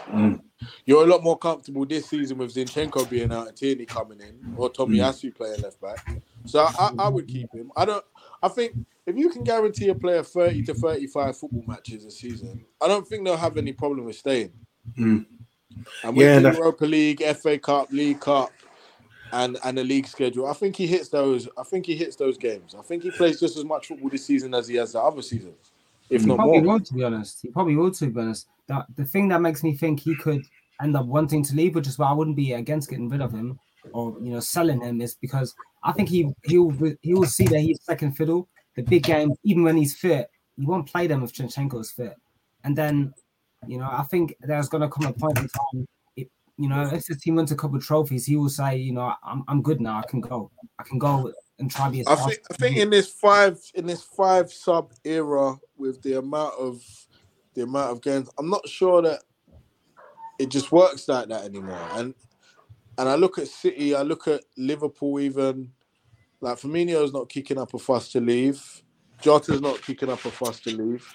Mm. 0.10 0.42
You're 0.86 1.04
a 1.04 1.08
lot 1.08 1.24
more 1.24 1.38
comfortable 1.38 1.86
this 1.86 2.10
season 2.10 2.38
with 2.38 2.54
Zinchenko 2.54 3.10
being 3.10 3.32
out 3.32 3.48
and 3.48 3.58
Tierney 3.58 3.86
coming 3.86 4.20
in, 4.20 4.54
or 4.58 4.70
Tomiyasu 4.70 5.32
mm. 5.32 5.36
playing 5.36 5.62
left 5.62 5.82
back. 5.82 6.22
So 6.46 6.60
I, 6.60 6.72
I, 6.78 6.92
I 7.00 7.10
would 7.10 7.28
keep 7.28 7.52
him. 7.54 7.72
I 7.76 7.86
don't. 7.86 8.04
I 8.44 8.50
think 8.50 8.76
if 9.06 9.16
you 9.16 9.30
can 9.30 9.44
guarantee 9.44 9.90
a 9.90 9.96
player 9.96 10.24
30 10.24 10.64
to 10.64 10.74
35 10.74 11.38
football 11.38 11.64
matches 11.68 12.06
a 12.06 12.12
season, 12.12 12.66
I 12.82 12.88
don't 12.88 13.08
think 13.08 13.26
they'll 13.26 13.38
have 13.38 13.58
any 13.58 13.72
problem 13.74 14.06
with 14.06 14.16
staying. 14.16 14.52
And 16.04 16.16
with 16.16 16.28
Yeah, 16.28 16.40
the 16.40 16.58
Europa 16.58 16.86
League, 16.86 17.24
FA 17.36 17.58
Cup, 17.58 17.92
League 17.92 18.20
Cup, 18.20 18.52
and 19.34 19.58
and 19.64 19.78
the 19.78 19.84
league 19.84 20.08
schedule, 20.08 20.48
I 20.48 20.54
think 20.54 20.76
he 20.76 20.88
hits 20.88 21.10
those. 21.10 21.48
I 21.58 21.64
think 21.64 21.86
he 21.86 21.96
hits 21.96 22.16
those 22.16 22.38
games. 22.38 22.76
I 22.78 22.82
think 22.82 23.04
he 23.04 23.12
plays 23.12 23.40
just 23.40 23.58
as 23.58 23.66
much 23.66 23.88
football 23.88 24.10
this 24.10 24.26
season 24.26 24.54
as 24.54 24.68
he 24.68 24.76
has 24.76 24.94
the 24.94 25.02
other 25.02 25.22
seasons, 25.22 25.72
if 26.10 26.22
He 26.22 26.28
not 26.28 26.36
probably 26.38 26.62
more. 26.62 26.74
will, 26.74 26.80
to 26.80 26.94
be 26.94 27.04
honest. 27.04 27.40
He 27.42 27.50
probably 27.50 27.76
will, 27.76 27.92
to 27.92 28.08
be 28.08 28.20
honest. 28.20 28.48
The, 28.68 28.86
the 28.98 29.06
thing 29.06 29.28
that 29.30 29.42
makes 29.42 29.64
me 29.64 29.76
think 29.76 30.00
he 30.00 30.16
could 30.16 30.44
end 30.82 30.96
up 30.96 31.06
wanting 31.06 31.44
to 31.44 31.56
leave, 31.56 31.76
which 31.76 31.88
is 31.88 31.98
why 31.98 32.10
I 32.10 32.14
wouldn't 32.14 32.36
be 32.36 32.54
against 32.54 32.90
getting 32.90 33.10
rid 33.10 33.22
of 33.22 33.32
him 33.32 33.60
or 33.94 34.16
you 34.22 34.32
know 34.34 34.40
selling 34.40 34.82
him, 34.82 35.02
is 35.02 35.16
because 35.16 35.54
I 35.84 35.92
think 35.92 36.10
he 36.10 36.30
he 36.44 36.58
will 36.58 36.96
he 37.02 37.14
will 37.14 37.26
see 37.26 37.46
that 37.46 37.60
he's 37.60 37.84
second 37.84 38.14
fiddle. 38.14 38.48
The 38.76 38.84
big 38.84 39.04
games, 39.04 39.38
even 39.44 39.64
when 39.64 39.78
he's 39.78 39.96
fit, 39.98 40.30
he 40.58 40.66
won't 40.66 40.88
play 40.88 41.08
them 41.08 41.24
if 41.24 41.34
Zinchenko 41.34 41.82
is 41.82 41.92
fit. 41.92 42.16
And 42.64 42.78
then, 42.78 43.14
you 43.68 43.78
know, 43.78 43.90
I 43.90 44.04
think 44.04 44.36
there's 44.42 44.70
gonna 44.70 44.90
come 44.90 45.06
a 45.06 45.14
point 45.14 45.38
in 45.38 45.48
time. 45.48 45.88
You 46.58 46.70
know, 46.70 46.90
if 46.94 47.06
the 47.06 47.16
team 47.16 47.36
wins 47.36 47.52
a 47.52 47.56
couple 47.56 47.78
of 47.78 47.84
trophies, 47.84 48.26
he 48.26 48.36
will 48.36 48.50
say, 48.50 48.78
you 48.78 48.94
know, 48.94 49.14
I'm 49.24 49.44
I'm 49.48 49.62
good 49.62 49.82
now. 49.82 50.00
I 50.00 50.08
can 50.08 50.22
go. 50.22 50.52
I 50.78 50.84
can 50.84 51.00
go 51.00 51.32
and 51.60 51.72
try 51.72 51.86
to 51.86 51.92
be. 51.92 52.08
I 52.08 52.16
think 52.16 52.40
I 52.52 52.54
think 52.56 52.78
in 52.78 52.90
this 52.90 53.08
five 53.08 53.60
in 53.74 53.86
this 53.88 54.04
five 54.04 54.52
sub 54.52 54.94
era 55.04 55.56
with 55.78 56.02
the 56.02 56.20
amount 56.20 56.56
of 56.60 56.84
the 57.54 57.64
amount 57.64 57.92
of 57.92 58.02
games, 58.02 58.30
I'm 58.38 58.50
not 58.50 58.68
sure 58.68 59.02
that 59.02 59.22
it 60.40 60.50
just 60.50 60.72
works 60.72 61.08
like 61.08 61.30
that 61.30 61.46
anymore. 61.46 61.88
And 61.94 62.14
and 62.98 63.10
I 63.10 63.16
look 63.16 63.40
at 63.40 63.48
City, 63.48 63.96
I 63.96 64.02
look 64.02 64.28
at 64.28 64.44
Liverpool 64.58 65.20
even. 65.20 65.72
Like 66.44 66.58
Firmino's 66.58 67.14
not 67.14 67.30
kicking 67.30 67.60
up 67.60 67.74
a 67.76 67.80
fuss 67.80 68.12
to 68.14 68.20
leave. 68.20 68.84
Jota's 69.22 69.62
not 69.62 69.80
kicking 69.84 70.10
up 70.10 70.26
a 70.26 70.32
fuss 70.32 70.60
to 70.62 70.76
leave. 70.76 71.08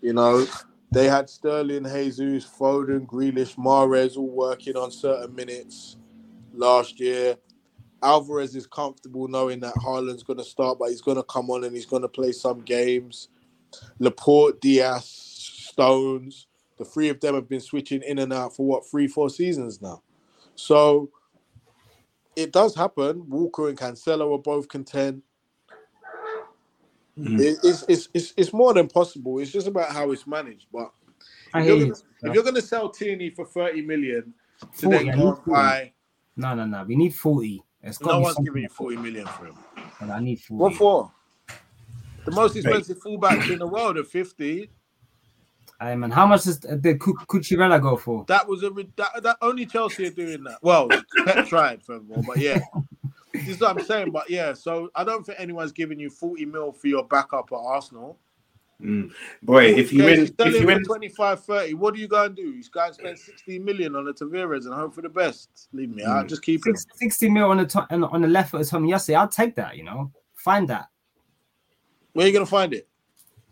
You 0.00 0.12
know, 0.12 0.46
they 0.92 1.08
had 1.08 1.30
Sterling, 1.30 1.84
Jesus, 1.84 2.44
Foden, 2.44 3.06
Grealish, 3.06 3.56
Mahrez 3.56 4.16
all 4.16 4.28
working 4.28 4.76
on 4.76 4.90
certain 4.90 5.34
minutes 5.34 5.96
last 6.52 7.00
year. 7.00 7.36
Alvarez 8.02 8.54
is 8.54 8.66
comfortable 8.66 9.28
knowing 9.28 9.60
that 9.60 9.74
Haaland's 9.76 10.22
going 10.22 10.38
to 10.38 10.44
start, 10.44 10.78
but 10.78 10.90
he's 10.90 11.00
going 11.00 11.16
to 11.16 11.22
come 11.22 11.50
on 11.50 11.64
and 11.64 11.74
he's 11.74 11.86
going 11.86 12.02
to 12.02 12.08
play 12.08 12.32
some 12.32 12.60
games. 12.60 13.28
Laporte, 13.98 14.60
Dias, 14.60 15.06
Stones, 15.70 16.46
the 16.76 16.84
three 16.84 17.08
of 17.08 17.20
them 17.20 17.34
have 17.36 17.48
been 17.48 17.60
switching 17.60 18.02
in 18.02 18.18
and 18.18 18.32
out 18.32 18.54
for 18.54 18.66
what 18.66 18.88
three, 18.90 19.06
four 19.06 19.30
seasons 19.30 19.80
now. 19.80 20.02
So 20.56 21.10
it 22.36 22.52
does 22.52 22.74
happen. 22.74 23.28
Walker 23.30 23.68
and 23.68 23.78
Cancelo 23.78 24.34
are 24.34 24.42
both 24.42 24.68
content. 24.68 25.22
Mm-hmm. 27.18 27.40
It- 27.40 27.58
it's, 27.62 27.84
it's, 27.88 28.08
it's, 28.14 28.34
it's 28.36 28.52
more 28.52 28.72
than 28.74 28.88
possible. 28.88 29.38
It's 29.38 29.50
just 29.50 29.66
about 29.66 29.90
how 29.92 30.10
it's 30.12 30.26
managed. 30.26 30.66
But 30.72 30.90
if 31.54 31.66
you're, 31.66 31.78
gonna, 31.80 31.94
if 32.22 32.34
you're 32.34 32.42
going 32.42 32.54
to 32.54 32.62
sell 32.62 32.88
Tierney 32.88 33.30
for 33.30 33.44
30 33.46 33.82
million 33.82 34.32
to 34.60 34.66
40, 34.66 34.88
then 34.88 34.92
I 34.92 34.98
go 34.98 35.04
need 35.04 35.12
and 35.12 35.20
40. 35.44 35.50
buy, 35.50 35.92
No, 36.36 36.54
no, 36.54 36.64
no. 36.66 36.84
We 36.84 36.96
need 36.96 37.14
40. 37.14 37.62
It's 37.82 38.00
no 38.00 38.20
one's 38.20 38.38
giving 38.38 38.62
you 38.62 38.68
40 38.68 38.96
million 38.96 39.26
for 39.26 39.46
him. 39.46 39.56
40. 39.98 40.12
I 40.12 40.20
need 40.20 40.40
40. 40.40 40.60
What 40.62 40.74
for? 40.76 41.12
The 42.24 42.30
most 42.30 42.56
expensive 42.56 43.00
fullbacks 43.00 43.50
in 43.50 43.58
the 43.58 43.66
world 43.66 43.98
are 43.98 44.04
50. 44.04 44.70
Hey, 45.80 45.96
man, 45.96 46.12
how 46.12 46.26
much 46.26 46.44
does 46.44 46.60
the 46.60 46.96
Cu- 47.00 47.16
Cucurella 47.26 47.82
go 47.82 47.96
for? 47.96 48.24
That 48.28 48.46
was 48.46 48.62
a 48.62 48.70
that, 48.96 49.20
that 49.24 49.36
only 49.42 49.66
Chelsea 49.66 50.06
are 50.06 50.10
doing 50.10 50.44
that. 50.44 50.58
Well, 50.62 50.88
Pep 51.24 51.46
tried 51.48 51.82
furthermore, 51.82 52.22
but 52.24 52.38
yeah. 52.38 52.60
this 53.34 53.48
is 53.48 53.60
what 53.60 53.76
I'm 53.76 53.84
saying. 53.84 54.10
But 54.10 54.28
yeah, 54.30 54.52
so 54.52 54.90
I 54.94 55.04
don't 55.04 55.24
think 55.24 55.40
anyone's 55.40 55.72
giving 55.72 55.98
you 55.98 56.10
40 56.10 56.44
mil 56.46 56.72
for 56.72 56.88
your 56.88 57.04
backup 57.04 57.50
at 57.52 57.56
Arsenal. 57.56 58.18
Mm. 58.82 59.12
Boy, 59.42 59.66
if 59.66 59.92
you 59.92 60.04
win, 60.04 60.20
if 60.38 60.60
you 60.60 60.66
win, 60.66 60.82
25, 60.82 61.44
30, 61.44 61.74
what 61.74 61.94
are 61.94 61.98
you 61.98 62.08
going 62.08 62.34
to 62.34 62.42
do? 62.42 62.50
You 62.50 62.64
go 62.72 62.84
and 62.84 62.94
spend 62.94 63.18
60 63.18 63.58
million 63.60 63.94
on 63.94 64.04
the 64.04 64.12
Tavares 64.12 64.64
and 64.64 64.74
hope 64.74 64.94
for 64.94 65.02
the 65.02 65.08
best. 65.08 65.68
Leave 65.72 65.90
me 65.90 66.02
out. 66.02 66.26
Mm. 66.26 66.28
Just 66.28 66.42
keep 66.42 66.66
him. 66.66 66.74
60 66.96 67.28
mil 67.30 67.50
on 67.50 67.58
the 67.58 67.66
to- 67.66 67.86
on, 67.90 68.04
on 68.04 68.22
the 68.22 68.28
left 68.28 68.50
foot 68.50 68.60
of 68.62 68.66
Tomiyasu. 68.66 69.14
I'll 69.14 69.28
take 69.28 69.54
that, 69.56 69.76
you 69.76 69.84
know. 69.84 70.10
Find 70.34 70.66
that. 70.68 70.88
Where 72.12 72.24
are 72.24 72.26
you 72.26 72.32
going 72.32 72.44
to 72.44 72.50
find 72.50 72.74
it? 72.74 72.88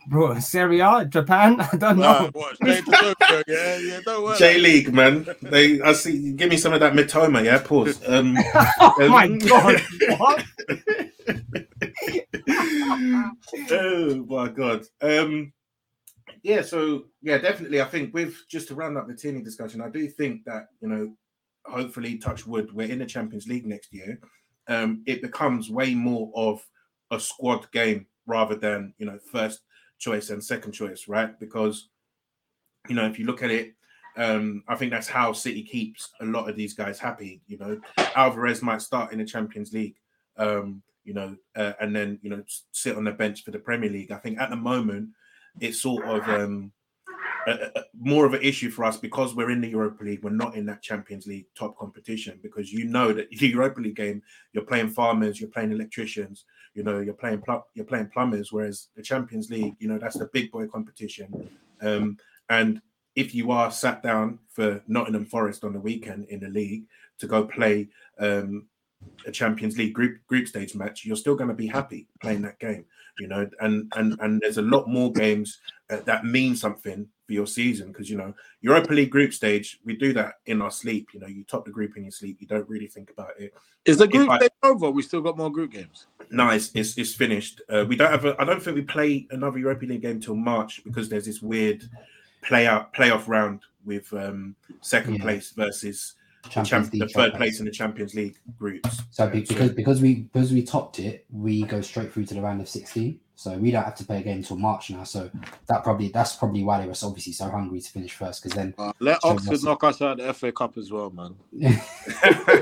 Bro, 0.07 0.39
Serie 0.41 0.81
A, 0.81 1.05
Japan, 1.05 1.61
I 1.73 1.77
don't 1.77 1.99
know. 1.99 2.05
Uh, 2.05 2.31
what, 2.33 2.57
straight 2.57 2.85
to 2.85 2.91
Tokyo, 2.91 3.43
yeah, 3.47 3.79
yeah, 3.79 4.01
don't. 4.05 4.39
J 4.39 4.59
League, 4.59 4.93
man. 4.93 5.27
They, 5.43 5.81
I 5.81 5.93
see. 5.93 6.33
Give 6.33 6.51
me 6.51 6.57
some 6.57 6.73
of 6.73 6.81
that 6.81 6.95
Mitoma, 6.95 7.45
yeah. 7.45 7.59
Pause. 7.59 8.01
Um, 8.09 8.37
oh 8.81 9.09
my 9.09 9.25
um, 9.27 9.39
god! 9.39 9.81
What? 10.19 10.45
oh 13.71 14.25
my 14.29 14.49
god. 14.49 14.85
Um, 15.03 15.53
yeah. 16.43 16.63
So 16.63 17.05
yeah, 17.23 17.39
definitely. 17.39 17.81
I 17.81 17.87
think 17.87 18.15
with 18.15 18.35
just 18.49 18.69
to 18.69 18.75
round 18.75 18.97
up 18.97 19.07
the 19.07 19.15
Tierney 19.15 19.43
discussion, 19.43 19.81
I 19.81 19.91
do 19.91 20.09
think 20.09 20.45
that 20.47 20.69
you 20.81 20.89
know, 20.89 21.13
hopefully, 21.67 22.17
touch 22.19 22.47
wood, 22.47 22.73
we're 22.73 22.91
in 22.91 23.01
the 23.01 23.07
Champions 23.07 23.47
League 23.47 23.67
next 23.67 23.93
year. 23.93 24.19
Um, 24.67 25.03
it 25.07 25.21
becomes 25.21 25.71
way 25.71 25.95
more 25.95 26.31
of 26.35 26.67
a 27.11 27.21
squad 27.21 27.71
game 27.73 28.07
rather 28.27 28.55
than 28.55 28.95
you 28.99 29.07
know 29.07 29.19
first 29.31 29.61
choice 30.01 30.31
and 30.31 30.43
second 30.43 30.73
choice, 30.73 31.07
right? 31.07 31.39
Because 31.39 31.89
you 32.89 32.97
know, 32.97 33.07
if 33.07 33.19
you 33.19 33.27
look 33.27 33.43
at 33.43 33.51
it, 33.51 33.75
um, 34.17 34.65
I 34.67 34.75
think 34.75 34.91
that's 34.91 35.07
how 35.07 35.33
City 35.33 35.63
keeps 35.63 36.11
a 36.21 36.25
lot 36.25 36.49
of 36.49 36.57
these 36.57 36.75
guys 36.75 36.99
happy. 36.99 37.43
You 37.47 37.59
know, 37.59 37.81
Alvarez 38.17 38.63
might 38.63 38.83
start 38.83 39.13
in 39.13 39.19
the 39.19 39.25
Champions 39.25 39.73
League, 39.73 39.97
um, 40.37 40.83
you 41.05 41.15
know, 41.15 41.37
uh, 41.55 41.75
and 41.81 41.95
then 41.95 42.19
you 42.23 42.31
know 42.31 42.43
sit 42.73 42.97
on 42.97 43.05
the 43.05 43.13
bench 43.13 43.45
for 43.45 43.53
the 43.53 43.59
Premier 43.59 43.91
League. 43.91 44.11
I 44.11 44.17
think 44.17 44.41
at 44.41 44.51
the 44.51 44.57
moment 44.57 45.11
it's 45.61 45.81
sort 45.81 46.05
of 46.05 46.29
um, 46.29 46.73
a, 47.47 47.53
a, 47.53 47.85
more 47.99 48.27
of 48.27 48.35
an 48.35 48.43
issue 48.43 48.71
for 48.71 48.85
us 48.85 48.97
because 48.97 49.35
we're 49.35 49.51
in 49.51 49.61
the 49.61 49.69
Europa 49.69 50.03
League. 50.05 50.23
We're 50.23 50.31
not 50.31 50.55
in 50.55 50.67
that 50.67 50.83
Champions 50.83 51.27
League 51.27 51.47
top 51.57 51.77
competition 51.79 52.39
because 52.43 52.73
you 52.73 52.85
know 52.85 53.13
that 53.13 53.31
the 53.39 53.49
Europa 53.49 53.81
League 53.81 53.97
game 53.97 54.23
you're 54.53 54.65
playing 54.65 54.91
farmers, 54.91 55.41
you're 55.41 55.51
playing 55.51 55.73
electricians, 55.73 56.45
you 56.75 56.83
know, 56.83 57.01
you're 57.01 57.15
playing 57.15 57.43
pl- 57.43 57.67
you're 57.75 57.87
playing 57.87 58.11
plumbers. 58.13 58.53
Whereas 58.53 58.89
the 58.97 59.03
Champions 59.03 59.51
League, 59.51 59.77
you 59.79 59.89
know, 59.89 59.99
that's 59.99 60.19
the 60.19 60.31
big 60.33 60.51
boy 60.51 60.67
competition. 60.67 61.51
Um, 61.81 62.17
and 62.49 62.81
if 63.17 63.35
you 63.35 63.51
are 63.51 63.71
sat 63.71 64.03
down 64.03 64.39
for 64.49 64.83
Nottingham 64.87 65.27
Forest 65.27 65.65
on 65.65 65.73
the 65.73 65.81
weekend 65.81 66.27
in 66.29 66.41
the 66.41 66.49
league 66.49 66.85
to 67.19 67.27
go 67.27 67.45
play 67.45 67.89
um, 68.19 68.67
a 69.27 69.31
Champions 69.31 69.77
League 69.77 69.93
group 69.95 70.19
group 70.27 70.49
stage 70.49 70.75
match, 70.75 71.05
you're 71.05 71.17
still 71.17 71.35
going 71.37 71.49
to 71.49 71.55
be 71.55 71.67
happy 71.67 72.07
playing 72.21 72.43
that 72.43 72.59
game, 72.59 72.85
you 73.19 73.29
know. 73.29 73.49
And 73.61 73.91
and 73.97 74.19
and 74.21 74.41
there's 74.41 74.59
a 74.59 74.63
lot 74.63 74.89
more 74.89 75.13
games 75.13 75.59
uh, 75.91 76.01
that 76.07 76.25
mean 76.25 76.57
something 76.57 77.07
for 77.27 77.33
your 77.33 77.47
season 77.47 77.89
because 77.89 78.09
you 78.11 78.17
know 78.17 78.35
Europa 78.63 78.93
League 78.95 79.11
group 79.11 79.33
stage, 79.33 79.79
we 79.85 79.97
do 79.97 80.13
that 80.15 80.35
in 80.47 80.63
our 80.63 80.71
sleep. 80.71 81.09
You 81.13 81.21
know, 81.21 81.27
you 81.27 81.45
top 81.45 81.65
the 81.65 81.71
group 81.71 81.97
in 81.97 82.05
your 82.05 82.13
sleep, 82.13 82.39
you 82.41 82.47
don't 82.47 82.69
really 82.69 82.87
think 82.87 83.11
about 83.11 83.31
it. 83.39 83.55
Is 83.85 83.99
the 83.99 84.09
group 84.09 84.29
I- 84.31 84.39
stage 84.39 84.51
over? 84.63 84.91
We 84.91 85.03
still 85.03 85.21
got 85.23 85.37
more 85.37 85.51
group 85.51 85.73
games. 85.73 86.07
No, 86.31 86.49
it's 86.51 86.71
it's, 86.75 86.97
it's 86.97 87.15
finished. 87.15 87.61
Uh, 87.69 87.85
we 87.89 87.97
don't 87.97 88.11
have. 88.11 88.25
A, 88.25 88.37
I 88.41 88.45
don't 88.45 88.63
think 88.63 88.77
we 88.77 88.83
play 88.83 89.27
another 89.31 89.59
Europa 89.59 89.85
League 89.87 90.03
game 90.03 90.21
till 90.21 90.37
March 90.37 90.83
because 90.85 91.09
there's 91.09 91.27
this 91.27 91.43
weird 91.43 91.89
play 92.43 92.67
out 92.67 92.93
playoff 92.95 93.29
round 93.29 93.61
with 93.85 94.13
um, 94.15 94.55
second 94.81 95.15
Yeah. 95.17 95.23
place 95.23 95.51
versus 95.51 96.15
the, 96.43 96.49
Champions 96.49 96.69
champ- 96.69 96.91
the 96.93 96.99
third 97.01 97.09
champions. 97.11 97.37
place 97.37 97.59
in 97.61 97.65
the 97.67 97.71
Champions 97.71 98.15
League 98.15 98.37
groups. 98.59 99.03
So 99.11 99.29
be- 99.29 99.41
because 99.43 99.71
because 99.73 100.01
we 100.01 100.15
because 100.33 100.53
we 100.53 100.63
topped 100.63 100.99
it, 100.99 101.27
we 101.31 101.63
go 101.65 101.81
straight 101.81 102.13
through 102.13 102.25
to 102.27 102.35
the 102.35 102.41
round 102.41 102.61
of 102.61 102.69
sixteen. 102.69 103.21
So 103.37 103.57
we 103.57 103.71
don't 103.71 103.85
have 103.85 103.95
to 103.95 104.05
play 104.05 104.19
a 104.19 104.23
game 104.23 104.37
until 104.39 104.59
March 104.59 104.91
now. 104.91 105.03
So 105.05 105.31
that 105.67 105.83
probably 105.83 106.09
that's 106.09 106.37
probably 106.37 106.63
why 106.63 106.81
they 106.81 106.87
were 106.87 106.93
so 106.95 107.07
obviously 107.09 107.33
so 107.33 107.49
hungry 107.49 107.81
to 107.81 107.91
finish 107.91 108.13
first. 108.13 108.43
Because 108.43 108.55
then 108.55 108.75
Uh, 108.77 108.93
let 109.01 109.19
Oxford 109.25 109.47
that's- 109.47 109.63
knock 109.63 109.83
us 109.85 110.03
out 110.03 110.21
of 110.21 110.27
the 110.27 110.35
FA 110.35 110.53
Cup 110.53 110.77
as 110.77 110.91
well, 110.93 111.11
man. 111.11 111.35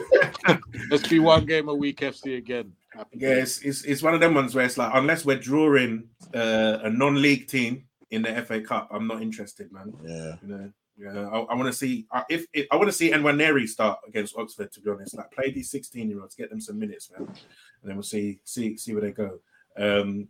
Let's 0.91 1.09
be 1.09 1.19
one 1.19 1.45
game 1.47 1.69
a 1.69 1.75
week 1.75 2.01
FC 2.01 2.37
again. 2.39 2.73
Happy 2.95 3.19
Yeah, 3.19 3.31
it's, 3.35 3.61
it's 3.63 3.83
it's 3.85 4.03
one 4.03 4.15
of 4.15 4.21
them 4.21 4.35
ones 4.35 4.55
where 4.55 4.65
it's 4.65 4.79
like 4.79 4.91
unless 4.95 5.25
we're 5.25 5.39
drawing 5.39 6.05
uh, 6.35 6.79
a 6.83 6.91
non-league 6.91 7.47
team 7.49 7.85
in 8.11 8.23
the 8.23 8.43
FA 8.43 8.61
Cup, 8.61 8.89
I'm 8.91 9.07
not 9.07 9.21
interested, 9.21 9.71
man. 9.73 9.93
Yeah. 10.05 10.35
You 10.43 10.49
know, 10.49 10.73
yeah, 10.99 11.29
I, 11.29 11.39
I 11.39 11.55
want 11.55 11.67
to 11.67 11.73
see 11.73 12.07
uh, 12.11 12.23
if, 12.29 12.47
if 12.53 12.67
I 12.73 12.77
want 12.77 12.89
to 12.89 12.93
see 12.93 13.11
Nwaneri 13.13 13.69
start 13.69 14.01
against 14.09 14.37
Oxford. 14.37 14.73
To 14.73 14.81
be 14.81 14.91
honest, 14.91 15.17
like 15.17 15.31
play 15.31 15.51
these 15.51 15.71
16 15.71 16.11
year 16.11 16.21
olds, 16.21 16.35
get 16.35 16.51
them 16.51 16.61
some 16.61 16.79
minutes, 16.79 17.11
man, 17.11 17.29
and 17.29 17.37
then 17.85 17.95
we'll 17.97 18.03
see 18.03 18.41
see 18.45 18.77
see 18.77 18.93
where 18.93 19.03
they 19.03 19.13
go. 19.13 19.39
Um, 19.77 20.27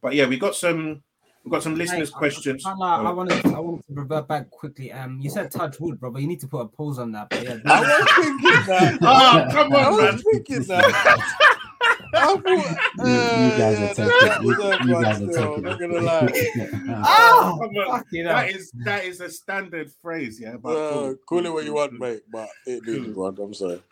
but 0.00 0.14
yeah, 0.14 0.26
we 0.26 0.38
got 0.38 0.54
some 0.54 1.02
we 1.44 1.50
got 1.50 1.64
some 1.64 1.74
listeners' 1.74 2.10
Hey, 2.10 2.14
questions. 2.16 2.64
I, 2.64 2.70
I, 2.70 2.74
I 2.74 3.10
Oh, 3.10 3.14
wanted 3.14 3.44
I 3.46 3.58
wanted 3.58 3.84
to 3.88 3.94
revert 3.94 4.28
back 4.28 4.48
quickly. 4.50 4.92
Um, 4.92 5.18
you 5.20 5.28
said 5.28 5.50
touch 5.50 5.80
wood, 5.80 5.98
bro, 5.98 6.12
but 6.12 6.22
you 6.22 6.28
need 6.28 6.40
to 6.40 6.48
put 6.48 6.60
a 6.60 6.66
pause 6.66 7.00
on 7.00 7.10
that. 7.12 7.28
But 7.28 7.42
yeah, 7.42 7.56
I 7.66 7.80
was 7.80 8.12
thinking 8.16 8.66
that. 8.66 8.98
oh, 9.02 9.48
come 9.52 9.74
I 9.74 9.86
on, 9.86 9.96
was 9.96 10.14
man! 10.14 10.22
thinking 10.22 10.62
that. 10.68 11.48
I 12.14 12.36
thought, 12.36 12.46
you, 12.46 12.54
you 13.04 13.58
guys 13.58 13.78
are 13.80 13.84
uh, 13.84 13.94
taking 13.94 14.28
that 14.28 14.38
you, 14.42 14.48
was 14.48 14.58
a 14.58 14.84
you 14.86 14.92
one 14.94 15.02
guys 15.02 15.22
are 15.22 15.32
still, 15.32 15.48
taking 15.56 15.62
Not 15.64 15.80
it. 15.80 15.90
gonna 15.90 16.00
lie. 16.00 17.04
Oh, 17.04 17.58
Come 17.60 17.86
fuck 17.86 18.06
you 18.10 18.24
know. 18.24 18.30
That 18.30 18.50
is 18.50 18.70
that 18.84 19.04
is 19.04 19.20
a 19.20 19.30
standard 19.30 19.90
phrase, 20.02 20.40
yeah. 20.40 20.56
But 20.56 20.76
Uh, 20.76 21.14
call 21.28 21.44
it 21.46 21.52
what 21.52 21.64
you 21.64 21.74
want, 21.74 21.98
mate. 21.98 22.22
But 22.30 22.48
it 22.66 22.84
didn't 22.84 23.14
want. 23.16 23.38
I'm 23.38 23.54
sorry. 23.54 23.82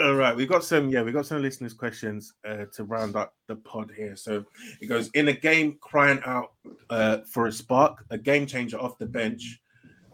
All 0.00 0.14
right, 0.14 0.34
we 0.34 0.46
got 0.46 0.64
some. 0.64 0.88
Yeah, 0.90 1.02
we 1.02 1.12
got 1.12 1.26
some 1.26 1.42
listeners' 1.42 1.74
questions 1.74 2.32
uh, 2.48 2.64
to 2.74 2.84
round 2.84 3.16
up 3.16 3.34
the 3.48 3.56
pod 3.56 3.90
here. 3.96 4.16
So 4.16 4.44
it 4.80 4.86
goes 4.86 5.08
in 5.14 5.28
a 5.28 5.32
game 5.32 5.76
crying 5.80 6.20
out 6.24 6.52
uh, 6.90 7.18
for 7.30 7.46
a 7.46 7.52
spark. 7.52 8.04
A 8.10 8.16
game 8.18 8.46
changer 8.46 8.78
off 8.78 8.98
the 8.98 9.06
bench 9.06 9.60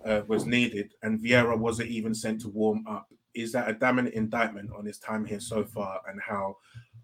uh, 0.05 0.23
was 0.27 0.45
needed, 0.47 0.93
and 1.03 1.21
Vieira 1.21 1.57
wasn't 1.57 1.89
even 1.91 2.15
sent 2.15 2.41
to 2.43 2.49
warm 2.49 2.85
up. 2.89 3.07
Is 3.33 3.53
that 3.53 3.69
a 3.69 3.73
damning 3.75 4.11
indictment 4.13 4.71
on 4.77 4.85
his 4.85 4.99
time 4.99 5.25
here 5.25 5.39
so 5.39 5.63
far 5.65 6.01
and 6.11 6.21
how 6.21 6.57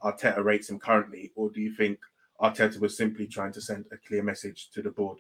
Arteta 0.07 0.43
rates 0.45 0.71
him 0.71 0.79
currently, 0.79 1.33
or 1.35 1.51
do 1.51 1.61
you 1.61 1.73
think 1.75 1.99
Arteta 2.41 2.81
was 2.81 2.97
simply 2.97 3.27
trying 3.27 3.53
to 3.53 3.61
send 3.61 3.85
a 3.93 3.97
clear 4.07 4.23
message 4.23 4.71
to 4.71 4.83
the 4.83 4.91
board? 4.91 5.19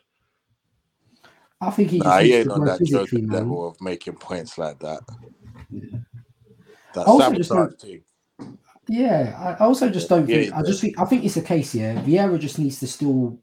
I 1.61 1.71
think 1.71 1.91
he 1.91 1.99
just 1.99 2.07
Nah, 2.07 2.19
he 2.19 2.25
needs 2.31 2.37
ain't 2.37 2.51
on 2.51 2.65
that 2.67 2.79
physically, 2.79 3.05
joking 3.07 3.27
man. 3.29 3.39
level 3.39 3.69
of 3.69 3.81
making 3.81 4.15
points 4.17 4.59
like 4.59 4.79
that. 4.81 5.01
That 6.95 7.07
Also 7.07 7.33
just 7.33 7.49
sabotage 7.49 7.71
don't- 7.71 7.81
team. 7.81 8.03
Yeah, 8.89 9.37
I 9.59 9.65
I 9.65 9.67
also 9.67 9.91
just 9.91 10.09
don't 10.09 10.29
Yeah, 10.29 10.43
think. 10.43 10.53
I 10.55 10.63
just 10.63 10.81
think. 10.81 10.99
I 11.01 11.05
think 11.07 11.25
it's 11.25 11.37
a 11.37 11.43
case 11.43 11.73
here. 11.73 11.95
Vieira 12.07 12.39
just 12.39 12.59
needs 12.59 12.79
to 12.81 12.87
still 12.87 13.41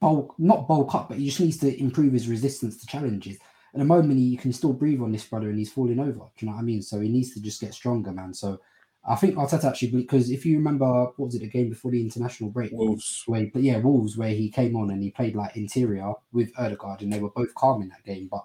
bulk, 0.00 0.34
not 0.38 0.68
bulk 0.68 0.94
up, 0.94 1.08
but 1.08 1.18
he 1.18 1.26
just 1.26 1.40
needs 1.40 1.56
to 1.58 1.80
improve 1.80 2.12
his 2.12 2.28
resistance 2.28 2.76
to 2.76 2.86
challenges. 2.86 3.38
At 3.72 3.78
the 3.78 3.84
moment, 3.84 4.20
he 4.20 4.36
can 4.36 4.52
still 4.52 4.72
breathe 4.72 5.00
on 5.00 5.10
this 5.10 5.24
brother, 5.24 5.48
and 5.50 5.58
he's 5.58 5.72
falling 5.72 5.98
over. 5.98 6.12
Do 6.36 6.38
you 6.38 6.46
know 6.46 6.52
what 6.54 6.60
I 6.60 6.64
mean? 6.64 6.80
So 6.82 7.00
he 7.00 7.08
needs 7.08 7.32
to 7.34 7.40
just 7.42 7.60
get 7.60 7.74
stronger, 7.74 8.12
man. 8.12 8.32
So 8.32 8.60
I 9.06 9.16
think 9.16 9.34
Arteta 9.34 9.64
actually, 9.64 9.90
because 9.90 10.30
if 10.30 10.46
you 10.46 10.56
remember, 10.56 10.86
what 10.86 11.18
was 11.18 11.34
it 11.34 11.42
a 11.42 11.46
game 11.46 11.68
before 11.68 11.90
the 11.90 12.00
international 12.00 12.50
break? 12.50 12.72
Wolves. 12.72 13.22
Where, 13.26 13.46
but 13.52 13.62
yeah, 13.62 13.76
Wolves, 13.78 14.16
where 14.16 14.30
he 14.30 14.48
came 14.48 14.74
on 14.76 14.90
and 14.90 15.02
he 15.02 15.10
played 15.10 15.36
like 15.36 15.56
interior 15.56 16.12
with 16.32 16.50
Odegaard, 16.56 17.02
and 17.02 17.12
they 17.12 17.20
were 17.20 17.30
both 17.30 17.54
calm 17.54 17.82
in 17.82 17.90
that 17.90 18.04
game. 18.04 18.28
But 18.30 18.44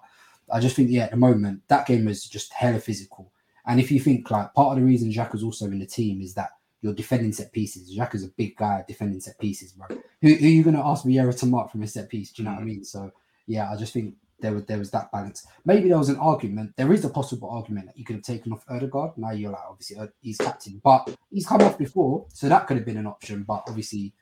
I 0.52 0.60
just 0.60 0.76
think, 0.76 0.90
yeah, 0.90 1.04
at 1.04 1.12
the 1.12 1.16
moment, 1.16 1.62
that 1.68 1.86
game 1.86 2.04
was 2.04 2.24
just 2.24 2.52
hella 2.52 2.78
physical. 2.78 3.32
And 3.66 3.80
if 3.80 3.90
you 3.90 4.00
think 4.00 4.30
like 4.30 4.52
part 4.52 4.76
of 4.76 4.78
the 4.78 4.86
reason 4.86 5.12
Jack 5.12 5.34
is 5.34 5.42
also 5.42 5.66
in 5.66 5.78
the 5.78 5.86
team 5.86 6.20
is 6.20 6.34
that 6.34 6.50
you're 6.82 6.94
defending 6.94 7.32
set 7.32 7.52
pieces. 7.52 7.90
Jack 7.90 8.14
is 8.14 8.24
a 8.24 8.28
big 8.28 8.56
guy 8.56 8.84
defending 8.86 9.20
set 9.20 9.38
pieces, 9.38 9.72
bro. 9.72 9.86
Who, 10.22 10.34
who 10.34 10.46
are 10.46 10.48
you 10.48 10.62
going 10.62 10.76
to 10.76 10.84
ask 10.84 11.04
Vieira 11.04 11.38
to 11.38 11.46
mark 11.46 11.70
from 11.70 11.82
a 11.82 11.86
set 11.86 12.08
piece? 12.08 12.32
Do 12.32 12.42
you 12.42 12.48
know 12.48 12.54
what 12.54 12.62
I 12.62 12.64
mean? 12.64 12.84
So 12.84 13.10
yeah, 13.46 13.70
I 13.70 13.76
just 13.76 13.92
think 13.92 14.14
there 14.40 14.52
was 14.52 14.64
there 14.64 14.78
was 14.78 14.90
that 14.90 15.10
balance. 15.12 15.46
Maybe 15.64 15.88
there 15.88 15.98
was 15.98 16.08
an 16.08 16.16
argument. 16.18 16.74
There 16.76 16.92
is 16.92 17.04
a 17.04 17.10
possible 17.10 17.50
argument 17.50 17.86
that 17.86 17.98
you 17.98 18.04
could 18.04 18.16
have 18.16 18.24
taken 18.24 18.52
off 18.52 18.64
Odegaard. 18.68 19.16
Now 19.16 19.32
you're 19.32 19.52
like 19.52 19.62
obviously 19.68 19.96
he's 20.20 20.38
captain, 20.38 20.80
but 20.82 21.16
he's 21.30 21.46
come 21.46 21.62
off 21.62 21.78
before, 21.78 22.26
so 22.32 22.48
that 22.48 22.66
could 22.66 22.76
have 22.76 22.86
been 22.86 22.96
an 22.96 23.06
option. 23.06 23.42
But 23.44 23.64
obviously, 23.68 24.12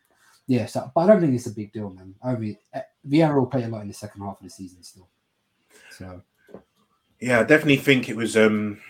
yeah. 0.46 0.66
So, 0.66 0.90
but 0.94 1.02
I 1.02 1.06
don't 1.06 1.20
think 1.20 1.34
it's 1.34 1.46
a 1.46 1.52
big 1.52 1.72
deal, 1.72 1.90
man. 1.90 2.14
I 2.22 2.34
mean, 2.34 2.56
eh, 2.72 2.82
Vieira 3.08 3.34
will 3.36 3.46
play 3.46 3.64
a 3.64 3.68
lot 3.68 3.82
in 3.82 3.88
the 3.88 3.94
second 3.94 4.22
half 4.22 4.38
of 4.40 4.44
the 4.44 4.50
season 4.50 4.82
still. 4.82 5.08
So 5.90 6.22
Yeah, 7.20 7.40
I 7.40 7.44
definitely 7.44 7.76
think 7.78 8.08
it 8.08 8.16
was. 8.16 8.36
um 8.36 8.80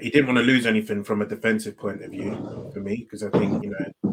He 0.00 0.10
didn't 0.10 0.26
want 0.26 0.38
to 0.38 0.44
lose 0.44 0.66
anything 0.66 1.04
from 1.04 1.22
a 1.22 1.26
defensive 1.26 1.76
point 1.76 2.02
of 2.02 2.10
view 2.10 2.70
for 2.72 2.80
me 2.80 2.96
because 2.96 3.22
I 3.22 3.30
think 3.30 3.62
you 3.64 3.70
know 3.70 4.09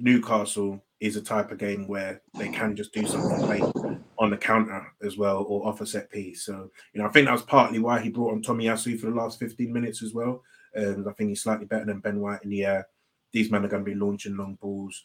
Newcastle 0.00 0.82
is 1.00 1.16
a 1.16 1.22
type 1.22 1.50
of 1.50 1.58
game 1.58 1.86
where 1.86 2.22
they 2.38 2.48
can 2.48 2.74
just 2.74 2.92
do 2.92 3.06
something 3.06 4.00
on 4.18 4.30
the 4.30 4.36
counter 4.36 4.86
as 5.02 5.16
well 5.16 5.44
or 5.48 5.66
off 5.66 5.80
a 5.80 5.86
set 5.86 6.10
piece. 6.10 6.44
So 6.44 6.70
you 6.92 7.00
know, 7.00 7.08
I 7.08 7.10
think 7.10 7.26
that 7.26 7.32
was 7.32 7.42
partly 7.42 7.78
why 7.78 8.00
he 8.00 8.08
brought 8.08 8.32
on 8.32 8.42
Tomiyasu 8.42 8.98
for 8.98 9.06
the 9.06 9.16
last 9.16 9.38
15 9.38 9.72
minutes 9.72 10.02
as 10.02 10.14
well. 10.14 10.42
Um, 10.76 11.06
I 11.08 11.12
think 11.12 11.30
he's 11.30 11.42
slightly 11.42 11.66
better 11.66 11.84
than 11.84 12.00
Ben 12.00 12.20
White 12.20 12.42
in 12.42 12.50
the 12.50 12.64
air. 12.64 12.86
These 13.32 13.50
men 13.50 13.64
are 13.64 13.68
going 13.68 13.84
to 13.84 13.90
be 13.90 13.96
launching 13.96 14.36
long 14.36 14.56
balls, 14.60 15.02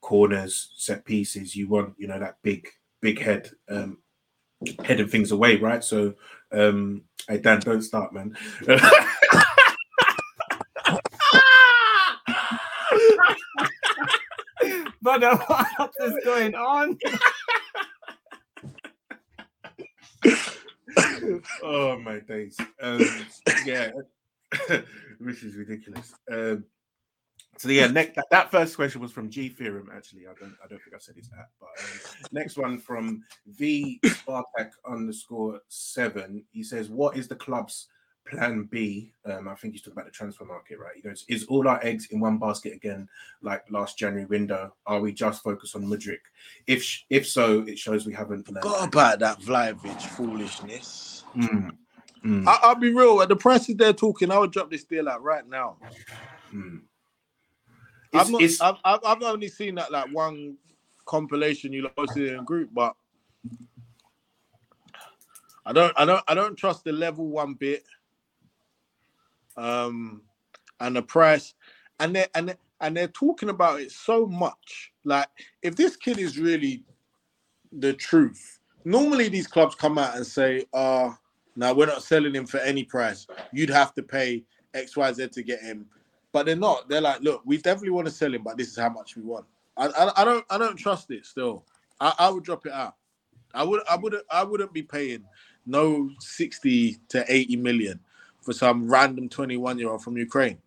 corners, 0.00 0.72
set 0.76 1.04
pieces. 1.04 1.54
You 1.54 1.68
want 1.68 1.94
you 1.98 2.08
know 2.08 2.18
that 2.18 2.38
big 2.42 2.68
big 3.00 3.20
head 3.20 3.50
um, 3.68 3.98
heading 4.84 5.08
things 5.08 5.30
away, 5.30 5.56
right? 5.56 5.82
So, 5.82 6.14
um, 6.52 7.02
hey 7.28 7.38
Dan, 7.38 7.60
don't 7.60 7.82
start, 7.82 8.12
man. 8.12 8.36
But 15.10 15.24
uh, 15.24 15.36
what 15.76 15.92
is 16.04 16.14
going 16.24 16.54
on? 16.54 16.96
oh 21.64 21.98
my 21.98 22.20
days. 22.20 22.56
Um, 22.80 23.04
yeah, 23.66 23.90
which 25.18 25.42
is 25.42 25.56
ridiculous. 25.56 26.14
Um, 26.30 26.64
So 27.58 27.70
yeah, 27.70 27.88
next 27.88 28.14
that, 28.14 28.26
that 28.30 28.52
first 28.52 28.76
question 28.76 29.00
was 29.00 29.10
from 29.10 29.30
G 29.30 29.48
Theorem. 29.48 29.90
Actually, 29.92 30.28
I 30.28 30.34
don't 30.38 30.54
I 30.64 30.68
don't 30.68 30.80
think 30.80 30.94
I 30.94 31.00
said 31.00 31.16
his 31.16 31.28
at, 31.36 31.48
but 31.58 31.70
um, 31.80 32.28
next 32.30 32.56
one 32.56 32.78
from 32.78 33.24
V 33.48 33.98
Spartak 34.04 34.70
underscore 34.88 35.60
seven. 35.66 36.44
He 36.52 36.62
says, 36.62 36.88
"What 36.88 37.16
is 37.16 37.26
the 37.26 37.34
club's 37.34 37.88
plan 38.30 38.64
B?" 38.64 39.12
Um, 39.24 39.48
I 39.48 39.54
think 39.54 39.74
he's 39.74 39.82
talking 39.82 39.94
about 39.94 40.06
the 40.06 40.10
transfer 40.12 40.44
market, 40.44 40.78
right? 40.78 40.94
He 40.94 41.02
goes, 41.02 41.24
"Is 41.28 41.44
all 41.46 41.68
our 41.68 41.80
eggs 41.84 42.06
in 42.10 42.20
one 42.20 42.38
basket 42.38 42.72
again, 42.72 43.08
like 43.42 43.64
last 43.70 43.98
January 43.98 44.26
window? 44.26 44.74
Are 44.86 45.00
we 45.00 45.12
just 45.12 45.42
focused 45.42 45.76
on 45.76 45.84
Mudryk? 45.84 46.20
If 46.66 46.82
sh- 46.82 47.02
if 47.10 47.28
so, 47.28 47.60
it 47.66 47.78
shows 47.78 48.06
we 48.06 48.14
haven't 48.14 48.48
learned." 48.50 48.62
Forgot 48.62 48.88
about 48.88 49.18
that 49.20 49.40
Vlahovic 49.40 50.00
foolishness. 50.02 51.24
Mm, 51.36 51.70
mm, 52.24 52.46
I, 52.46 52.58
I'll 52.62 52.74
be 52.74 52.92
real. 52.92 53.20
At 53.22 53.28
the 53.28 53.36
prices 53.36 53.76
they're 53.76 53.92
talking, 53.92 54.30
I 54.30 54.38
would 54.38 54.52
drop 54.52 54.70
this 54.70 54.84
deal 54.84 55.08
out 55.08 55.22
right 55.22 55.46
now. 55.46 55.76
mm. 56.54 56.80
I've, 58.12 58.30
not, 58.30 58.42
it's- 58.42 58.60
I've, 58.60 58.76
I've, 58.84 59.00
I've 59.04 59.22
only 59.22 59.48
seen 59.48 59.76
that 59.76 59.92
like 59.92 60.12
one 60.12 60.56
compilation 61.06 61.72
you 61.72 61.88
posted 61.96 62.32
in 62.32 62.40
a 62.40 62.42
group, 62.42 62.70
but 62.72 62.94
I 65.64 65.72
don't, 65.72 65.92
I 65.96 66.04
don't, 66.04 66.24
I 66.26 66.34
don't 66.34 66.56
trust 66.56 66.84
the 66.84 66.92
level 66.92 67.28
one 67.28 67.54
bit, 67.54 67.84
um, 69.60 70.22
and 70.80 70.96
the 70.96 71.02
price, 71.02 71.54
and 71.98 72.16
they 72.16 72.26
and 72.34 72.56
and 72.80 72.96
they're 72.96 73.08
talking 73.08 73.50
about 73.50 73.80
it 73.80 73.90
so 73.90 74.26
much. 74.26 74.92
Like, 75.04 75.28
if 75.62 75.76
this 75.76 75.96
kid 75.96 76.18
is 76.18 76.38
really 76.38 76.84
the 77.72 77.92
truth, 77.92 78.60
normally 78.84 79.28
these 79.28 79.46
clubs 79.46 79.74
come 79.74 79.98
out 79.98 80.16
and 80.16 80.26
say, 80.26 80.64
"Uh, 80.72 81.12
now 81.56 81.74
we're 81.74 81.86
not 81.86 82.02
selling 82.02 82.34
him 82.34 82.46
for 82.46 82.58
any 82.58 82.84
price. 82.84 83.26
You'd 83.52 83.70
have 83.70 83.94
to 83.94 84.02
pay 84.02 84.44
X, 84.74 84.96
Y, 84.96 85.12
Z 85.12 85.28
to 85.28 85.42
get 85.42 85.60
him." 85.60 85.86
but 86.32 86.46
they're 86.46 86.56
not. 86.56 86.88
They're 86.88 87.00
like, 87.00 87.20
look, 87.20 87.42
we 87.44 87.56
definitely 87.56 87.90
want 87.90 88.06
to 88.06 88.12
sell 88.12 88.32
him, 88.32 88.42
but 88.42 88.56
this 88.56 88.68
is 88.68 88.76
how 88.78 88.88
much 88.88 89.16
we 89.16 89.22
want. 89.22 89.46
I, 89.76 89.86
I, 89.88 90.22
I 90.22 90.24
don't, 90.24 90.44
I 90.50 90.58
don't 90.58 90.76
trust 90.76 91.10
it. 91.10 91.26
Still, 91.26 91.64
I, 92.00 92.14
I 92.18 92.30
would 92.30 92.44
drop 92.44 92.66
it 92.66 92.72
out. 92.72 92.96
I 93.52 93.64
would, 93.64 93.82
I 93.90 93.96
would, 93.96 94.16
I 94.30 94.44
wouldn't 94.44 94.72
be 94.72 94.82
paying 94.82 95.24
no 95.66 96.10
sixty 96.20 96.98
to 97.08 97.24
eighty 97.28 97.56
million 97.56 98.00
for 98.42 98.52
some 98.52 98.90
random 98.90 99.28
twenty-one 99.28 99.78
year 99.78 99.90
old 99.90 100.02
from 100.02 100.16
Ukraine. 100.16 100.58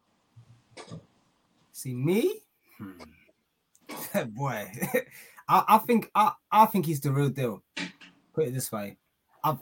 See 1.72 1.94
me, 1.94 2.40
Hmm. 2.78 4.24
boy. 4.30 4.72
I, 5.48 5.64
I 5.68 5.78
think 5.80 6.10
I, 6.16 6.32
I 6.52 6.66
think 6.68 6.86
he's 6.86 7.02
the 7.02 7.12
real 7.12 7.30
deal. 7.30 7.64
Put 8.34 8.48
it 8.48 8.54
this 8.54 8.72
way, 8.72 8.98
I've, 9.44 9.58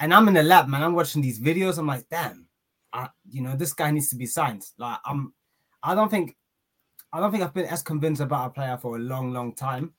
and 0.00 0.12
I'm 0.12 0.26
in 0.28 0.34
the 0.34 0.42
lab, 0.42 0.68
man. 0.68 0.82
I'm 0.82 0.94
watching 0.94 1.22
these 1.22 1.38
videos. 1.40 1.78
I'm 1.78 1.86
like, 1.86 2.08
damn, 2.08 2.46
I, 2.92 3.08
you 3.30 3.42
know, 3.42 3.54
this 3.56 3.72
guy 3.72 3.90
needs 3.90 4.08
to 4.10 4.16
be 4.16 4.26
signed. 4.26 4.64
Like, 4.78 4.98
I'm, 5.04 5.32
I 5.82 5.94
don't 5.94 6.10
think, 6.10 6.36
I 7.12 7.20
don't 7.20 7.30
think 7.30 7.44
I've 7.44 7.54
been 7.54 7.66
as 7.66 7.82
convinced 7.82 8.20
about 8.20 8.46
a 8.46 8.50
player 8.50 8.78
for 8.78 8.96
a 8.96 9.00
long, 9.00 9.32
long 9.32 9.54
time. 9.54 9.92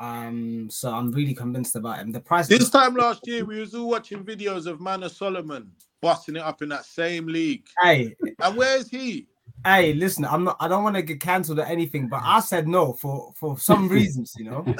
Um, 0.00 0.68
so 0.70 0.90
I'm 0.92 1.12
really 1.12 1.34
convinced 1.34 1.76
about 1.76 1.98
him. 2.00 2.10
The 2.12 2.20
price. 2.20 2.48
This 2.48 2.70
time 2.70 2.94
last 2.94 3.26
year, 3.26 3.44
we 3.44 3.60
was 3.60 3.74
all 3.74 3.88
watching 3.88 4.24
videos 4.24 4.66
of 4.66 4.80
Manor 4.80 5.08
Solomon 5.08 5.70
busting 6.02 6.36
it 6.36 6.42
up 6.42 6.60
in 6.60 6.68
that 6.68 6.84
same 6.84 7.26
league. 7.26 7.66
Hey, 7.80 8.14
And 8.40 8.56
where's 8.56 8.90
he? 8.90 9.28
hey, 9.64 9.94
listen, 9.94 10.24
I'm 10.24 10.44
not. 10.44 10.56
I 10.60 10.68
don't 10.68 10.82
want 10.82 10.96
to 10.96 11.02
get 11.02 11.20
cancelled 11.20 11.58
or 11.58 11.64
anything, 11.64 12.08
but 12.08 12.20
I 12.22 12.40
said 12.40 12.68
no 12.68 12.92
for 12.92 13.32
for 13.34 13.58
some 13.58 13.88
reasons. 13.88 14.34
You 14.36 14.50
know. 14.50 14.64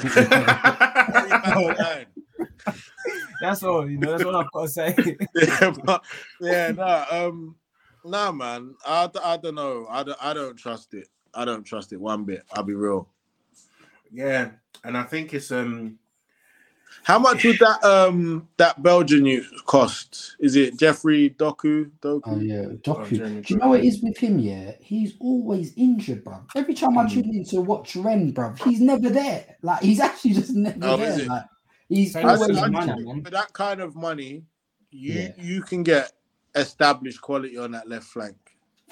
That's 3.41 3.63
all. 3.63 3.89
You 3.89 3.97
know. 3.97 4.11
That's 4.11 4.23
all 4.23 4.35
I've 4.35 4.51
got 4.51 4.61
to 4.63 4.67
say. 4.67 4.95
yeah, 5.35 5.73
but, 5.83 6.03
yeah, 6.39 6.71
no, 6.71 7.05
um, 7.09 7.55
nah, 8.05 8.31
man. 8.31 8.75
I 8.85 9.07
don't 9.41 9.55
know. 9.55 9.87
I 9.89 10.03
don't, 10.03 10.17
I 10.21 10.33
don't 10.33 10.55
trust 10.55 10.93
it. 10.93 11.07
I 11.33 11.45
don't 11.45 11.63
trust 11.63 11.93
it 11.93 11.99
one 11.99 12.25
bit. 12.25 12.43
I'll 12.53 12.63
be 12.63 12.75
real. 12.75 13.09
Yeah, 14.11 14.51
and 14.83 14.97
I 14.97 15.03
think 15.03 15.33
it's 15.33 15.51
um 15.51 15.97
How 17.03 17.19
much 17.19 17.43
would 17.43 17.59
that 17.59 17.83
um 17.83 18.47
that 18.57 18.81
Belgian 18.81 19.25
you 19.25 19.43
cost? 19.65 20.35
Is 20.39 20.55
it 20.55 20.79
Jeffrey 20.79 21.31
Doku? 21.31 21.91
Doku? 22.01 22.21
Oh 22.25 22.39
yeah, 22.39 22.63
Doku. 22.81 23.17
Jeremy 23.17 23.41
Do 23.41 23.53
you 23.53 23.59
know 23.59 23.69
what 23.69 23.81
it 23.81 23.85
is 23.85 24.01
with 24.01 24.17
him? 24.17 24.39
Yeah, 24.39 24.71
he's 24.79 25.13
always 25.19 25.73
injured, 25.75 26.23
bro. 26.23 26.39
Every 26.55 26.73
time 26.73 26.97
I 26.97 27.07
tune 27.09 27.25
in 27.35 27.43
to 27.45 27.59
watch 27.61 27.95
Rennes, 27.97 28.31
bro, 28.31 28.53
he's 28.63 28.79
never 28.79 29.09
there. 29.09 29.57
Like 29.61 29.81
he's 29.81 29.99
actually 30.07 30.33
just 30.33 30.51
never 30.51 30.77
Oh, 30.81 30.97
there. 30.97 31.25
Like 31.25 31.43
he's 31.89 32.13
Same 32.13 32.25
always 32.25 32.45
think- 32.47 32.59
I 32.59 32.69
Mana, 32.69 32.95
think 32.95 33.07
man. 33.07 33.23
for 33.23 33.31
that 33.31 33.51
kind 33.53 33.81
of 33.81 33.95
money, 33.95 34.45
you 34.91 35.13
Yeah. 35.13 35.31
you 35.37 35.61
can 35.61 35.83
get 35.83 36.13
established 36.55 37.19
quality 37.21 37.57
on 37.57 37.71
that 37.71 37.89
left 37.89 38.05
flank. 38.05 38.35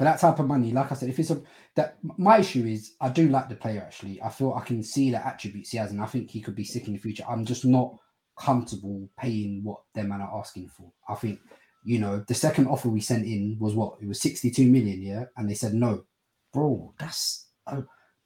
For 0.02 0.06
that 0.06 0.20
type 0.20 0.40
of 0.40 0.48
money. 0.48 0.72
Like 0.72 0.92
I 0.92 0.96
said, 0.96 1.10
if 1.10 1.20
it's 1.20 1.30
a 1.30 1.40
that 1.76 2.00
my 2.18 2.40
issue 2.40 2.66
is, 2.66 2.94
I 3.00 3.10
do 3.10 3.30
like 3.30 3.50
the 3.50 3.56
player. 3.56 3.84
Actually, 3.86 4.20
I 4.24 4.30
feel 4.30 4.56
I 4.56 4.66
can 4.66 4.82
see 4.82 5.12
the 5.12 5.24
attributes 5.24 5.70
he 5.70 5.78
has, 5.78 5.92
and 5.92 6.02
I 6.02 6.08
think 6.08 6.32
he 6.32 6.42
could 6.42 6.56
be 6.56 6.64
sick 6.64 6.88
in 6.88 6.94
the 6.94 7.00
future. 7.00 7.24
I'm 7.30 7.46
just 7.46 7.66
not 7.66 7.96
comfortable 8.36 9.08
paying 9.20 9.64
what 9.64 9.82
them 9.94 10.10
man 10.10 10.22
are 10.22 10.40
asking 10.40 10.70
for. 10.70 10.92
I 11.08 11.14
think 11.14 11.40
you 11.84 12.00
know 12.00 12.26
the 12.28 12.34
second 12.34 12.66
offer 12.66 12.90
we 12.90 13.00
sent 13.00 13.28
in 13.28 13.58
was 13.60 13.76
what 13.76 13.98
it 14.02 14.08
was 14.08 14.20
62 14.22 14.66
million, 14.72 15.04
yeah, 15.04 15.26
and 15.38 15.48
they 15.48 15.54
said 15.54 15.76
no, 15.76 16.04
bro. 16.52 16.96
That's 16.98 17.50
uh, 17.68 17.84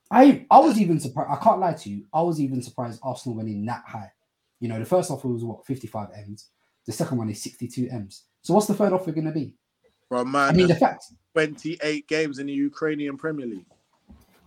I 0.09 0.45
I 0.49 0.59
was 0.59 0.80
even 0.80 0.97
surprised. 1.01 1.30
I 1.30 1.43
can't 1.43 1.59
lie 1.59 1.73
to 1.73 1.89
you. 1.89 2.05
I 2.13 2.21
was 2.21 2.39
even 2.39 2.61
surprised 2.61 3.01
Arsenal 3.03 3.36
went 3.36 3.49
in 3.49 3.65
that 3.65 3.84
high. 3.86 4.13
You 4.61 4.69
know, 4.69 4.80
the 4.80 4.86
first 4.86 5.11
offer 5.11 5.28
was 5.28 5.43
what 5.43 5.65
55 5.65 6.07
m's. 6.26 6.51
The 6.86 6.93
second 6.93 7.17
one 7.17 7.30
is 7.30 7.43
62 7.43 7.89
m's. 7.91 8.23
So 8.43 8.53
what's 8.53 8.67
the 8.67 8.76
third 8.76 8.93
offer 8.93 9.11
going 9.11 9.26
to 9.26 9.34
be? 9.34 9.55
A 10.11 10.23
man 10.23 10.51
I 10.51 10.53
mean, 10.53 10.67
the 10.69 10.76
fact 10.76 11.03
28 11.36 12.07
games 12.07 12.39
in 12.39 12.47
the 12.47 12.53
Ukrainian 12.53 13.17
Premier 13.17 13.45
League. 13.45 13.65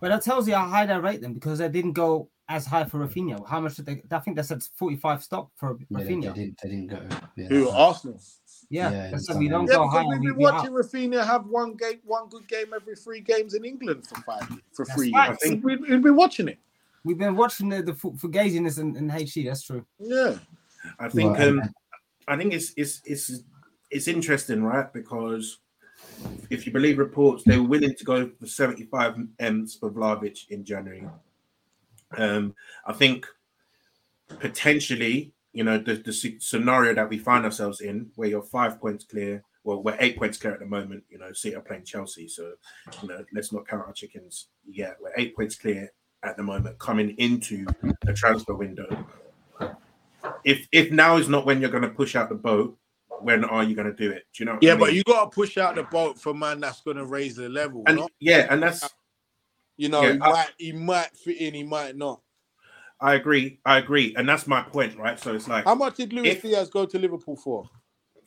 But 0.01 0.09
that 0.09 0.21
tells 0.23 0.47
you 0.47 0.55
how 0.55 0.67
high 0.67 0.85
they 0.85 0.97
rate 0.97 1.21
them 1.21 1.33
because 1.33 1.59
they 1.59 1.69
didn't 1.69 1.93
go 1.93 2.29
as 2.47 2.65
high 2.65 2.85
for 2.85 2.99
Raphinha. 3.05 3.47
How 3.47 3.59
much 3.61 3.75
did 3.75 3.85
they? 3.85 4.01
I 4.11 4.19
think 4.19 4.37
they 4.37 4.43
said 4.43 4.63
45 4.75 5.23
stop 5.23 5.51
for 5.55 5.77
Yeah, 5.89 5.97
they, 5.99 6.03
they 6.05 6.19
didn't. 6.21 6.35
They 6.63 6.69
didn't 6.69 6.87
go. 6.87 7.01
Yeah, 7.35 7.47
Who 7.49 7.65
that's. 7.65 7.75
Arsenal? 7.75 8.19
Yeah, 8.71 8.91
Yeah, 8.91 9.17
they 9.27 9.37
we 9.37 9.49
don't. 9.49 9.67
Yeah, 9.67 9.75
go 9.75 9.87
high. 9.87 10.03
because 10.03 10.19
we've 10.19 10.29
been 10.29 10.37
be 10.37 10.43
watching 10.43 10.69
out. 10.69 10.75
Raphinha 10.81 11.25
have 11.25 11.45
one 11.47 11.73
game, 11.75 11.99
one 12.05 12.29
good 12.29 12.47
game 12.47 12.67
every 12.73 12.95
three 12.95 13.19
games 13.19 13.53
in 13.53 13.65
England 13.65 14.07
for 14.07 14.15
five, 14.21 14.47
for 14.73 14.85
That's 14.85 14.93
three 14.97 15.11
right. 15.11 15.29
years. 15.29 15.39
I 15.43 15.47
think 15.47 15.63
we've, 15.63 15.79
we've 15.81 16.01
been 16.01 16.15
watching 16.15 16.47
it. 16.47 16.57
We've 17.03 17.17
been 17.17 17.35
watching 17.35 17.69
the 17.69 17.81
the 17.83 17.93
fu- 17.93 18.13
fugaziness 18.13 18.79
in, 18.79 18.95
in 18.95 19.09
HD. 19.09 19.45
That's 19.45 19.63
true. 19.63 19.85
Yeah, 19.99 20.37
I 20.99 21.09
think 21.09 21.37
Well, 21.37 21.49
um 21.49 21.59
and- 21.59 21.73
I 22.27 22.37
think 22.37 22.53
it's 22.53 22.73
it's 22.77 23.01
it's 23.05 23.43
it's 23.91 24.07
interesting, 24.07 24.63
right? 24.63 24.91
Because 24.93 25.57
if 26.49 26.65
you 26.65 26.71
believe 26.71 26.97
reports, 26.97 27.43
they 27.43 27.57
were 27.57 27.67
willing 27.67 27.95
to 27.95 28.03
go 28.03 28.29
for 28.39 28.45
75 28.45 29.17
M's 29.39 29.75
for 29.75 29.91
Vlahovic 29.91 30.49
in 30.49 30.63
January. 30.65 31.07
Um, 32.17 32.55
I 32.85 32.93
think 32.93 33.25
potentially, 34.39 35.31
you 35.53 35.63
know, 35.63 35.77
the, 35.77 35.95
the 35.95 36.13
scenario 36.39 36.93
that 36.95 37.09
we 37.09 37.17
find 37.17 37.45
ourselves 37.45 37.81
in, 37.81 38.11
where 38.15 38.29
you're 38.29 38.41
five 38.41 38.79
points 38.79 39.05
clear, 39.05 39.43
well, 39.63 39.83
we're 39.83 39.97
eight 39.99 40.17
points 40.17 40.37
clear 40.37 40.53
at 40.53 40.59
the 40.59 40.65
moment. 40.65 41.03
You 41.09 41.19
know, 41.19 41.31
City 41.33 41.55
are 41.55 41.61
playing 41.61 41.83
Chelsea, 41.83 42.27
so 42.27 42.53
you 43.01 43.09
know, 43.09 43.23
let's 43.33 43.51
not 43.51 43.67
count 43.67 43.85
our 43.85 43.93
chickens 43.93 44.47
yet. 44.65 44.97
We're 45.01 45.13
eight 45.17 45.35
points 45.35 45.55
clear 45.55 45.91
at 46.23 46.37
the 46.37 46.43
moment, 46.43 46.79
coming 46.79 47.11
into 47.17 47.65
the 48.01 48.13
transfer 48.13 48.55
window. 48.55 49.05
If 50.43 50.67
if 50.71 50.91
now 50.91 51.17
is 51.17 51.29
not 51.29 51.45
when 51.45 51.61
you're 51.61 51.69
going 51.69 51.83
to 51.83 51.89
push 51.89 52.15
out 52.15 52.29
the 52.29 52.35
boat, 52.35 52.77
when 53.23 53.43
are 53.43 53.63
you 53.63 53.75
going 53.75 53.87
to 53.87 53.93
do 53.93 54.11
it? 54.11 54.25
Do 54.33 54.43
you 54.43 54.45
know? 54.45 54.53
what 54.53 54.63
yeah, 54.63 54.73
I 54.73 54.77
but 54.77 54.93
you 54.93 55.03
got 55.03 55.25
to 55.25 55.35
push 55.35 55.57
out 55.57 55.75
the 55.75 55.83
boat 55.83 56.19
for 56.19 56.33
man 56.33 56.59
that's 56.59 56.81
going 56.81 56.97
to 56.97 57.05
raise 57.05 57.35
the 57.35 57.49
level. 57.49 57.83
and 57.87 57.97
not, 57.97 58.11
yeah, 58.19 58.47
and 58.49 58.61
that's 58.63 58.87
you 59.77 59.89
know, 59.89 60.01
yeah, 60.01 60.13
he 60.13 60.19
I- 60.21 60.29
might 60.31 60.51
he 60.57 60.71
might 60.73 61.09
fit 61.15 61.37
in, 61.37 61.53
he 61.53 61.63
might 61.63 61.95
not. 61.95 62.21
I 63.01 63.13
agree, 63.15 63.59
I 63.65 63.77
agree, 63.77 64.13
and 64.17 64.27
that's 64.27 64.45
my 64.45 64.61
point, 64.61 64.97
right? 64.97 65.17
So 65.17 65.33
it's 65.33 65.47
like 65.47 65.63
How 65.63 65.75
much 65.75 65.95
did 65.95 66.11
Luis 66.11 66.27
If- 66.35 66.41
Diaz 66.41 66.69
go 66.69 66.85
to 66.85 66.99
Liverpool 66.99 67.35
for? 67.37 67.63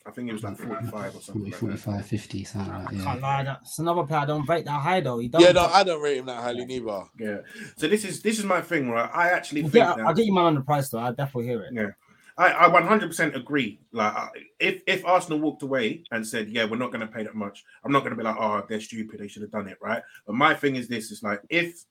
I 0.05 0.11
think 0.11 0.29
it 0.29 0.33
was 0.33 0.43
like 0.43 0.57
45 0.57 0.93
or 0.93 1.11
40, 1.13 1.23
something. 1.25 1.45
Like 1.45 1.55
45, 1.55 2.07
50, 2.07 2.45
something 2.45 2.73
like 2.73 2.91
that. 2.91 3.05
Can't 3.05 3.21
lie, 3.21 3.45
that- 3.45 3.59
it's 3.63 3.79
another 3.79 4.03
player 4.03 4.21
I 4.21 4.27
don't 4.27 4.49
rate 4.49 4.65
that 4.65 4.81
high 4.81 5.01
though. 5.01 5.19
He 5.19 5.29
don't. 5.29 5.43
Yeah, 5.43 5.53
no, 5.53 5.67
I 5.67 5.85
don't 5.85 6.03
rate 6.03 6.17
him 6.17 6.27
that 6.27 6.43
highly 6.43 6.65
neither. 6.65 7.05
Yeah. 7.21 7.37
So 7.77 7.87
this 7.87 8.05
is 8.05 8.21
this 8.23 8.39
is 8.41 8.45
my 8.45 8.61
thing, 8.63 8.89
right? 8.91 9.09
I 9.13 9.29
actually 9.29 9.63
I'll 9.63 9.69
think 9.69 9.85
get, 9.85 9.97
that 9.99 10.07
I'll 10.07 10.15
get 10.15 10.27
you 10.27 10.35
man 10.35 10.45
on 10.47 10.55
the 10.57 10.63
price 10.63 10.89
though. 10.89 10.99
I'll 10.99 11.15
definitely 11.15 11.49
hear 11.49 11.63
it. 11.63 11.73
Yeah. 11.73 11.91
I, 12.39 12.67
I 12.67 12.69
100% 12.69 13.37
agree. 13.37 13.81
Like, 13.93 14.15
if 14.59 14.83
if 14.87 15.05
Arsenal 15.05 15.39
walked 15.39 15.63
away 15.63 16.05
and 16.11 16.27
said, 16.27 16.49
"Yeah, 16.49 16.65
we're 16.65 16.77
not 16.77 16.93
going 16.93 17.07
to 17.07 17.13
pay 17.13 17.25
that 17.25 17.35
much," 17.35 17.65
I'm 17.85 17.93
not 17.93 18.01
going 18.01 18.11
to 18.13 18.17
be 18.17 18.23
like, 18.23 18.37
"Oh, 18.39 18.65
they're 18.69 18.81
stupid. 18.81 19.21
They 19.21 19.29
should 19.29 19.43
have 19.43 19.51
done 19.51 19.69
it." 19.69 19.79
Right. 19.81 20.03
But 20.27 20.35
my 20.35 20.55
thing 20.55 20.77
is 20.77 20.89
this: 20.89 21.11
is 21.11 21.23
like 21.23 21.43
if 21.49 21.85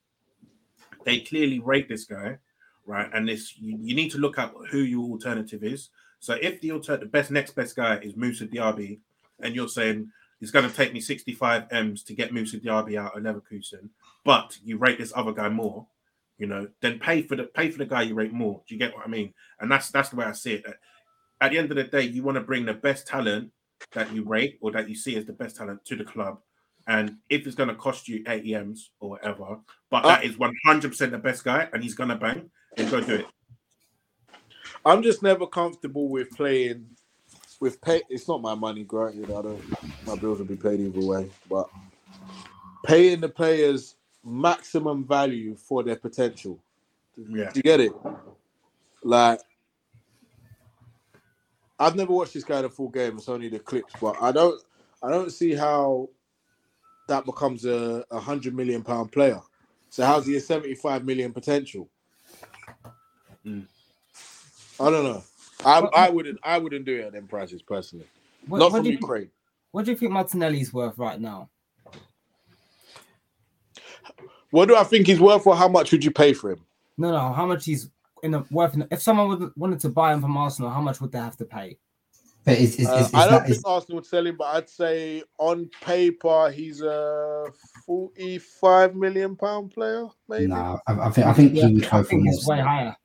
they 1.06 1.20
clearly 1.20 1.60
rate 1.60 1.88
this 1.88 2.06
guy, 2.06 2.38
right, 2.86 3.10
and 3.14 3.28
this 3.28 3.58
you, 3.58 3.78
you 3.82 3.96
need 3.96 4.12
to 4.12 4.18
look 4.18 4.40
at 4.40 4.52
who 4.70 4.80
your 4.80 5.10
alternative 5.10 5.64
is. 5.64 5.90
So 6.20 6.38
if 6.42 6.62
the 6.62 6.72
alter- 6.72 6.98
the 6.98 7.06
best 7.06 7.32
next 7.32 7.52
best 7.52 7.76
guy 7.76 7.98
is 7.98 8.16
Musa 8.16 8.48
Diaby, 8.48 9.00
and 9.42 9.56
you're 9.56 9.68
saying 9.68 10.12
it's 10.40 10.52
going 10.52 10.68
to 10.68 10.76
take 10.76 10.92
me 10.92 11.00
65 11.00 11.68
m's 11.72 12.04
to 12.04 12.14
get 12.16 12.34
Musa 12.34 12.58
Diaby 12.58 12.98
out 12.98 13.16
of 13.16 13.24
Leverkusen, 13.24 13.90
but 14.24 14.58
you 14.64 14.78
rate 14.78 14.98
this 14.98 15.14
other 15.16 15.32
guy 15.34 15.50
more, 15.50 15.86
you 16.42 16.48
know, 16.48 16.68
then 16.82 16.98
pay 16.98 17.22
for 17.22 17.36
the 17.36 17.44
pay 17.44 17.70
for 17.70 17.78
the 17.78 17.86
guy 17.86 18.02
you 18.02 18.16
rate 18.16 18.34
more. 18.34 18.64
Do 18.68 18.74
you 18.74 18.80
get 18.80 18.96
what 18.96 19.06
I 19.06 19.10
mean? 19.10 19.32
And 19.60 19.72
that's 19.72 19.92
that's 19.92 20.10
the 20.10 20.16
way 20.16 20.26
I 20.26 20.32
see 20.32 20.54
it. 20.54 20.66
At 21.40 21.52
the 21.52 21.60
end 21.60 21.70
of 21.70 21.78
the 21.78 21.84
day, 21.84 22.02
you 22.02 22.24
want 22.24 22.36
to 22.36 22.42
bring 22.42 22.66
the 22.66 22.74
best 22.74 23.06
talent 23.06 23.52
that 23.94 24.12
you 24.12 24.24
rate 24.24 24.58
or 24.60 24.72
that 24.72 24.90
you 24.90 24.96
see 24.96 25.16
as 25.18 25.26
the 25.26 25.34
best 25.34 25.56
talent 25.58 25.86
to 25.86 25.96
the 25.96 26.04
club, 26.04 26.40
And 26.88 27.18
if 27.30 27.46
it's 27.46 27.56
going 27.56 27.70
to 27.70 27.76
cost 27.76 28.08
you 28.08 28.24
80 28.28 28.56
M's 28.56 28.90
or 29.00 29.12
whatever, 29.12 29.60
but 29.92 30.04
Uh, 30.04 30.08
that 30.10 30.24
is 30.24 30.36
100% 30.36 31.12
the 31.12 31.18
best 31.20 31.44
guy 31.44 31.70
and 31.74 31.84
he's 31.84 31.94
going 31.94 32.10
to 32.10 32.16
bang, 32.16 32.50
then 32.76 32.90
go 32.90 33.02
do 33.02 33.16
it. 33.16 33.26
I'm 34.84 35.04
just 35.04 35.22
never 35.22 35.46
comfortable 35.46 36.10
with 36.10 36.32
playing 36.32 36.88
with 37.60 37.80
pay. 37.82 38.02
It's 38.10 38.28
not 38.28 38.42
my 38.42 38.56
money, 38.56 38.84
granted. 38.84 39.26
I 39.26 39.42
don't. 39.44 40.08
My 40.08 40.16
bills 40.16 40.40
will 40.40 40.46
be 40.46 40.56
paid 40.56 40.80
either 40.80 41.06
way, 41.06 41.30
but 41.50 41.70
paying 42.86 43.22
the 43.22 43.30
players 43.30 43.96
maximum 44.24 45.08
value 45.08 45.56
for 45.56 45.84
their 45.84 45.96
potential. 45.96 46.60
Yeah. 47.18 47.50
Do 47.52 47.58
you 47.60 47.64
get 47.64 47.80
it? 47.80 47.92
Like, 49.04 49.40
I've 51.80 51.96
never 51.96 52.14
watched 52.14 52.34
this 52.34 52.44
guy 52.44 52.62
the 52.62 52.70
full 52.70 52.90
game. 52.90 53.18
It's 53.18 53.30
only 53.30 53.50
the 53.50 53.60
clips, 53.60 53.94
but 54.00 54.16
I 54.22 54.32
don't. 54.32 54.62
I 55.04 55.10
don't 55.10 55.32
see 55.32 55.56
how 55.56 56.10
that 57.08 57.26
becomes 57.26 57.66
a, 57.66 58.06
a 58.12 58.20
hundred 58.20 58.56
million 58.56 58.84
pound 58.84 59.12
player. 59.12 59.42
So 59.90 60.06
how's 60.06 60.28
he 60.28 60.36
a 60.36 60.40
seventy 60.40 60.76
five 60.76 61.04
million 61.04 61.34
potential? 61.34 61.90
Mm. 63.46 63.66
I 64.80 64.90
don't 64.90 65.04
know. 65.04 65.24
I, 65.66 65.80
I 65.80 66.10
wouldn't. 66.10 66.40
I 66.44 66.60
wouldn't 66.60 66.86
do 66.86 67.00
it 67.00 67.06
at 67.06 67.14
them 67.14 67.28
prices 67.28 67.64
personally. 67.64 68.06
What, 68.48 68.60
Not 68.60 68.72
what 68.72 68.78
from 68.78 68.86
do 68.86 68.92
you, 68.92 69.30
what 69.72 69.86
do 69.86 69.92
you 69.92 69.98
think 69.98 70.12
Martinelli's 70.12 70.74
worth 70.74 70.98
right 70.98 71.20
now? 71.20 71.50
What 74.52 74.68
do 74.68 74.76
I 74.76 74.84
think 74.84 75.08
he's 75.08 75.20
worth, 75.20 75.48
or 75.48 75.56
how 75.56 75.68
much 75.68 75.92
would 75.92 76.04
you 76.04 76.12
pay 76.12 76.34
for 76.34 76.52
him? 76.52 76.62
No, 76.98 77.12
no. 77.12 77.34
How 77.34 77.46
much 77.46 77.66
he's 77.66 77.90
in 78.22 78.34
a 78.34 78.46
worth? 78.52 78.76
In, 78.76 78.88
if 78.92 79.02
someone 79.02 79.28
would, 79.30 79.52
wanted 79.56 79.80
to 79.82 79.90
buy 79.90 80.14
him 80.14 80.22
from 80.22 80.38
Arsenal, 80.38 80.70
how 80.70 80.82
much 80.82 81.02
would 81.02 81.12
they 81.12 81.20
have 81.20 81.38
to 81.38 81.46
pay? 81.46 81.78
But 82.44 82.58
is, 82.58 82.76
is, 82.76 82.88
Uh, 82.88 82.96
is, 82.96 83.08
is 83.08 83.14
I 83.14 83.24
don't 83.26 83.32
that, 83.34 83.44
think 83.44 83.58
is, 83.58 83.64
Arsenal 83.66 83.96
would 83.98 84.06
sell 84.06 84.26
him, 84.26 84.36
but 84.38 84.56
I'd 84.56 84.70
say 84.70 85.24
on 85.38 85.70
paper 85.82 86.52
he's 86.52 86.82
a 86.82 87.46
forty-five 87.86 88.96
million 88.96 89.36
pound 89.36 89.72
player. 89.72 90.08
Maybe. 90.28 90.48
nah, 90.48 90.80
I, 90.88 90.94
I 90.94 91.10
think 91.12 91.28
I 91.28 91.34
think 91.34 91.56
Yeah, 91.56 91.68
he 91.68 91.74
would 91.76 91.90
go 91.90 92.04
for 92.04 92.16
more. 92.18 92.26
way 92.26 92.40
still. 92.40 92.58
higher. 92.58 92.96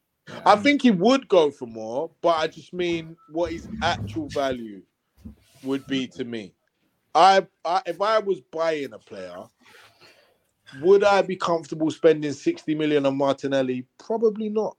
I 0.44 0.56
think 0.56 0.82
he 0.82 0.90
would 0.90 1.28
go 1.28 1.50
for 1.52 1.66
more, 1.66 2.10
but 2.20 2.36
I 2.36 2.48
just 2.48 2.72
mean 2.72 3.16
what 3.30 3.52
his 3.52 3.68
actual 3.82 4.28
value 4.28 4.82
would 5.62 5.86
be 5.86 6.08
to 6.08 6.24
me. 6.24 6.52
I, 7.14 7.46
I 7.64 7.82
if 7.86 8.00
I 8.02 8.18
was 8.18 8.40
buying 8.40 8.92
a 8.92 8.98
player, 8.98 9.44
would 10.82 11.04
I 11.04 11.22
be 11.22 11.36
comfortable 11.36 11.90
spending 11.90 12.32
60 12.32 12.74
million 12.74 13.06
on 13.06 13.16
Martinelli? 13.16 13.86
Probably 13.98 14.48
not. 14.48 14.76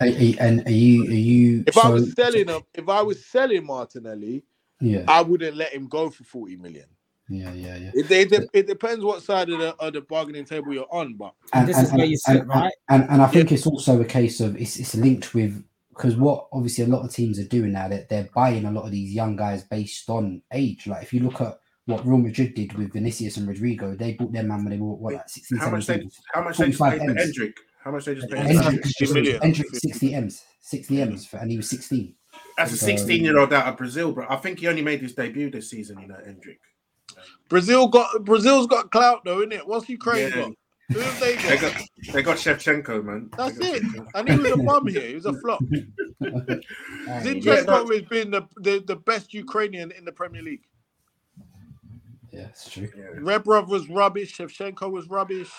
Are, 0.00 0.06
are- 0.08 0.36
and 0.40 0.66
are 0.66 0.70
you 0.70 1.02
are 1.04 1.14
you? 1.14 1.64
If 1.66 1.78
I 1.78 1.88
was 1.88 2.12
selling 2.14 2.48
him, 2.48 2.62
if 2.74 2.88
I 2.88 3.00
was 3.02 3.24
selling 3.24 3.64
Martinelli, 3.64 4.44
yeah, 4.80 5.04
I 5.08 5.22
wouldn't 5.22 5.56
let 5.56 5.72
him 5.72 5.86
go 5.88 6.10
for 6.10 6.24
40 6.24 6.56
million. 6.56 6.84
yeah, 7.30 7.52
yeah, 7.54 7.76
yeah. 7.76 7.90
It, 7.94 8.10
it, 8.32 8.50
it 8.52 8.66
depends 8.66 9.02
what 9.04 9.22
side 9.22 9.48
of 9.48 9.58
the, 9.58 9.74
of 9.76 9.94
the 9.94 10.02
bargaining 10.02 10.44
table 10.44 10.74
you're 10.74 10.86
on, 10.92 11.14
but 11.14 11.32
And, 11.54 11.66
This 11.66 11.78
and, 11.78 11.86
is 11.86 11.92
where 11.94 12.04
you 12.04 12.16
sit, 12.18 12.40
and- 12.40 12.48
right? 12.48 12.72
And 12.90 13.08
and 13.08 13.22
I 13.22 13.26
think 13.26 13.52
it's 13.52 13.66
also 13.66 14.00
a 14.00 14.04
case 14.04 14.40
of 14.40 14.56
it's 14.60 14.76
it's 14.76 14.94
linked 14.94 15.32
with 15.34 15.64
because 15.90 16.14
what 16.16 16.48
obviously 16.52 16.84
a 16.84 16.88
lot 16.88 17.02
of 17.06 17.10
teams 17.10 17.38
are 17.38 17.44
doing 17.48 17.72
now 17.72 17.88
that 17.88 18.10
they're 18.10 18.28
buying 18.34 18.66
a 18.66 18.70
lot 18.70 18.84
of 18.84 18.90
these 18.90 19.14
young 19.14 19.34
guys 19.34 19.62
based 19.64 20.10
on 20.10 20.42
age. 20.52 20.86
Like 20.86 21.02
if 21.02 21.14
you 21.14 21.20
look 21.20 21.40
at 21.40 21.58
what 21.86 22.06
Real 22.06 22.18
Madrid 22.18 22.54
did 22.54 22.72
with 22.74 22.92
Vinicius 22.92 23.36
and 23.36 23.48
Rodrygo, 23.48 23.96
they 23.98 24.12
bought 24.14 24.32
their 24.32 24.42
man 24.42 24.64
when 24.64 24.70
they 24.72 24.78
were 24.78 24.94
what 24.94 25.14
like 25.14 25.28
16, 25.28 25.58
How 25.58 25.70
much 25.70 25.86
they 25.86 25.94
17. 25.94 26.10
how 26.34 26.42
much 26.44 26.58
they 26.58 26.66
just 26.66 26.78
45 26.78 26.98
paid 27.00 27.06
for 27.06 27.18
M's. 27.20 27.38
Endrick? 27.38 27.54
How 27.84 27.90
much 27.92 28.04
they 28.04 28.14
just 28.16 28.28
paid 28.30 28.42
for 28.42 28.52
Endrick, 28.52 28.80
Endrick? 28.80 28.86
60 28.86 29.14
million. 29.14 29.40
Endrick 29.40 29.76
60 29.76 30.14
M's, 30.14 30.42
60 30.60 31.02
M's, 31.02 31.26
for, 31.26 31.36
and 31.38 31.50
he 31.50 31.56
was 31.56 31.70
16. 31.70 32.14
That's 32.58 32.72
a 32.72 32.76
16 32.76 33.22
year 33.24 33.38
old 33.38 33.52
out 33.52 33.66
of 33.68 33.76
Brazil, 33.76 34.12
bro. 34.12 34.26
I 34.28 34.36
think 34.36 34.58
he 34.58 34.68
only 34.68 34.82
made 34.82 35.00
his 35.00 35.14
debut 35.14 35.50
this 35.50 35.70
season, 35.70 36.00
you 36.00 36.08
know, 36.08 36.16
Endrick. 36.26 36.58
Brazil 37.48 37.86
got 37.88 38.24
Brazil's 38.24 38.66
got 38.66 38.90
clout 38.90 39.22
though, 39.24 39.38
innit? 39.46 39.66
What's 39.66 39.88
Ukraine 39.88 40.28
Yeah. 40.30 40.34
got? 40.36 40.52
Who 40.92 40.98
have 41.00 41.20
they 41.20 41.36
They 41.36 41.56
got? 41.56 41.72
got 41.72 41.82
they 42.12 42.22
got 42.22 42.36
Shevchenko, 42.36 43.04
man. 43.04 43.30
That's 43.36 43.56
it. 43.58 43.82
Shevchenko. 43.82 44.06
And 44.14 44.28
he 44.28 44.36
was 44.36 44.50
a 44.52 44.56
bum 44.56 44.86
here. 44.88 45.00
He 45.08 45.14
was 45.14 45.26
a 45.26 45.32
flop. 45.34 45.60
Zinchenko 46.22 47.44
Yeah, 47.44 47.60
no- 47.62 47.86
has 47.86 48.02
been 48.02 48.30
the, 48.30 48.42
the, 48.58 48.82
the 48.86 48.96
best 48.96 49.32
Ukrainian 49.34 49.90
in 49.92 50.04
the 50.04 50.12
Premier 50.12 50.42
League. 50.42 50.62
Yeah, 52.36 52.48
it's 52.48 52.68
true. 52.68 52.88
Rebrov 53.18 53.68
was 53.68 53.88
rubbish. 53.88 54.36
Shevchenko 54.36 54.90
was 54.90 55.08
rubbish. 55.08 55.50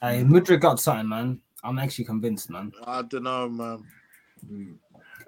Hey, 0.00 0.22
Mudryk 0.24 0.60
got 0.60 0.80
something, 0.80 1.08
man. 1.08 1.40
I'm 1.62 1.78
actually 1.78 2.06
convinced, 2.06 2.48
man. 2.48 2.72
I 2.86 3.02
don't 3.02 3.24
know, 3.24 3.48
man. 3.48 3.84
It's 4.48 4.78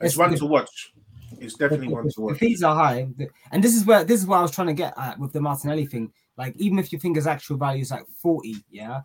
It's 0.00 0.16
one 0.16 0.30
the- 0.30 0.38
to 0.38 0.46
watch. 0.46 0.94
It's 1.38 1.54
definitely 1.54 1.88
one 1.88 2.04
to 2.04 2.12
The 2.14 2.20
watch. 2.22 2.38
fees 2.38 2.62
are 2.62 2.74
high, 2.74 3.08
and 3.52 3.64
this 3.64 3.74
is 3.74 3.84
where 3.86 4.04
this 4.04 4.20
is 4.20 4.26
what 4.26 4.38
I 4.38 4.42
was 4.42 4.50
trying 4.50 4.66
to 4.68 4.74
get 4.74 4.92
at 4.98 5.18
with 5.18 5.32
the 5.32 5.40
Martinelli 5.40 5.86
thing. 5.86 6.12
Like, 6.36 6.54
even 6.56 6.78
if 6.78 6.92
you 6.92 6.98
think 6.98 7.16
his 7.16 7.26
actual 7.26 7.56
value 7.56 7.82
is 7.82 7.90
like 7.90 8.06
40, 8.18 8.56
yeah, 8.70 9.00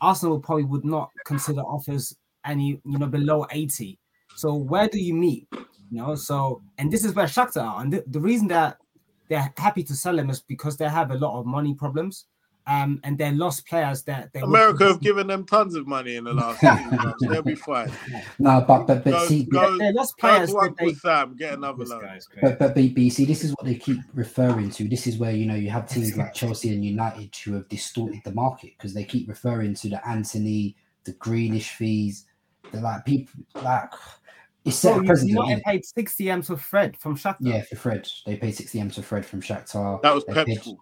Arsenal 0.00 0.38
probably 0.40 0.64
would 0.64 0.84
not 0.84 1.10
consider 1.26 1.60
offers 1.60 2.16
any, 2.44 2.80
you 2.84 2.98
know, 2.98 3.06
below 3.06 3.46
80. 3.50 3.98
So 4.34 4.54
where 4.54 4.88
do 4.88 4.98
you 4.98 5.14
meet? 5.14 5.46
You 5.90 5.98
know, 5.98 6.14
so 6.14 6.62
and 6.78 6.90
this 6.90 7.04
is 7.04 7.14
where 7.14 7.26
Shakhtar 7.26 7.62
are, 7.62 7.80
and 7.82 7.92
the, 7.92 8.04
the 8.06 8.20
reason 8.20 8.48
that 8.48 8.78
they're 9.28 9.52
happy 9.56 9.82
to 9.84 9.94
sell 9.94 10.18
him 10.18 10.30
is 10.30 10.40
because 10.40 10.76
they 10.76 10.88
have 10.88 11.10
a 11.10 11.16
lot 11.16 11.38
of 11.38 11.46
money 11.46 11.74
problems, 11.74 12.26
um, 12.68 13.00
and 13.02 13.16
they're 13.16 13.32
lost 13.32 13.66
players 13.66 14.02
that 14.02 14.30
they 14.34 14.40
America 14.40 14.84
have 14.84 15.00
given 15.00 15.26
them 15.26 15.46
tons 15.46 15.74
of 15.74 15.86
money 15.86 16.16
in 16.16 16.24
the 16.24 16.34
last 16.34 16.60
few 16.60 16.68
months. 16.68 17.26
They'll 17.26 17.42
be 17.42 17.54
fine. 17.54 17.90
No, 18.38 18.64
but 18.66 18.86
but 18.86 19.04
but 19.04 19.10
Go, 19.10 19.26
see, 19.26 19.44
go, 19.44 19.78
they 19.78 19.92
lost 19.92 20.18
players 20.18 20.50
to 20.50 20.54
that 20.54 20.62
Uncle 20.62 20.86
they. 20.88 20.94
Sam, 20.94 21.34
get 21.36 21.54
another 21.54 21.84
loan. 21.84 22.00
But 22.40 22.58
but, 22.58 22.74
but, 22.74 22.94
but 22.94 23.10
see, 23.10 23.24
this 23.24 23.42
is 23.42 23.52
what 23.52 23.64
they 23.64 23.74
keep 23.74 24.00
referring 24.14 24.70
to. 24.70 24.88
This 24.88 25.06
is 25.06 25.16
where 25.16 25.32
you 25.32 25.46
know 25.46 25.54
you 25.54 25.70
have 25.70 25.88
teams 25.88 26.16
like 26.16 26.34
Chelsea 26.34 26.72
and 26.72 26.84
United 26.84 27.34
who 27.36 27.54
have 27.54 27.68
distorted 27.68 28.20
the 28.24 28.32
market 28.32 28.72
because 28.76 28.92
they 28.92 29.04
keep 29.04 29.28
referring 29.28 29.74
to 29.76 29.88
the 29.88 30.06
Antony, 30.06 30.76
the 31.04 31.14
Grealish 31.14 31.70
fees, 31.70 32.26
the 32.70 32.80
like 32.80 33.04
people 33.04 33.40
like 33.62 33.90
it's 34.68 34.76
set 34.76 34.90
Bro, 34.92 34.98
a 34.98 35.02
you- 35.02 35.06
precedent. 35.08 35.30
United 35.38 35.62
paid 35.64 35.84
60 35.84 36.30
M 36.30 36.42
for 36.42 36.56
Fred 36.56 36.96
from 36.96 37.16
Shakhtar. 37.16 37.36
Yeah, 37.40 37.62
for 37.62 37.76
Fred, 37.76 38.08
they 38.26 38.36
paid 38.36 38.54
sixty 38.54 38.80
m 38.80 38.90
to 38.90 39.02
Fred 39.02 39.26
from 39.26 39.40
Shakhtar. 39.42 40.00
That 40.02 40.14
was 40.14 40.24
They 40.26 40.34
paid- 40.44 40.58
Pepful. 40.58 40.76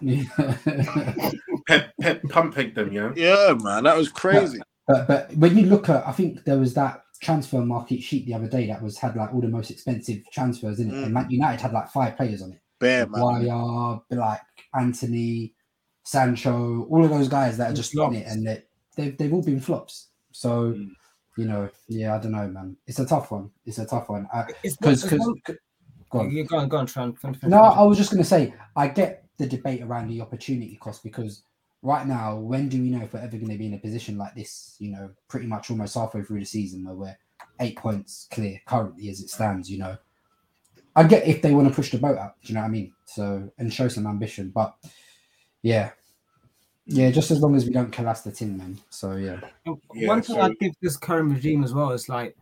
Pep, 1.68 1.92
Pep 2.00 2.22
pumping 2.28 2.74
them, 2.74 2.92
yeah. 2.92 3.12
Yeah, 3.16 3.54
man, 3.62 3.84
that 3.84 3.96
was 3.96 4.08
crazy. 4.10 4.60
But 4.86 5.08
but 5.08 5.34
when 5.36 5.56
you 5.56 5.66
look 5.66 5.88
at, 5.88 6.06
I 6.06 6.12
think 6.12 6.44
there 6.44 6.58
was 6.58 6.74
that 6.74 7.02
transfer 7.22 7.60
market 7.60 8.02
sheet 8.02 8.26
the 8.26 8.34
other 8.34 8.46
day 8.48 8.66
that 8.66 8.82
was 8.82 8.98
had 8.98 9.16
like 9.16 9.32
all 9.32 9.40
the 9.40 9.48
most 9.48 9.70
expensive 9.70 10.18
transfers 10.32 10.80
in 10.80 10.90
it, 10.90 10.94
Mm. 10.94 11.04
and 11.04 11.14
Man 11.14 11.30
United 11.30 11.60
had 11.60 11.72
like 11.72 11.88
five 11.90 12.16
players 12.16 12.42
on 12.42 12.52
it. 12.52 12.60
Bear, 12.78 13.06
man. 13.06 13.20
Guaya, 13.20 14.00
like 14.10 14.40
Antony, 14.74 15.54
Sancho, 16.04 16.84
all 16.90 17.02
of 17.04 17.10
those 17.10 17.28
guys 17.28 17.56
that 17.56 17.70
are 17.72 17.74
just 17.74 17.96
on 17.96 18.14
it, 18.14 18.26
and 18.26 18.46
they, 18.46 18.62
they've 18.96 19.16
they've 19.16 19.32
all 19.32 19.42
been 19.42 19.60
flops. 19.60 20.08
So 20.32 20.72
Mm. 20.74 20.90
You 21.36 21.44
know, 21.44 21.68
yeah, 21.88 22.14
I 22.14 22.18
don't 22.18 22.32
know, 22.32 22.48
man. 22.48 22.76
It's 22.86 22.98
a 22.98 23.06
tough 23.06 23.30
one. 23.30 23.50
It's 23.64 23.78
a 23.78 23.86
tough 23.86 24.08
one. 24.08 24.26
Because 24.62 25.02
because 25.02 25.30
go 26.10 26.20
on. 26.20 26.30
You 26.30 26.44
go 26.44 26.58
on, 26.58 26.68
go 26.68 26.78
on, 26.78 26.86
Tran. 26.86 27.16
fin- 27.18 27.34
fin- 27.34 27.50
No. 27.50 27.62
I 27.62 27.82
was 27.82 27.98
just 27.98 28.10
going 28.10 28.22
to 28.22 28.28
say, 28.28 28.54
I 28.74 28.88
get 28.88 29.24
the 29.38 29.46
debate 29.46 29.82
around 29.82 30.08
the 30.08 30.20
opportunity 30.20 30.76
cost 30.80 31.02
because 31.02 31.42
right 31.82 32.06
now, 32.06 32.36
when 32.36 32.68
do 32.68 32.80
we 32.80 32.90
know 32.90 33.04
if 33.04 33.12
we're 33.12 33.20
ever 33.20 33.36
going 33.36 33.50
to 33.50 33.58
be 33.58 33.66
in 33.66 33.74
a 33.74 33.78
position 33.78 34.16
like 34.16 34.34
this? 34.34 34.76
You 34.78 34.92
know, 34.92 35.10
pretty 35.28 35.46
much 35.46 35.70
almost 35.70 35.94
halfway 35.94 36.22
through 36.22 36.40
the 36.40 36.46
season 36.46 36.84
where 36.84 36.94
we're 36.94 37.18
eight 37.60 37.76
points 37.76 38.26
clear 38.30 38.60
currently 38.66 39.10
as 39.10 39.20
it 39.20 39.30
stands. 39.30 39.70
You 39.70 39.78
know, 39.78 39.96
I 40.94 41.04
get 41.04 41.26
if 41.26 41.42
they 41.42 41.52
want 41.52 41.68
to 41.68 41.74
push 41.74 41.90
the 41.90 41.98
boat 41.98 42.18
out. 42.18 42.40
Do 42.42 42.48
you 42.48 42.54
know 42.54 42.62
what 42.62 42.68
I 42.68 42.70
mean? 42.70 42.92
So 43.04 43.50
and 43.58 43.72
show 43.72 43.88
some 43.88 44.06
ambition, 44.06 44.50
but 44.54 44.74
yeah, 45.62 45.90
yeah, 46.86 47.10
just 47.10 47.30
as 47.30 47.40
long 47.40 47.54
as 47.56 47.64
we 47.66 47.72
don't 47.72 47.90
collapse 47.92 48.22
the 48.22 48.32
tin, 48.32 48.56
man. 48.56 48.78
So 48.90 49.16
yeah, 49.16 49.40
And 49.64 49.76
Yeah, 49.94 50.08
One 50.08 50.22
thing 50.22 50.36
so- 50.36 50.42
I'd 50.42 50.58
give 50.58 50.72
this 50.80 50.96
current 50.96 51.32
regime 51.32 51.64
as 51.64 51.74
well 51.74 51.90
is 51.92 52.08
like 52.08 52.36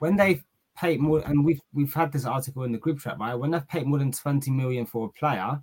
when 0.00 0.16
they 0.16 0.42
pay 0.76 0.96
more, 0.96 1.20
and 1.20 1.44
we've 1.44 1.60
we've 1.72 1.92
had 1.94 2.12
this 2.12 2.24
article 2.24 2.64
in 2.64 2.72
the 2.72 2.78
group 2.78 3.00
chat, 3.00 3.18
right? 3.18 3.34
When 3.34 3.50
they've 3.50 3.68
paid 3.68 3.86
more 3.86 3.98
than 3.98 4.12
20 4.12 4.50
million 4.50 4.86
for 4.86 5.06
a 5.06 5.18
player, 5.18 5.62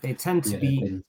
they 0.00 0.14
tend 0.14 0.44
to 0.44 0.50
yeah, 0.52 0.58
be 0.58 0.80
then- 0.80 1.04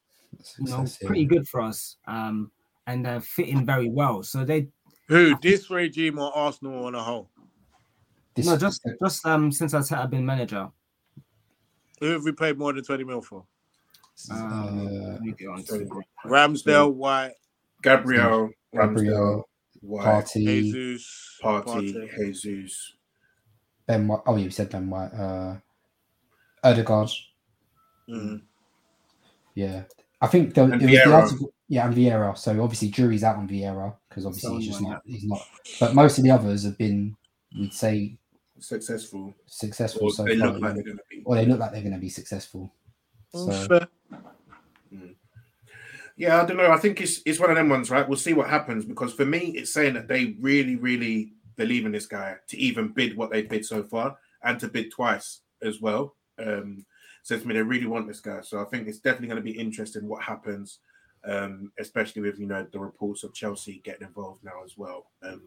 you 0.60 0.66
know 0.66 0.72
that's- 0.72 0.98
yeah. 1.02 1.08
pretty 1.08 1.26
good 1.26 1.48
for 1.48 1.62
us, 1.62 1.98
um, 2.08 2.52
and 2.86 3.06
they're 3.06 3.22
fitting 3.22 3.66
very 3.66 3.90
well. 3.90 4.22
So 4.24 4.44
they 4.46 4.68
Who? 5.08 5.36
This 5.42 5.70
regime 5.70 6.20
or 6.20 6.36
Arsenal 6.36 6.86
on 6.86 6.96
a 6.96 7.02
whole? 7.04 7.30
No 8.38 8.56
just 8.56 8.82
just 9.02 9.26
um 9.26 9.52
since 9.52 9.74
I 9.74 9.82
said 9.82 9.98
I've 9.98 10.12
been 10.12 10.26
manager. 10.26 10.70
Who 12.00 12.08
have 12.12 12.24
we 12.24 12.32
paid 12.34 12.60
more 12.60 12.72
than 12.74 12.84
20 12.84 13.04
mil 13.04 13.22
for? 13.22 13.44
Uh, 14.32 14.66
let 14.72 15.22
me 15.22 15.34
get 15.38 15.48
on 15.48 15.64
to 15.64 15.82
it. 15.82 15.90
Ramsdale, 16.26 16.94
White, 16.94 17.34
Gabriel, 17.84 18.50
Ramsdale, 18.74 18.96
Gabriel, 18.96 19.50
White, 19.82 20.06
Partey, 20.06 20.46
Jesus, 20.46 21.38
Party, 21.42 21.94
Partey. 21.94 22.42
Jesus. 22.42 22.94
Ben 23.86 24.08
White. 24.08 24.22
Oh, 24.26 24.36
you 24.36 24.50
said 24.50 24.70
Ben 24.70 24.90
White. 24.90 25.14
Uh, 25.14 25.58
Odegaard. 26.64 27.10
Mm. 28.10 28.42
Yeah, 29.56 29.84
I 30.22 30.28
think 30.28 30.54
the, 30.54 30.64
And 30.64 30.82
it 30.82 30.90
was 30.90 30.92
the 30.92 31.14
article. 31.14 31.54
Yeah, 31.70 31.86
and 31.86 31.96
Vieira. 31.96 32.38
So 32.38 32.62
obviously, 32.64 32.90
jury's 32.90 33.24
out 33.24 33.36
on 33.36 33.48
Vieira 33.48 33.96
because 34.08 34.26
obviously 34.26 34.50
So 34.50 34.58
he's 34.58 34.68
just 34.68 34.82
not. 34.82 35.02
He's 35.06 35.26
not. 35.26 35.42
But 35.80 35.96
most 35.96 36.18
of 36.18 36.24
the 36.24 36.32
others 36.32 36.64
have 36.64 36.78
been, 36.78 37.16
we'd 37.58 37.74
say, 37.74 38.18
successful. 38.60 39.34
Successful 39.48 40.04
Or 40.08 40.12
so 40.12 40.24
they 40.24 40.38
far, 40.38 40.52
look 40.54 40.62
like 40.62 40.76
they're 40.76 40.84
going 40.84 40.98
to 40.98 41.04
be. 41.10 41.24
or 41.26 41.36
they 41.36 41.46
look 41.46 41.60
like 41.60 41.72
they're 41.72 41.82
going 41.82 41.94
to 41.94 42.00
be 42.00 42.10
successful. 42.10 42.72
So 43.46 43.68
Fair. 43.68 43.88
Yeah, 46.18 46.42
I 46.42 46.46
don't 46.46 46.58
know. 46.58 46.72
I 46.72 46.78
think 46.78 47.00
it's 47.00 47.22
it's 47.26 47.40
one 47.40 47.52
of 47.52 47.56
them 47.56 47.70
ones, 47.70 47.92
right? 47.92 48.08
We'll 48.08 48.18
see 48.18 48.34
what 48.34 48.50
happens 48.50 48.86
because 48.86 49.14
for 49.14 49.26
me, 49.26 49.54
it's 49.56 49.72
saying 49.72 49.94
that 49.94 50.08
they 50.08 50.36
really, 50.40 50.76
really 50.76 51.34
believe 51.58 51.86
in 51.86 51.92
this 51.92 52.08
guy 52.08 52.38
to 52.48 52.58
even 52.58 52.90
bid 52.90 53.16
what 53.16 53.32
they 53.32 53.44
bid 53.44 53.66
so 53.66 53.84
far 53.84 54.18
and 54.44 54.60
to 54.60 54.68
bid 54.68 54.92
twice 54.92 55.42
as 55.62 55.80
well. 55.80 56.16
Um, 56.40 56.86
says 57.22 57.42
to 57.42 57.48
me 57.48 57.54
they 57.54 57.62
really 57.62 57.86
want 57.86 58.08
this 58.08 58.20
guy, 58.20 58.42
so 58.42 58.60
I 58.60 58.66
think 58.66 58.88
it's 58.88 59.00
definitely 59.00 59.28
going 59.28 59.44
to 59.44 59.52
be 59.52 59.60
interesting 59.60 60.08
what 60.08 60.24
happens, 60.24 60.80
um, 61.24 61.72
especially 61.80 62.24
with 62.24 62.40
you 62.40 62.48
know 62.48 62.66
the 62.72 62.80
reports 62.80 63.24
of 63.24 63.34
Chelsea 63.34 63.82
getting 63.84 64.08
involved 64.08 64.44
now 64.44 64.64
as 64.66 64.76
well, 64.76 65.12
um, 65.22 65.42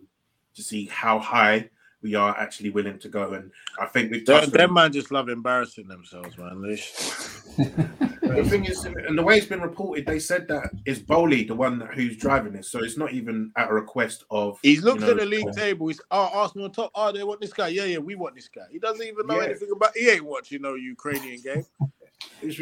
to 0.54 0.62
see 0.62 0.86
how 0.86 1.18
high 1.18 1.68
we 2.02 2.14
are 2.14 2.36
actually 2.38 2.70
willing 2.70 2.98
to 2.98 3.08
go. 3.08 3.32
And 3.34 3.50
I 3.78 3.86
think 3.86 4.10
we've 4.10 4.24
Them, 4.24 4.40
touched 4.40 4.52
them 4.52 4.74
man 4.74 4.92
just 4.92 5.10
love 5.10 5.28
embarrassing 5.28 5.88
themselves, 5.88 6.36
man. 6.38 6.62
They- 6.62 7.96
The 8.30 8.44
thing 8.44 8.64
is, 8.64 8.84
and 8.84 9.18
the 9.18 9.22
way 9.24 9.38
it's 9.38 9.46
been 9.46 9.60
reported, 9.60 10.06
they 10.06 10.20
said 10.20 10.46
that 10.48 10.70
it's 10.86 11.00
Boehly 11.00 11.42
the 11.44 11.54
one 11.54 11.80
that, 11.80 11.92
who's 11.94 12.16
driving 12.16 12.52
this, 12.52 12.70
so 12.70 12.82
it's 12.82 12.96
not 12.96 13.12
even 13.12 13.50
at 13.56 13.70
a 13.70 13.74
request 13.74 14.24
of. 14.30 14.58
He's 14.62 14.84
looked 14.84 15.00
you 15.00 15.06
know, 15.06 15.12
at 15.14 15.18
the 15.18 15.26
league 15.26 15.48
uh, 15.48 15.52
table. 15.52 15.88
He's 15.88 16.00
oh 16.12 16.30
Arsenal 16.32 16.66
on 16.66 16.72
top. 16.72 16.92
Oh, 16.94 17.10
they 17.10 17.24
want 17.24 17.40
this 17.40 17.52
guy. 17.52 17.68
Yeah, 17.68 17.84
yeah, 17.84 17.98
we 17.98 18.14
want 18.14 18.36
this 18.36 18.46
guy. 18.48 18.62
He 18.70 18.78
doesn't 18.78 19.04
even 19.04 19.26
know 19.26 19.36
Yeah. 19.40 19.46
anything 19.46 19.70
about. 19.74 19.96
He 19.96 20.08
ain't 20.10 20.24
watching 20.24 20.62
no 20.62 20.74
Ukrainian 20.76 21.40
game. 21.42 21.66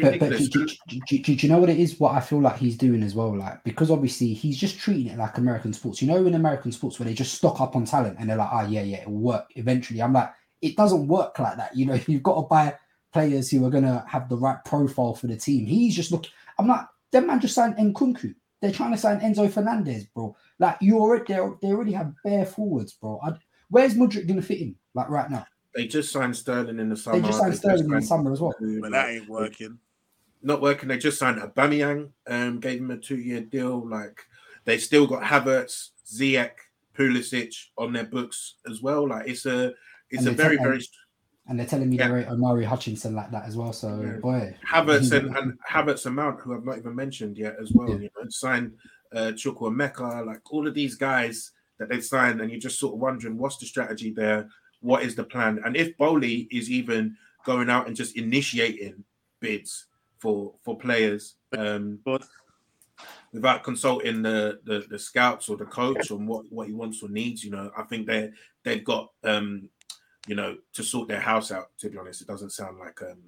But, 0.01 0.19
but 0.19 0.29
do, 0.37 0.47
do, 0.87 0.99
do, 1.07 1.19
do- 1.19 1.33
you 1.33 1.49
know 1.49 1.57
what 1.59 1.69
it 1.69 1.79
is? 1.79 1.99
What 1.99 2.15
I 2.15 2.19
feel 2.21 2.41
like 2.41 2.57
he's 2.57 2.77
doing 2.77 3.03
as 3.03 3.15
well, 3.15 3.35
like 3.37 3.63
because 3.63 3.91
obviously 3.91 4.33
he's 4.33 4.57
just 4.57 4.77
treating 4.79 5.07
it 5.11 5.17
like 5.17 5.37
American 5.37 5.73
sports. 5.73 6.01
You 6.01 6.07
know, 6.07 6.25
in 6.25 6.35
American 6.35 6.71
sports 6.71 6.99
where 6.99 7.05
they 7.07 7.13
just 7.13 7.33
stock 7.35 7.59
up 7.61 7.75
on 7.75 7.85
talent 7.85 8.17
and 8.19 8.29
they're 8.29 8.37
like, 8.37 8.49
"Ah, 8.51 8.67
yeah, 8.67 8.81
yeah, 8.81 9.01
it'll 9.01 9.13
work 9.13 9.45
eventually." 9.55 10.01
I'm 10.01 10.13
like, 10.13 10.31
it 10.61 10.75
doesn't 10.75 11.07
work 11.07 11.39
like 11.39 11.57
that. 11.57 11.75
You 11.75 11.85
know, 11.85 11.99
you've 12.07 12.23
got 12.23 12.35
to 12.35 12.47
buy 12.47 12.75
players 13.13 13.49
who 13.49 13.65
are 13.65 13.69
gonna 13.69 14.03
have 14.07 14.29
the 14.29 14.37
right 14.37 14.63
profile 14.65 15.15
for 15.15 15.27
the 15.27 15.37
team. 15.37 15.65
He's 15.65 15.95
just 15.95 16.11
look. 16.11 16.25
I'm 16.57 16.67
like, 16.67 16.85
them 17.11 17.27
man 17.27 17.39
just 17.39 17.55
signed 17.55 17.75
Nkunku. 17.75 18.35
They're 18.61 18.71
trying 18.71 18.91
to 18.91 18.97
sign 18.97 19.21
Enzo 19.21 19.49
Fernandez, 19.49 20.05
bro. 20.13 20.35
Like 20.59 20.77
you 20.81 20.99
already, 20.99 21.33
they 21.33 21.39
they 21.61 21.69
already 21.69 21.93
have 21.93 22.13
bare 22.23 22.45
forwards, 22.45 22.93
bro. 22.93 23.19
I, 23.23 23.31
where's 23.69 23.93
Mudryk 23.95 24.27
gonna 24.27 24.41
fit 24.41 24.59
in? 24.61 24.75
Like 24.93 25.09
right 25.09 25.29
now, 25.29 25.45
They 25.75 25.87
just 25.87 26.11
signed 26.11 26.35
Sterling 26.35 26.79
in 26.79 26.89
the 26.89 26.97
summer. 26.97 27.19
they 27.19 27.27
just 27.27 27.39
signed 27.39 27.55
Sterling 27.55 27.85
in 27.85 27.91
the 27.91 28.01
summer 28.01 28.31
as 28.33 28.41
well. 28.41 28.53
Nkunku, 28.59 28.81
But 28.81 28.91
that 28.91 29.09
ain't 29.09 29.29
working. 29.29 29.77
Not 30.41 30.61
working. 30.61 30.89
They 30.89 30.97
just 30.97 31.19
signed 31.19 31.39
Aubameyang, 31.39 32.09
um, 32.27 32.59
gave 32.59 32.79
him 32.79 32.91
a 32.91 32.97
two-year 32.97 33.41
deal. 33.41 33.87
Like 33.87 34.23
they 34.65 34.77
still 34.77 35.05
got 35.05 35.21
Havertz, 35.23 35.89
Ziyech, 36.07 36.51
Pulisic 36.97 37.53
on 37.77 37.93
their 37.93 38.05
books 38.05 38.55
as 38.69 38.81
well. 38.81 39.07
Like 39.07 39.27
it's 39.27 39.45
a, 39.45 39.73
it's 40.09 40.25
And 40.25 40.29
a 40.29 40.31
very, 40.31 40.57
take- 40.57 40.65
very 40.65 40.81
And 41.47 41.59
they're 41.59 41.67
telling 41.67 41.89
me 41.89 41.97
Yeah. 41.97 42.07
they 42.07 42.13
rate 42.15 42.27
Omari 42.27 42.65
Hutchinson 42.65 43.15
like 43.15 43.31
that 43.31 43.45
as 43.45 43.55
well. 43.57 43.73
So 43.73 44.01
Yeah. 44.01 44.17
boy, 44.17 44.55
Havertz 44.67 45.11
and, 45.17 45.35
and 45.37 45.53
Havertz 45.69 46.05
and 46.05 46.15
Mount, 46.15 46.39
who 46.41 46.55
I've 46.55 46.65
not 46.65 46.77
even 46.77 46.95
mentioned 46.95 47.37
yet 47.37 47.55
as 47.61 47.71
well. 47.73 47.89
Yeah. 47.89 47.95
You 47.95 48.09
know, 48.17 48.29
signed 48.29 48.73
uh, 49.13 49.31
Chukwuemeka, 49.35 50.25
like 50.25 50.41
all 50.53 50.67
of 50.67 50.73
these 50.73 50.95
guys 50.95 51.51
that 51.79 51.89
they've 51.89 52.03
signed, 52.03 52.41
and 52.41 52.49
you're 52.51 52.59
just 52.59 52.79
sort 52.79 52.93
of 52.93 52.99
wondering 52.99 53.37
what's 53.37 53.57
the 53.57 53.65
strategy 53.65 54.11
there, 54.11 54.49
what 54.81 55.03
is 55.03 55.15
the 55.15 55.23
plan, 55.23 55.61
and 55.65 55.75
if 55.75 55.97
Boehly 55.97 56.47
is 56.51 56.69
even 56.69 57.15
going 57.45 57.69
out 57.69 57.87
and 57.87 57.95
just 57.95 58.17
initiating 58.17 59.03
bids 59.39 59.85
for 60.19 60.53
for 60.63 60.77
players 60.77 61.35
um, 61.57 61.99
without 63.33 63.63
consulting 63.63 64.21
the, 64.21 64.59
the 64.65 64.85
the 64.89 64.99
scouts 64.99 65.49
or 65.49 65.57
the 65.57 65.65
coach 65.65 66.11
on 66.11 66.27
what 66.27 66.45
what 66.51 66.67
he 66.67 66.73
wants 66.73 67.01
or 67.01 67.09
needs. 67.09 67.43
You 67.43 67.51
know, 67.51 67.71
I 67.77 67.83
think 67.83 68.07
they 68.07 68.31
they've 68.63 68.83
got 68.83 69.11
um, 69.23 69.69
you 70.27 70.35
know 70.35 70.57
to 70.73 70.83
sort 70.83 71.07
their 71.07 71.19
house 71.19 71.51
out. 71.51 71.69
To 71.79 71.89
be 71.89 71.97
honest, 71.97 72.21
it 72.21 72.27
doesn't 72.27 72.51
sound 72.51 72.77
like 72.79 73.01
um, 73.01 73.19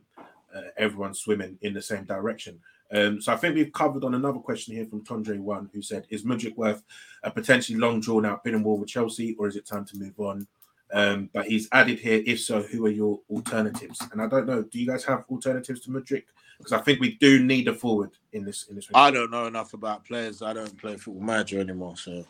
uh, 0.55 0.69
everyone's 0.77 1.19
swimming 1.19 1.57
in 1.61 1.73
the 1.73 1.81
same 1.81 2.03
direction. 2.05 2.59
Um, 2.93 3.21
so 3.21 3.31
I 3.31 3.37
think 3.37 3.55
we've 3.55 3.71
covered 3.71 4.03
on 4.03 4.15
another 4.15 4.39
question 4.39 4.75
here 4.75 4.85
from 4.85 5.05
Tondre 5.05 5.39
One, 5.39 5.69
who 5.73 5.81
said, 5.81 6.05
"Is 6.09 6.25
Mudryk 6.25 6.57
worth 6.57 6.83
a 7.23 7.31
potentially 7.31 7.79
long 7.79 8.01
drawn 8.01 8.25
out 8.25 8.43
bidding 8.43 8.63
war 8.63 8.77
with 8.77 8.89
Chelsea, 8.89 9.35
or 9.39 9.47
is 9.47 9.55
it 9.55 9.65
time 9.65 9.85
to 9.85 9.97
move 9.97 10.19
on?" 10.19 10.45
Um, 10.93 11.29
but 11.33 11.45
he's 11.45 11.69
added 11.71 11.99
here, 11.99 12.21
if 12.25 12.41
so, 12.41 12.61
who 12.61 12.85
are 12.85 12.91
your 12.91 13.19
alternatives? 13.29 13.99
And 14.11 14.21
I 14.21 14.27
don't 14.27 14.45
know, 14.45 14.63
do 14.63 14.79
you 14.79 14.87
guys 14.87 15.03
have 15.05 15.23
alternatives 15.29 15.81
to 15.81 15.89
Mudryk? 15.89 16.23
Because 16.57 16.73
I 16.73 16.81
think 16.81 16.99
we 16.99 17.15
do 17.15 17.43
need 17.43 17.67
a 17.67 17.73
forward 17.73 18.11
in 18.33 18.45
this 18.45 18.67
in 18.67 18.75
this. 18.75 18.87
I 18.93 19.09
don't 19.09 19.31
know 19.31 19.47
enough 19.47 19.73
about 19.73 20.05
players. 20.05 20.43
I 20.43 20.53
don't 20.53 20.77
play 20.77 20.95
football 20.95 21.23
manager 21.23 21.59
anymore. 21.59 21.97
So 21.97 22.11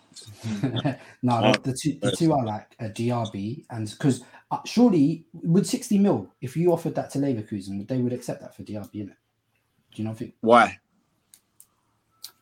no, 1.21 1.51
the, 1.51 1.59
the 1.63 1.73
two 1.73 1.97
the 2.01 2.15
two 2.15 2.31
are 2.31 2.45
like 2.45 2.73
a 2.79 2.85
Diaby, 2.85 3.65
and 3.71 3.89
because 3.89 4.23
uh, 4.51 4.59
surely 4.63 5.25
with 5.33 5.67
sixty 5.67 5.97
mil, 5.97 6.31
if 6.39 6.55
you 6.55 6.71
offered 6.71 6.95
that 6.95 7.09
to 7.11 7.19
Leverkusen, 7.19 7.85
they 7.89 7.97
would 7.97 8.13
accept 8.13 8.39
that 8.39 8.55
for 8.55 8.63
Diaby, 8.63 8.95
innit? 8.95 9.15
Do 9.93 10.01
you 10.01 10.05
not 10.05 10.17
think? 10.17 10.35
why? 10.39 10.79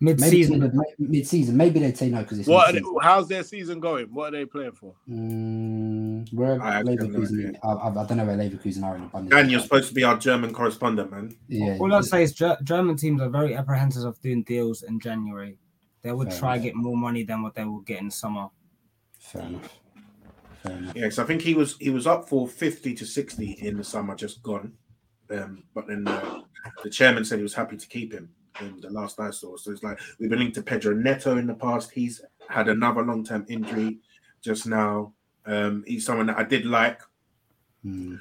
Mid-season. 0.02 0.72
mid 0.98 1.28
season, 1.28 1.58
maybe 1.58 1.82
they'd 1.82 1.98
say 1.98 2.10
no 2.10 2.20
because 2.20 2.40
it's 2.40 2.48
What? 2.48 2.70
Are 2.70 2.80
they, 2.80 2.82
how's 3.02 3.28
their 3.28 3.44
season 3.44 3.82
going? 3.82 4.06
What 4.06 4.34
are 4.34 4.38
they 4.38 4.46
playing 4.46 4.72
for? 4.72 4.94
Mm, 5.10 5.89
where 6.32 6.62
I 6.62 6.78
actually 6.78 6.98
have 6.98 7.32
no 7.32 7.52
I, 7.64 7.68
I, 7.68 8.04
I 8.04 8.06
don't 8.08 8.18
know 8.18 8.26
where 8.26 8.38
Leverkusen 8.38 8.84
are 8.84 8.96
in 8.96 9.04
the 9.04 9.08
Bundesliga. 9.10 9.30
Dan, 9.30 9.50
you're 9.50 9.60
supposed 9.60 9.88
to 9.90 9.94
be 9.94 10.04
our 10.04 10.18
German 10.18 10.54
correspondent, 10.54 11.12
man. 11.12 11.36
Yeah, 11.48 11.78
All 11.80 11.94
I'd 11.94 12.06
say 12.06 12.24
is 12.24 12.34
Ger- 12.34 12.58
German 12.64 12.96
teams 12.98 13.22
are 13.22 13.30
very 13.30 13.56
apprehensive 13.56 14.04
of 14.06 14.20
doing 14.22 14.44
deals 14.44 14.84
in 14.84 15.00
January. 15.00 15.58
They 16.02 16.12
would 16.12 16.30
Fair 16.30 16.40
try 16.40 16.54
enough. 16.56 16.64
get 16.64 16.76
more 16.76 16.98
money 16.98 17.24
than 17.24 17.42
what 17.44 17.56
they 17.56 17.66
will 17.66 17.82
get 17.82 18.00
in 18.02 18.10
summer. 18.10 18.48
fair 19.20 19.42
enough. 19.44 19.80
Fair 20.64 20.78
enough. 20.78 20.96
Yeah, 20.96 21.10
so 21.10 21.24
I 21.24 21.26
think 21.26 21.42
he 21.42 21.54
was 21.54 21.76
he 21.80 21.90
was 21.90 22.08
up 22.08 22.30
for 22.30 22.48
fifty 22.48 22.94
to 22.96 23.06
sixty 23.06 23.52
in 23.62 23.78
the 23.78 23.84
summer, 23.84 24.16
just 24.16 24.42
gone. 24.44 24.74
Um, 25.30 25.64
but 25.76 25.88
then 25.88 26.08
uh, 26.08 26.42
the 26.84 26.90
chairman 26.90 27.26
said 27.26 27.38
he 27.40 27.44
was 27.44 27.54
happy 27.54 27.78
to 27.78 27.88
keep 27.88 28.14
him. 28.14 28.30
In 28.62 28.82
the 28.82 28.90
last 28.90 29.20
I 29.20 29.30
saw, 29.30 29.56
so 29.56 29.72
it's 29.72 29.84
like 29.84 30.00
we've 30.20 30.30
been 30.30 30.40
linked 30.40 30.56
to 30.56 30.62
Pedro 30.64 30.94
Neto 30.94 31.38
in 31.38 31.48
the 31.48 31.54
past. 31.54 31.92
He's 31.92 32.22
had 32.50 32.68
another 32.68 33.04
long 33.04 33.24
term 33.24 33.46
injury 33.48 34.00
just 34.42 34.66
now. 34.68 35.14
Um, 35.46 35.84
he's 35.88 36.06
someone 36.06 36.28
that 36.28 36.38
I 36.38 36.44
did 36.44 36.66
like. 36.66 37.02
Hmm. 37.84 38.16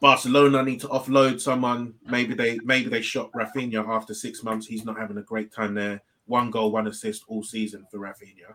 Barcelona 0.00 0.62
need 0.62 0.80
to 0.80 0.88
offload 0.88 1.40
someone. 1.40 1.94
Maybe 2.06 2.34
they 2.34 2.58
maybe 2.64 2.90
they 2.90 3.00
shot 3.00 3.30
Raphinha 3.32 3.88
after 3.88 4.12
six 4.12 4.42
months. 4.42 4.66
He's 4.66 4.84
not 4.84 4.98
having 4.98 5.16
a 5.18 5.22
great 5.22 5.52
time 5.52 5.72
there. 5.74 6.02
One 6.26 6.50
goal, 6.50 6.72
one 6.72 6.86
assist 6.88 7.24
all 7.28 7.42
season 7.42 7.86
for 7.90 7.98
Raphinha. 7.98 8.54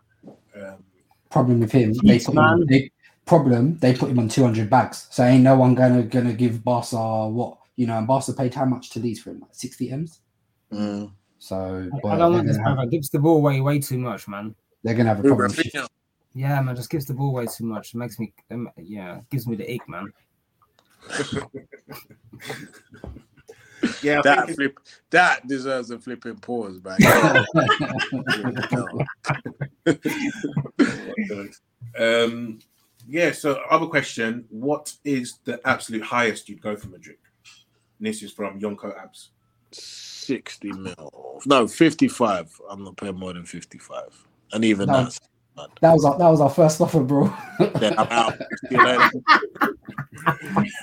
Um, 0.55 0.83
Problem 1.31 1.59
with 1.59 1.71
him, 1.71 1.93
they 2.03 2.19
put 2.19 2.33
him 2.33 2.39
on, 2.39 2.59
man. 2.59 2.67
they, 2.67 2.91
problem 3.25 3.77
they 3.77 3.93
put 3.95 4.09
him 4.09 4.17
on 4.19 4.27
two 4.27 4.43
hundred 4.43 4.69
bags. 4.69 5.07
So 5.11 5.23
ain't 5.23 5.43
no 5.43 5.55
one 5.55 5.75
gonna 5.75 6.03
gonna 6.03 6.33
give 6.33 6.63
Barca 6.63 7.27
what 7.27 7.57
you 7.75 7.85
know. 7.87 7.97
And 7.97 8.07
Barca 8.07 8.33
paid 8.33 8.53
how 8.53 8.65
much 8.65 8.89
to 8.91 8.99
Leeds 8.99 9.19
for 9.21 9.31
him? 9.31 9.39
Like 9.41 9.53
sixty 9.53 9.91
m's. 9.91 10.21
Mm. 10.71 11.11
So 11.39 11.87
I- 11.93 11.99
boy, 11.99 12.09
I 12.09 12.17
don't 12.17 12.19
they're, 12.19 12.29
want 12.29 12.47
this 12.47 12.57
have. 12.57 12.89
Gives 12.91 13.09
the 13.09 13.19
ball 13.19 13.37
away 13.37 13.61
way 13.61 13.79
too 13.79 13.97
much, 13.99 14.27
man. 14.27 14.53
they're 14.83 14.95
gonna 14.95 15.09
have 15.09 15.19
a 15.19 15.27
problem. 15.27 15.51
Raphinha? 15.51 15.87
Yeah, 16.33 16.61
man, 16.61 16.75
just 16.75 16.89
gives 16.89 17.05
the 17.05 17.13
ball 17.13 17.29
away 17.29 17.47
too 17.47 17.65
much. 17.65 17.93
It 17.93 17.97
makes 17.97 18.19
me, 18.19 18.33
um, 18.51 18.69
yeah, 18.77 19.21
gives 19.31 19.47
me 19.47 19.55
the 19.55 19.73
ick, 19.73 19.87
man. 19.89 20.11
yeah, 24.01 24.21
That 24.23 24.49
flip, 24.55 24.79
that 25.09 25.47
deserves 25.47 25.91
a 25.91 25.99
flipping 25.99 26.37
pause, 26.37 26.79
man. 26.83 26.97
it's- 29.85 31.61
um, 31.99 32.59
yeah. 33.07 33.31
So, 33.31 33.61
other 33.69 33.87
question: 33.87 34.45
What 34.49 34.93
is 35.03 35.39
the 35.45 35.59
absolute 35.67 36.03
highest 36.03 36.49
you'd 36.49 36.61
go 36.61 36.75
for 36.75 36.87
Mudryk? 36.87 37.17
And 37.97 38.07
this 38.07 38.21
is 38.21 38.31
from 38.31 38.59
Yonko 38.59 38.95
Abs. 39.01 39.29
Sixty 39.71 40.71
mil, 40.71 41.41
no, 41.45 41.67
fifty-five. 41.67 42.51
I'm 42.69 42.83
not 42.83 42.97
paying 42.97 43.17
more 43.17 43.33
than 43.33 43.45
fifty-five, 43.45 44.13
and 44.53 44.65
even 44.65 44.87
No. 44.87 45.03
that's 45.03 45.19
That 45.81 45.93
was 45.93 46.05
our, 46.05 46.17
that 46.17 46.27
was 46.29 46.41
our 46.41 46.49
first 46.49 46.79
offer, 46.81 47.01
bro. 47.01 47.25
yeah, 47.59 47.93
I'm 47.97 48.07
out. 48.11 48.33
See 48.69 48.75
you 48.75 48.85
later. 48.85 49.09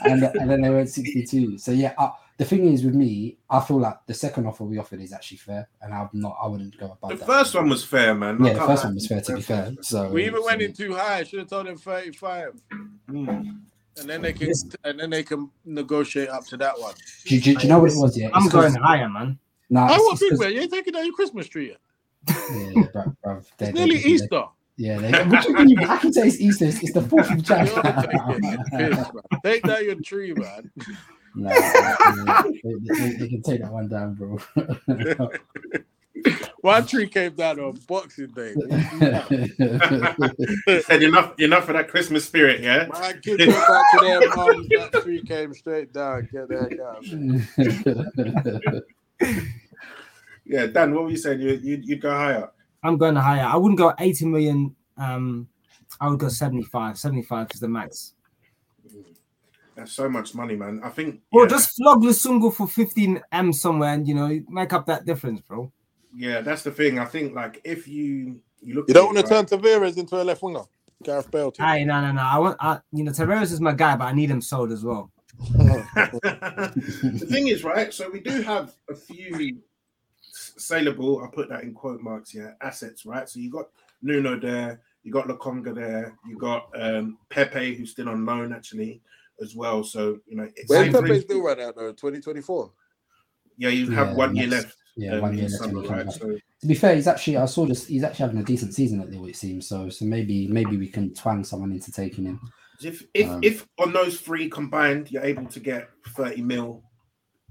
and, 0.05 0.23
and 0.25 0.51
then 0.51 0.61
they 0.63 0.71
went 0.71 0.89
62. 0.89 1.59
So 1.59 1.71
yeah, 1.73 1.95
uh, 1.99 2.11
the 2.39 2.45
thing 2.45 2.67
is 2.73 2.85
with 2.85 2.95
me, 2.95 3.39
I 3.49 3.61
feel 3.61 3.79
like 3.79 3.99
the 4.07 4.15
second 4.15 4.47
offer 4.47 4.65
we 4.65 4.79
offered 4.79 5.01
is 5.01 5.13
actually 5.13 5.39
fair, 5.39 5.69
and 5.83 5.95
I'm 5.95 6.09
not. 6.13 6.37
I 6.43 6.47
wouldn't 6.47 6.77
go 6.79 6.87
above 6.93 7.11
that. 7.11 7.19
The 7.21 7.25
that. 7.25 7.27
first 7.27 7.55
one 7.55 7.69
was 7.69 7.85
fair, 7.85 8.15
man. 8.15 8.43
yeah, 8.45 8.51
I 8.51 8.55
the 8.55 8.61
first 8.67 8.85
one 8.85 8.95
was 8.95 9.07
fair 9.07 9.21
to 9.23 9.35
be 9.37 9.43
fair. 9.43 9.73
So 9.81 10.09
We 10.11 10.27
even 10.27 10.43
went 10.45 10.61
in 10.63 10.73
too 10.73 10.95
high. 10.95 11.19
I 11.19 11.23
should 11.25 11.39
have 11.41 11.49
told 11.49 11.67
them 11.67 11.77
thirty-five, 11.79 12.53
Mm. 13.09 13.59
and 13.99 14.09
then 14.11 14.21
they 14.21 14.33
can 14.35 14.53
and 14.85 14.99
then 15.01 15.11
they 15.11 15.23
can 15.23 15.51
negotiate 15.65 16.29
up 16.29 16.45
to 16.49 16.57
that 16.59 16.79
one. 16.79 16.95
Do, 17.25 17.35
you- 17.35 17.41
do, 17.41 17.55
do 17.55 17.63
you 17.63 17.69
know 17.69 17.79
what 17.79 17.91
it 17.93 17.97
was? 17.97 18.19
Yeah, 18.19 18.29
I'm 18.35 18.45
It's 18.45 18.53
'cause- 18.53 18.73
going 18.75 18.83
higher, 18.85 19.09
man. 19.09 19.39
Nah, 19.71 19.83
Oh, 19.83 19.95
it's- 19.95 20.01
what 20.01 20.13
it's 20.13 20.21
big 20.21 20.31
'cause- 20.31 20.39
man? 20.41 20.53
You 20.53 20.61
ain't 20.61 20.73
taking 20.73 20.93
down 20.93 21.05
your 21.07 21.15
Christmas 21.15 21.49
tree 21.49 21.69
yet? 21.69 21.79
Yeah, 22.29 22.35
bruv, 22.93 23.17
bruv, 23.25 23.25
they- 23.25 23.39
It's 23.39 23.49
they- 23.59 23.73
nearly 23.73 23.97
they- 23.99 24.09
Easter. 24.11 24.45
Yeah, 24.79 24.99
they, 24.99 25.11
what 25.25 25.43
do 25.43 25.53
you 25.53 25.65
mean? 25.77 25.89
I 25.89 25.97
can 25.99 26.13
say 26.13 26.27
it's 26.29 26.39
Easter. 26.41 26.67
It's, 26.67 26.83
it's 26.83 26.93
the 26.93 27.01
fourth 27.03 27.31
of 27.31 27.43
Jan. 27.43 27.67
You're 27.67 27.83
taking 27.83 28.91
the. 28.91 29.23
Take 29.43 29.63
down 29.63 29.85
your 29.85 30.01
tree, 30.01 30.35
man. 30.35 30.71
Nah, 31.39 31.51
they, 31.53 31.61
they- 32.63 33.17
they 33.19 33.29
can 33.29 33.43
take 33.43 33.61
that 33.61 33.71
one 33.71 33.89
down, 33.89 34.15
bro. 34.15 34.39
One 36.63 36.87
tree 36.87 37.09
came 37.09 37.35
down 37.35 37.61
on 37.61 37.79
Boxing 37.87 38.29
Day. 38.29 38.55
Said 40.81 41.03
enough, 41.03 41.39
enough 41.39 41.69
of 41.69 41.75
that 41.75 41.89
Christmas 41.89 42.25
spirit, 42.25 42.63
yeah. 42.63 42.87
My 42.89 43.13
kids 43.13 43.47
went 43.47 43.53
back 43.53 43.85
to 43.93 43.99
their 44.01 44.21
moms. 44.35 44.67
That 44.71 44.93
tree 45.03 45.21
came 45.23 45.53
straight 45.53 45.93
down. 45.93 46.27
Get 46.33 46.49
the 46.49 46.57
heck 49.21 49.31
out. 49.31 50.07
Yeah, 50.47 50.67
Dan, 50.67 50.95
what 50.95 51.05
were 51.05 51.11
you 51.11 51.17
saying? 51.19 51.41
You 51.41 51.51
you 51.63 51.81
you'd 51.85 52.01
go 52.01 52.11
higher. 52.11 52.51
I'm 52.87 52.97
going 52.99 53.17
higher. 53.17 53.45
I 53.45 53.57
wouldn't 53.57 53.79
go 53.79 53.93
80 53.99 54.27
million. 54.27 54.75
Um, 54.97 55.49
I 56.01 56.09
would 56.09 56.19
go 56.19 56.29
75. 56.29 56.99
75 56.99 57.49
is 57.55 57.61
the 57.61 57.69
max. 57.69 58.15
That's 59.77 59.93
so 59.93 60.09
much 60.09 60.35
money, 60.35 60.57
man. 60.57 60.81
I 60.83 60.89
think. 60.89 61.21
Bro, 61.31 61.43
yeah, 61.43 61.49
just 61.49 61.77
flog 61.77 62.03
Lusungu 62.03 62.53
for 62.55 62.67
15 62.67 63.21
M 63.33 63.53
somewhere 63.53 63.93
and 63.93 64.09
you 64.09 64.15
know 64.15 64.41
make 64.49 64.73
up 64.73 64.87
that 64.87 65.05
difference, 65.05 65.43
bro. 65.43 65.71
yeah, 66.15 66.41
that's 66.41 66.63
the 66.63 66.71
thing. 66.71 66.99
I 66.99 67.05
think 67.05 67.35
like 67.35 67.61
if 67.63 67.87
you 67.87 68.41
you 68.63 68.75
look, 68.75 68.89
You 68.89 68.95
don't 68.95 69.15
want 69.15 69.19
to 69.19 69.35
right, 69.35 69.47
turn 69.49 69.61
Tavares 69.61 69.99
into 69.99 70.17
a 70.21 70.25
left 70.25 70.43
winger. 70.43 70.63
Gareth 71.05 71.31
Bale. 71.31 71.53
Too. 71.53 71.63
Hey, 71.63 71.85
no, 71.85 72.01
no, 72.01 72.11
no. 72.13 72.23
I 72.23 72.39
want, 72.39 72.57
I, 72.59 72.81
you 72.91 73.05
know, 73.05 73.13
Tavares 73.13 73.53
is 73.53 73.61
my 73.61 73.73
guy, 73.75 73.97
but 73.97 74.07
I 74.07 74.13
need 74.13 74.31
him 74.31 74.41
sold 74.41 74.73
as 74.73 74.83
well. 74.83 75.11
the 75.51 77.27
thing 77.31 77.49
is, 77.49 77.63
right? 77.63 77.93
So 77.93 78.11
we 78.11 78.21
do 78.21 78.41
have 78.43 78.73
a 78.91 78.95
few 78.95 79.35
s- 79.35 79.41
saleable. 80.59 81.23
I 81.23 81.29
put 81.35 81.49
that 81.49 81.63
in 81.63 81.75
quote 81.75 82.01
marks. 82.01 82.35
Yeah, 82.35 82.53
assets, 82.61 83.07
right? 83.07 83.29
So 83.29 83.41
you 83.41 83.51
got 83.51 83.67
Nuno 84.03 84.39
there, 84.39 84.81
you 85.03 85.13
got 85.13 85.27
Lokonga 85.29 85.75
there, 85.75 86.17
you 86.29 86.37
got 86.39 86.69
um, 86.81 87.19
Pepe 87.31 87.75
who's 87.75 87.91
still 87.91 88.09
on 88.09 88.25
loan 88.25 88.53
actually 88.53 89.01
as 89.43 89.55
well. 89.55 89.83
So 89.85 90.19
you 90.27 90.37
know, 90.37 90.49
it's 90.57 90.69
Where's 90.71 90.87
same 90.87 90.93
Pepe 90.93 91.09
thing. 91.09 91.21
still 91.23 91.43
right 91.43 91.59
now 91.59 91.73
though? 91.73 91.93
2024. 91.93 92.73
yeah, 93.59 93.69
you 93.69 93.91
have 93.91 94.09
Yeah, 94.09 94.15
one 94.15 94.37
year 94.37 94.49
left. 94.49 94.77
yeah, 94.97 95.15
um, 95.15 95.21
one 95.23 95.35
year 95.39 95.49
left 95.49 95.65
summer, 95.65 95.83
till 95.83 95.91
right? 95.91 96.13
So 96.13 96.39
To 96.61 96.67
be 96.67 96.75
fair, 96.75 96.95
he's 96.95 97.07
actually 97.07 97.37
I 97.37 97.47
saw 97.47 97.67
this. 97.67 97.87
He's 97.87 98.03
actually 98.05 98.25
having 98.25 98.41
a 98.41 98.45
decent 98.45 98.75
season 98.75 99.01
at 99.01 99.11
Lille, 99.11 99.27
it 99.27 99.37
seems. 99.37 99.69
So, 99.69 99.89
so 99.91 100.05
maybe 100.05 100.49
maybe 100.49 100.77
we 100.77 100.89
can 100.89 101.13
twang 101.15 101.45
someone 101.45 101.73
into 101.73 101.93
taking 101.93 102.25
him. 102.25 102.41
if 102.83 103.05
if 103.15 103.29
Um, 103.29 103.41
if 103.43 103.67
on 103.79 103.93
those 103.93 104.21
three 104.21 104.49
combined, 104.49 105.11
you're 105.11 105.25
able 105.25 105.47
to 105.47 105.61
get 105.61 105.89
30 106.09 106.43
mil 106.43 106.83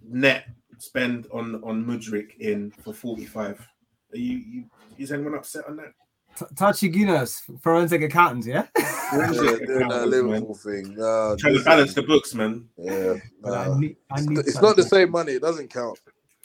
net 0.07 0.45
spend 0.77 1.27
on 1.31 1.63
on 1.63 1.85
Mudryk 1.85 2.37
in 2.39 2.71
for 2.71 2.93
45. 2.93 3.67
Are 4.13 4.17
you, 4.17 4.37
you 4.37 4.65
is 4.97 5.11
anyone 5.11 5.35
upset 5.35 5.65
on 5.67 5.77
that? 5.77 5.93
T- 6.37 6.45
Tachi 6.55 6.91
Guinness, 6.91 7.43
forensic 7.61 8.01
accountants, 8.01 8.45
yeah? 8.45 8.67
Yeah, 8.77 9.31
doing 9.31 9.87
that 9.87 10.07
Liverpool 10.07 10.55
thing. 10.55 10.95
Nah, 10.97 11.35
Trying 11.37 11.57
to 11.57 11.63
balance 11.63 11.93
the 11.93 12.03
books, 12.03 12.33
man. 12.33 12.67
Yeah, 12.77 13.15
But 13.41 13.53
I 13.53 13.79
need, 13.79 13.97
I 14.11 14.21
need 14.21 14.39
It's 14.39 14.61
not 14.61 14.75
the 14.75 14.83
same 14.83 15.11
money. 15.11 15.33
It 15.33 15.41
doesn't 15.41 15.69
count. 15.69 15.99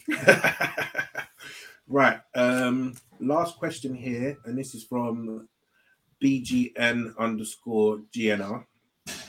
right. 1.89 2.21
Um, 2.35 2.95
last 3.19 3.57
question 3.57 3.95
here, 3.95 4.37
and 4.45 4.57
this 4.57 4.75
is 4.75 4.85
from 4.85 5.49
BGN 6.23 7.17
underscore 7.19 8.03
GNR. 8.15 8.65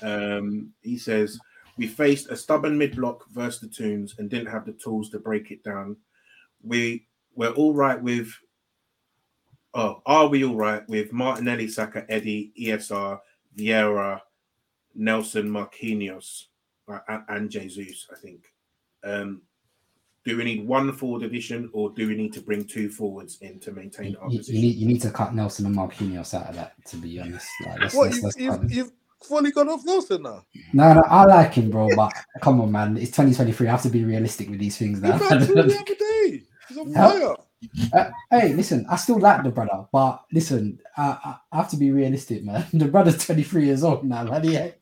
Um, 0.04 0.74
he 0.82 0.98
says, 0.98 1.40
We 1.78 1.88
faced 1.88 2.30
a 2.30 2.36
stubborn 2.36 2.78
mid 2.78 2.96
block 2.96 3.28
versus 3.30 3.62
the 3.62 3.68
Toons 3.68 4.16
and 4.18 4.30
didn't 4.30 4.52
have 4.52 4.66
the 4.66 4.74
tools 4.74 5.10
to 5.12 5.20
break 5.20 5.52
it 5.52 5.64
down. 5.64 5.96
We 6.64 7.08
we're 7.36 7.52
all 7.52 7.74
right 7.74 8.02
with 8.02 8.32
oh, 9.74 10.02
are 10.06 10.28
we 10.28 10.44
all 10.44 10.56
right 10.56 10.88
with 10.90 11.14
Martinelli, 11.14 11.68
Saka, 11.68 12.06
Eddie, 12.10 12.52
ESR, 12.60 13.20
Vieira, 13.58 14.20
Nelson, 14.96 15.50
Marquinhos, 15.50 16.46
uh, 16.90 17.00
and- 17.08 17.24
and 17.30 17.50
Jesus, 17.50 18.08
I 18.12 18.16
think. 18.20 18.54
Um, 19.04 19.42
do 20.24 20.38
we 20.38 20.44
need 20.44 20.68
one 20.68 20.92
forward 20.94 21.24
addition 21.24 21.70
or 21.74 21.90
do 21.90 22.08
we 22.08 22.16
need 22.16 22.34
to 22.34 22.42
bring 22.42 22.64
two 22.64 22.90
forwards 22.90 23.40
in 23.42 23.60
to 23.62 23.72
maintain 23.72 24.12
You, 24.12 24.18
our 24.20 24.30
you 24.30 24.38
position? 24.40 24.62
need 24.62 24.76
you 24.76 24.88
need 24.88 25.02
to 25.02 25.10
cut 25.10 25.34
Nelson 25.34 25.66
and 25.66 25.76
Marquinhos 25.76 26.34
out 26.36 26.48
of 26.50 26.56
that. 26.56 26.74
To 26.88 26.98
be 26.98 27.20
honest, 27.20 27.48
like, 27.66 27.80
let's, 27.80 27.96
What 27.96 28.12
let's, 28.12 28.18
you, 28.18 28.24
let's 28.24 28.36
cut 28.36 28.62
you've, 28.64 28.72
you've 28.72 28.92
fully 29.24 29.52
gone 29.52 29.70
off 29.70 29.86
Nelson 29.86 30.24
now. 30.24 30.44
No, 30.74 30.94
no, 30.94 31.02
I 31.08 31.26
like 31.26 31.54
him, 31.54 31.70
bro. 31.70 31.90
But 31.96 32.14
come 32.42 32.62
on, 32.62 32.72
man, 32.72 32.98
it's 32.98 33.12
2023. 33.12 33.68
I 33.68 33.72
have 33.72 33.82
to 33.84 33.90
be 33.90 34.04
realistic 34.04 34.50
with 34.50 34.60
these 34.60 34.78
things 34.78 35.02
He 35.02 35.08
now. 35.08 35.18
the 35.18 35.26
other. 35.26 35.68
He's 36.68 36.78
on 36.78 36.94
fire. 36.94 37.36
Uh, 37.94 38.12
hey, 38.32 38.54
listen, 38.54 38.86
I 38.90 38.96
still 38.96 39.20
like 39.20 39.44
the 39.44 39.52
brother, 39.52 39.86
but 39.92 40.24
listen, 40.32 40.80
I, 40.98 41.18
I, 41.24 41.36
I 41.52 41.58
have 41.58 41.70
to 41.72 41.78
be 41.78 41.92
realistic, 41.92 42.44
man. 42.44 42.66
The 42.74 42.86
brother's 42.88 43.24
23 43.26 43.66
years 43.66 43.84
old 43.84 44.04
now, 44.04 44.24
man. 44.24 44.44
He 44.44 44.56
ain't, 44.56 44.76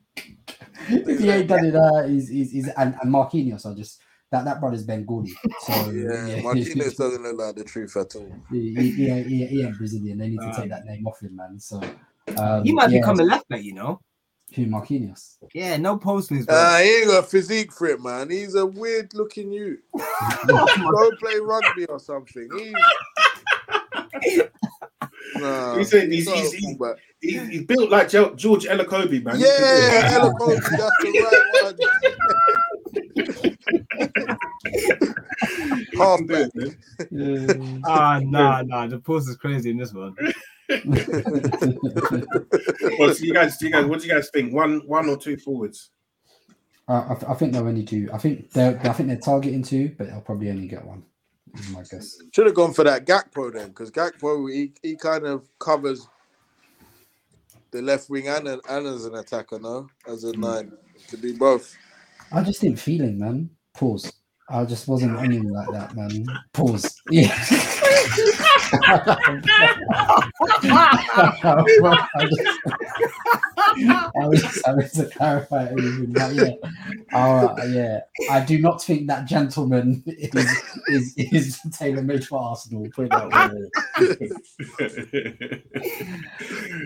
if 0.90 1.20
he 1.20 1.30
ain't 1.30 1.48
done 1.48 1.66
it, 1.66 1.76
uh, 1.76 2.04
he's, 2.08 2.30
he's, 2.30 2.52
he's 2.52 2.68
and, 2.70 2.96
and 3.02 3.14
Marquinhos 3.14 3.66
are 3.66 3.76
just 3.76 4.00
that 4.32 4.46
that 4.46 4.60
brother's 4.62 4.84
Bengali. 4.84 5.32
So 5.66 5.74
Yeah, 5.92 6.42
Martinez 6.42 6.96
doesn't 6.96 7.24
look 7.24 7.38
like 7.38 7.56
the 7.56 7.64
truth 7.64 7.98
at 7.98 8.16
all. 8.16 8.32
he, 8.52 8.76
he, 8.76 8.92
he, 8.92 9.10
ain't- 9.10 9.28
he, 9.28 9.46
he 9.46 9.64
ain't 9.64 9.78
Brazilian. 9.78 10.18
They 10.20 10.30
need 10.30 10.42
to 10.42 10.54
take 10.56 10.70
that 10.70 10.86
name 10.86 11.06
off 11.08 11.22
him, 11.22 11.36
man. 11.36 11.60
So 11.60 11.82
um, 12.38 12.64
He 12.64 12.72
might 12.74 12.92
yeah, 12.92 13.00
become 13.00 13.20
a 13.20 13.24
left 13.24 13.50
back, 13.50 13.64
you 13.64 13.74
know? 13.74 14.00
Who 14.54 14.66
Marquinhos. 14.66 15.38
Yeah, 15.54 15.78
no 15.78 15.98
post 15.98 16.32
moves, 16.32 16.46
bro. 16.46 16.56
Uh, 16.56 16.78
he 16.80 16.98
ain't 16.98 17.08
got 17.08 17.24
a 17.24 17.28
physique 17.28 17.72
for 17.72 17.88
it, 17.88 18.02
man. 18.02 18.30
He's 18.30 18.56
a 18.56 18.66
weird 18.66 19.14
looking 19.14 19.52
you. 19.52 19.78
Go 20.48 21.12
play 21.20 21.40
rugby 21.40 21.86
or 21.86 22.00
something. 22.00 22.50
He's 22.58 22.74
nah, 25.36 25.78
He's, 25.78 25.92
he's, 25.92 26.28
he's, 26.28 26.54
he's, 26.54 26.78
he's, 27.22 27.48
he's 27.50 27.64
built 27.64 27.90
like 27.90 28.10
Jo- 28.10 28.36
George 28.36 28.66
Elakobi, 28.66 29.24
man. 29.24 29.40
Yeah, 29.40 30.10
Ella 30.14 30.34
Kobe, 30.40 30.56
that's 30.56 30.98
the 31.02 31.12
right 31.22 31.46
one. 31.64 31.78
Half 35.98 36.28
back. 36.28 36.50
Ah, 37.88 38.20
nah, 38.24 38.62
nah. 38.62 38.88
The 38.88 39.00
post 39.00 39.30
is 39.30 39.36
crazy 39.36 39.72
in 39.72 39.78
this 39.78 39.94
one. 39.94 40.16
Well, 43.00 43.14
so 43.14 43.24
you 43.24 43.34
guys, 43.34 43.58
do 43.58 43.66
you 43.66 43.72
guys, 43.72 43.86
what 43.86 44.00
do 44.02 44.08
you 44.08 44.14
guys 44.14 44.30
think? 44.32 44.54
One, 44.54 44.82
one 44.86 45.10
or 45.10 45.18
two 45.18 45.38
forwards? 45.38 45.90
Uh, 46.88 47.06
I, 47.10 47.14
th- 47.16 47.30
I 47.30 47.34
think 47.36 47.54
they'll 47.54 47.68
only 47.68 47.84
do. 47.84 48.10
I 48.12 48.18
think 48.18 48.52
they're. 48.52 48.80
I 48.84 48.94
think 48.94 49.10
they're 49.10 49.18
targeting 49.18 49.62
two, 49.64 49.94
but 49.98 50.08
they'll 50.08 50.22
probably 50.22 50.50
only 50.50 50.68
get 50.68 50.84
one. 50.84 51.04
Is 51.58 51.70
my 51.70 51.84
guess. 51.84 52.18
Should 52.34 52.48
have 52.48 52.56
gone 52.56 52.74
for 52.74 52.84
that 52.84 53.06
Gakpo 53.06 53.54
then, 53.54 53.70
because 53.70 53.92
Gakpo 53.92 54.52
he, 54.52 54.74
he 54.82 54.96
kind 54.96 55.26
of 55.26 55.48
covers 55.60 56.08
the 57.72 57.82
left 57.82 58.10
wing 58.10 58.28
and, 58.28 58.48
an- 58.48 58.62
and 58.70 58.88
as 58.88 59.06
an 59.06 59.16
attacker 59.16 59.60
now, 59.60 59.88
as 60.08 60.24
a 60.24 60.36
nine. 60.36 60.72
To 61.10 61.18
do 61.18 61.38
both. 61.38 61.76
I 62.32 62.44
just 62.44 62.62
didn't 62.62 62.80
feel 62.80 63.04
him, 63.04 63.20
man. 63.20 63.50
Pause. 63.74 64.12
I 64.52 64.66
just 64.66 64.88
wasn't 64.88 65.16
on 65.18 65.32
him 65.32 65.50
like 65.50 65.70
that, 65.72 65.96
man. 65.96 66.26
Pause. 66.54 67.02
Yeah. 67.12 67.34
I 73.82 74.28
was 74.28 74.42
just 74.42 74.66
having 74.66 74.90
to 74.90 75.10
clarify 75.16 75.66
everything, 75.66 76.14
but 76.14 76.34
yeah, 76.36 76.54
uh, 77.14 77.56
yeah. 77.68 78.02
I 78.30 78.42
do 78.42 78.60
not 78.60 78.84
think 78.84 79.08
that 79.08 79.26
gentleman 79.26 80.04
is 80.06 80.64
is, 80.88 81.14
is 81.18 81.60
tailor 81.72 82.04
made 82.04 82.28
for 82.28 82.40
Arsenal. 82.40 82.88
Put 82.94 83.10
that 83.10 83.30
way. 83.30 83.70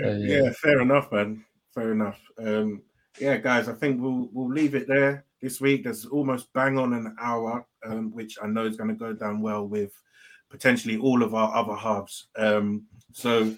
Uh, 0.05 0.09
yeah. 0.17 0.51
fair 0.53 0.81
enough, 0.81 1.11
man. 1.11 1.43
Fair 1.73 1.91
enough. 1.91 2.19
Um, 2.37 2.81
yeah, 3.19 3.37
guys, 3.37 3.67
I 3.67 3.73
think 3.73 4.01
we'll 4.01 4.29
we'll 4.31 4.49
leave 4.49 4.75
it 4.75 4.87
there 4.87 5.25
this 5.43 5.61
week. 5.61 5.83
There's 5.83 6.05
almost 6.05 6.51
bang 6.53 6.79
on 6.79 6.93
an 6.93 7.15
hour, 7.21 7.65
um, 7.85 8.11
which 8.13 8.37
I 8.41 8.47
know 8.47 8.65
is 8.65 8.77
going 8.77 8.89
to 8.89 8.95
go 8.95 9.13
down 9.13 9.41
well 9.41 9.67
with 9.67 9.91
potentially 10.49 10.97
all 10.97 11.21
of 11.21 11.35
our 11.35 11.53
other 11.53 11.73
hubs. 11.73 12.27
Um, 12.37 12.85
so 13.11 13.53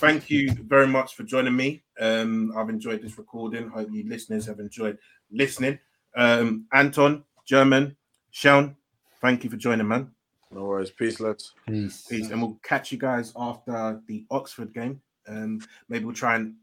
thank 0.00 0.30
you 0.30 0.50
very 0.66 0.86
much 0.86 1.14
for 1.14 1.22
joining 1.22 1.54
me. 1.54 1.84
Um, 2.00 2.52
I've 2.56 2.70
enjoyed 2.70 3.02
this 3.02 3.18
recording. 3.18 3.68
Hope 3.68 3.88
you 3.92 4.08
listeners 4.08 4.46
have 4.46 4.60
enjoyed 4.60 4.98
listening. 5.30 5.78
Um, 6.16 6.66
Anton, 6.72 7.22
German, 7.44 7.96
Sean, 8.30 8.74
thank 9.20 9.44
you 9.44 9.50
for 9.50 9.56
joining, 9.56 9.86
man. 9.86 10.10
No 10.50 10.64
worries. 10.64 10.90
Peace, 10.90 11.20
lads. 11.20 11.52
Peace. 11.68 12.06
Peace. 12.08 12.30
And 12.30 12.40
we'll 12.40 12.58
catch 12.62 12.90
you 12.90 12.98
guys 12.98 13.32
after 13.36 14.00
the 14.06 14.24
Oxford 14.30 14.72
game. 14.72 15.02
Um, 15.28 15.60
maybe 15.88 16.04
we'll 16.06 16.14
try 16.14 16.36
and 16.36 16.54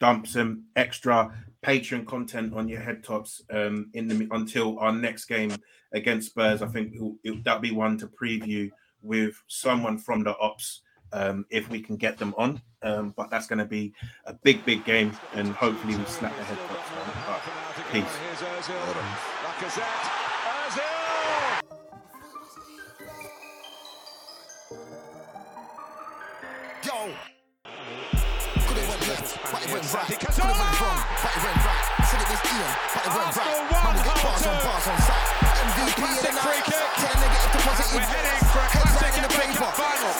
dump 0.00 0.26
some 0.26 0.64
extra 0.76 1.32
Patreon 1.64 2.06
content 2.06 2.54
on 2.54 2.68
your 2.68 2.80
head 2.80 3.02
tops 3.02 3.42
um, 3.50 3.90
in 3.94 4.06
the 4.08 4.28
until 4.30 4.78
our 4.78 4.92
next 4.92 5.24
game 5.26 5.54
against 5.92 6.30
Spurs. 6.30 6.62
I 6.62 6.68
think 6.68 6.94
it'll, 6.94 7.16
it'll, 7.24 7.42
that'll 7.42 7.60
be 7.60 7.72
one 7.72 7.98
to 7.98 8.06
preview 8.06 8.70
with 9.02 9.42
someone 9.48 9.98
from 9.98 10.22
the 10.22 10.36
ops 10.38 10.82
um, 11.12 11.44
if 11.50 11.68
we 11.68 11.80
can 11.80 11.96
get 11.96 12.18
them 12.18 12.34
on. 12.36 12.60
Um, 12.82 13.14
but 13.16 13.30
that's 13.30 13.46
going 13.46 13.58
to 13.58 13.64
be 13.64 13.92
a 14.26 14.34
big, 14.34 14.64
big 14.64 14.84
game, 14.84 15.16
and 15.34 15.48
hopefully 15.48 15.96
we 15.96 16.04
snap 16.04 16.36
the 16.36 16.44
head 16.44 16.58
tops. 16.68 16.90
Peace. 17.92 18.16
went 29.86 30.02
right. 30.02 30.10
It 30.10 30.18
could 30.18 30.34
have 30.34 30.50
went 30.50 30.80
wrong, 30.82 30.98
but 31.22 31.30
it 31.30 31.42
went 31.46 31.62
right. 31.62 31.86
Said 32.10 32.18
it 32.18 32.26
was 32.26 32.42
Ian, 32.42 32.72
but 32.90 33.06
it 33.06 33.12
went 33.14 33.36
right. 33.38 33.54
Man, 33.70 33.94
we 33.94 34.02
get 34.02 34.18
bars 34.18 34.46
on 34.46 34.56
bars 34.66 34.86
on 34.90 34.98
site. 35.06 35.30
MVP 35.46 36.00
in 36.02 36.22
the 36.26 36.32
night. 36.34 36.66
Turn 36.66 37.14
negative 37.22 37.52
to 37.54 37.60
positive. 37.62 37.94
We're 37.94 38.10
heading 38.10 38.42
for 38.50 38.62
a 38.62 38.68
classic 38.72 39.14
in 39.14 39.22
the 39.22 39.30
paper. 39.30 39.70
Final. 39.78 40.14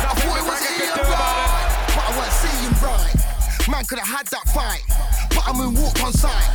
I 0.00 0.12
thought 0.18 0.38
it 0.42 0.46
was 0.48 0.58
Ian, 0.74 0.90
right, 1.06 1.70
but 1.94 2.02
I 2.02 2.12
weren't 2.18 2.34
seeing 2.34 2.74
right. 2.82 3.14
Man 3.70 3.84
could 3.86 4.00
have 4.02 4.10
had 4.10 4.26
that 4.34 4.46
fight, 4.50 4.82
but 5.30 5.46
I'm 5.46 5.60
in 5.62 5.78
walk 5.78 6.02
on 6.02 6.10
sight. 6.10 6.50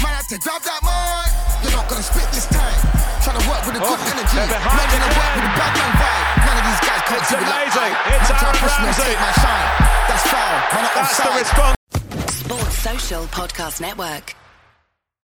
Man 0.00 0.12
had 0.16 0.24
to 0.32 0.38
grab 0.40 0.62
that 0.64 0.80
mic. 0.80 1.28
You're 1.60 1.76
not 1.76 1.88
gonna 1.88 2.04
spit 2.04 2.28
this 2.32 2.48
time. 2.48 2.80
Trying 3.20 3.40
to 3.40 3.44
work 3.48 3.60
with 3.68 3.76
a 3.76 3.82
good 3.82 4.00
oh, 4.00 4.12
energy. 4.16 4.36
Man 4.40 4.48
gonna 4.48 5.10
work 5.20 5.32
with 5.36 5.48
a 5.48 5.52
bad 5.52 5.72
man 5.76 5.92
vibe. 6.00 6.24
None 6.48 6.56
of 6.60 6.64
these 6.64 6.80
guys 6.80 7.02
can 7.12 7.20
do 7.28 7.36
it 7.40 7.48
like 7.48 7.76
I. 7.76 7.88
It's 8.16 8.30
Aaron 8.32 8.56
Ramsey. 8.56 9.04
Take 9.04 9.20
my 9.20 9.32
shine. 9.36 10.03
That's 10.24 10.30
foul. 10.30 10.94
That's 10.94 11.22
the 11.22 11.38
response. 11.38 11.76
Sports 12.34 12.78
Social 12.78 13.24
Podcast 13.24 13.80
Network. 13.80 14.34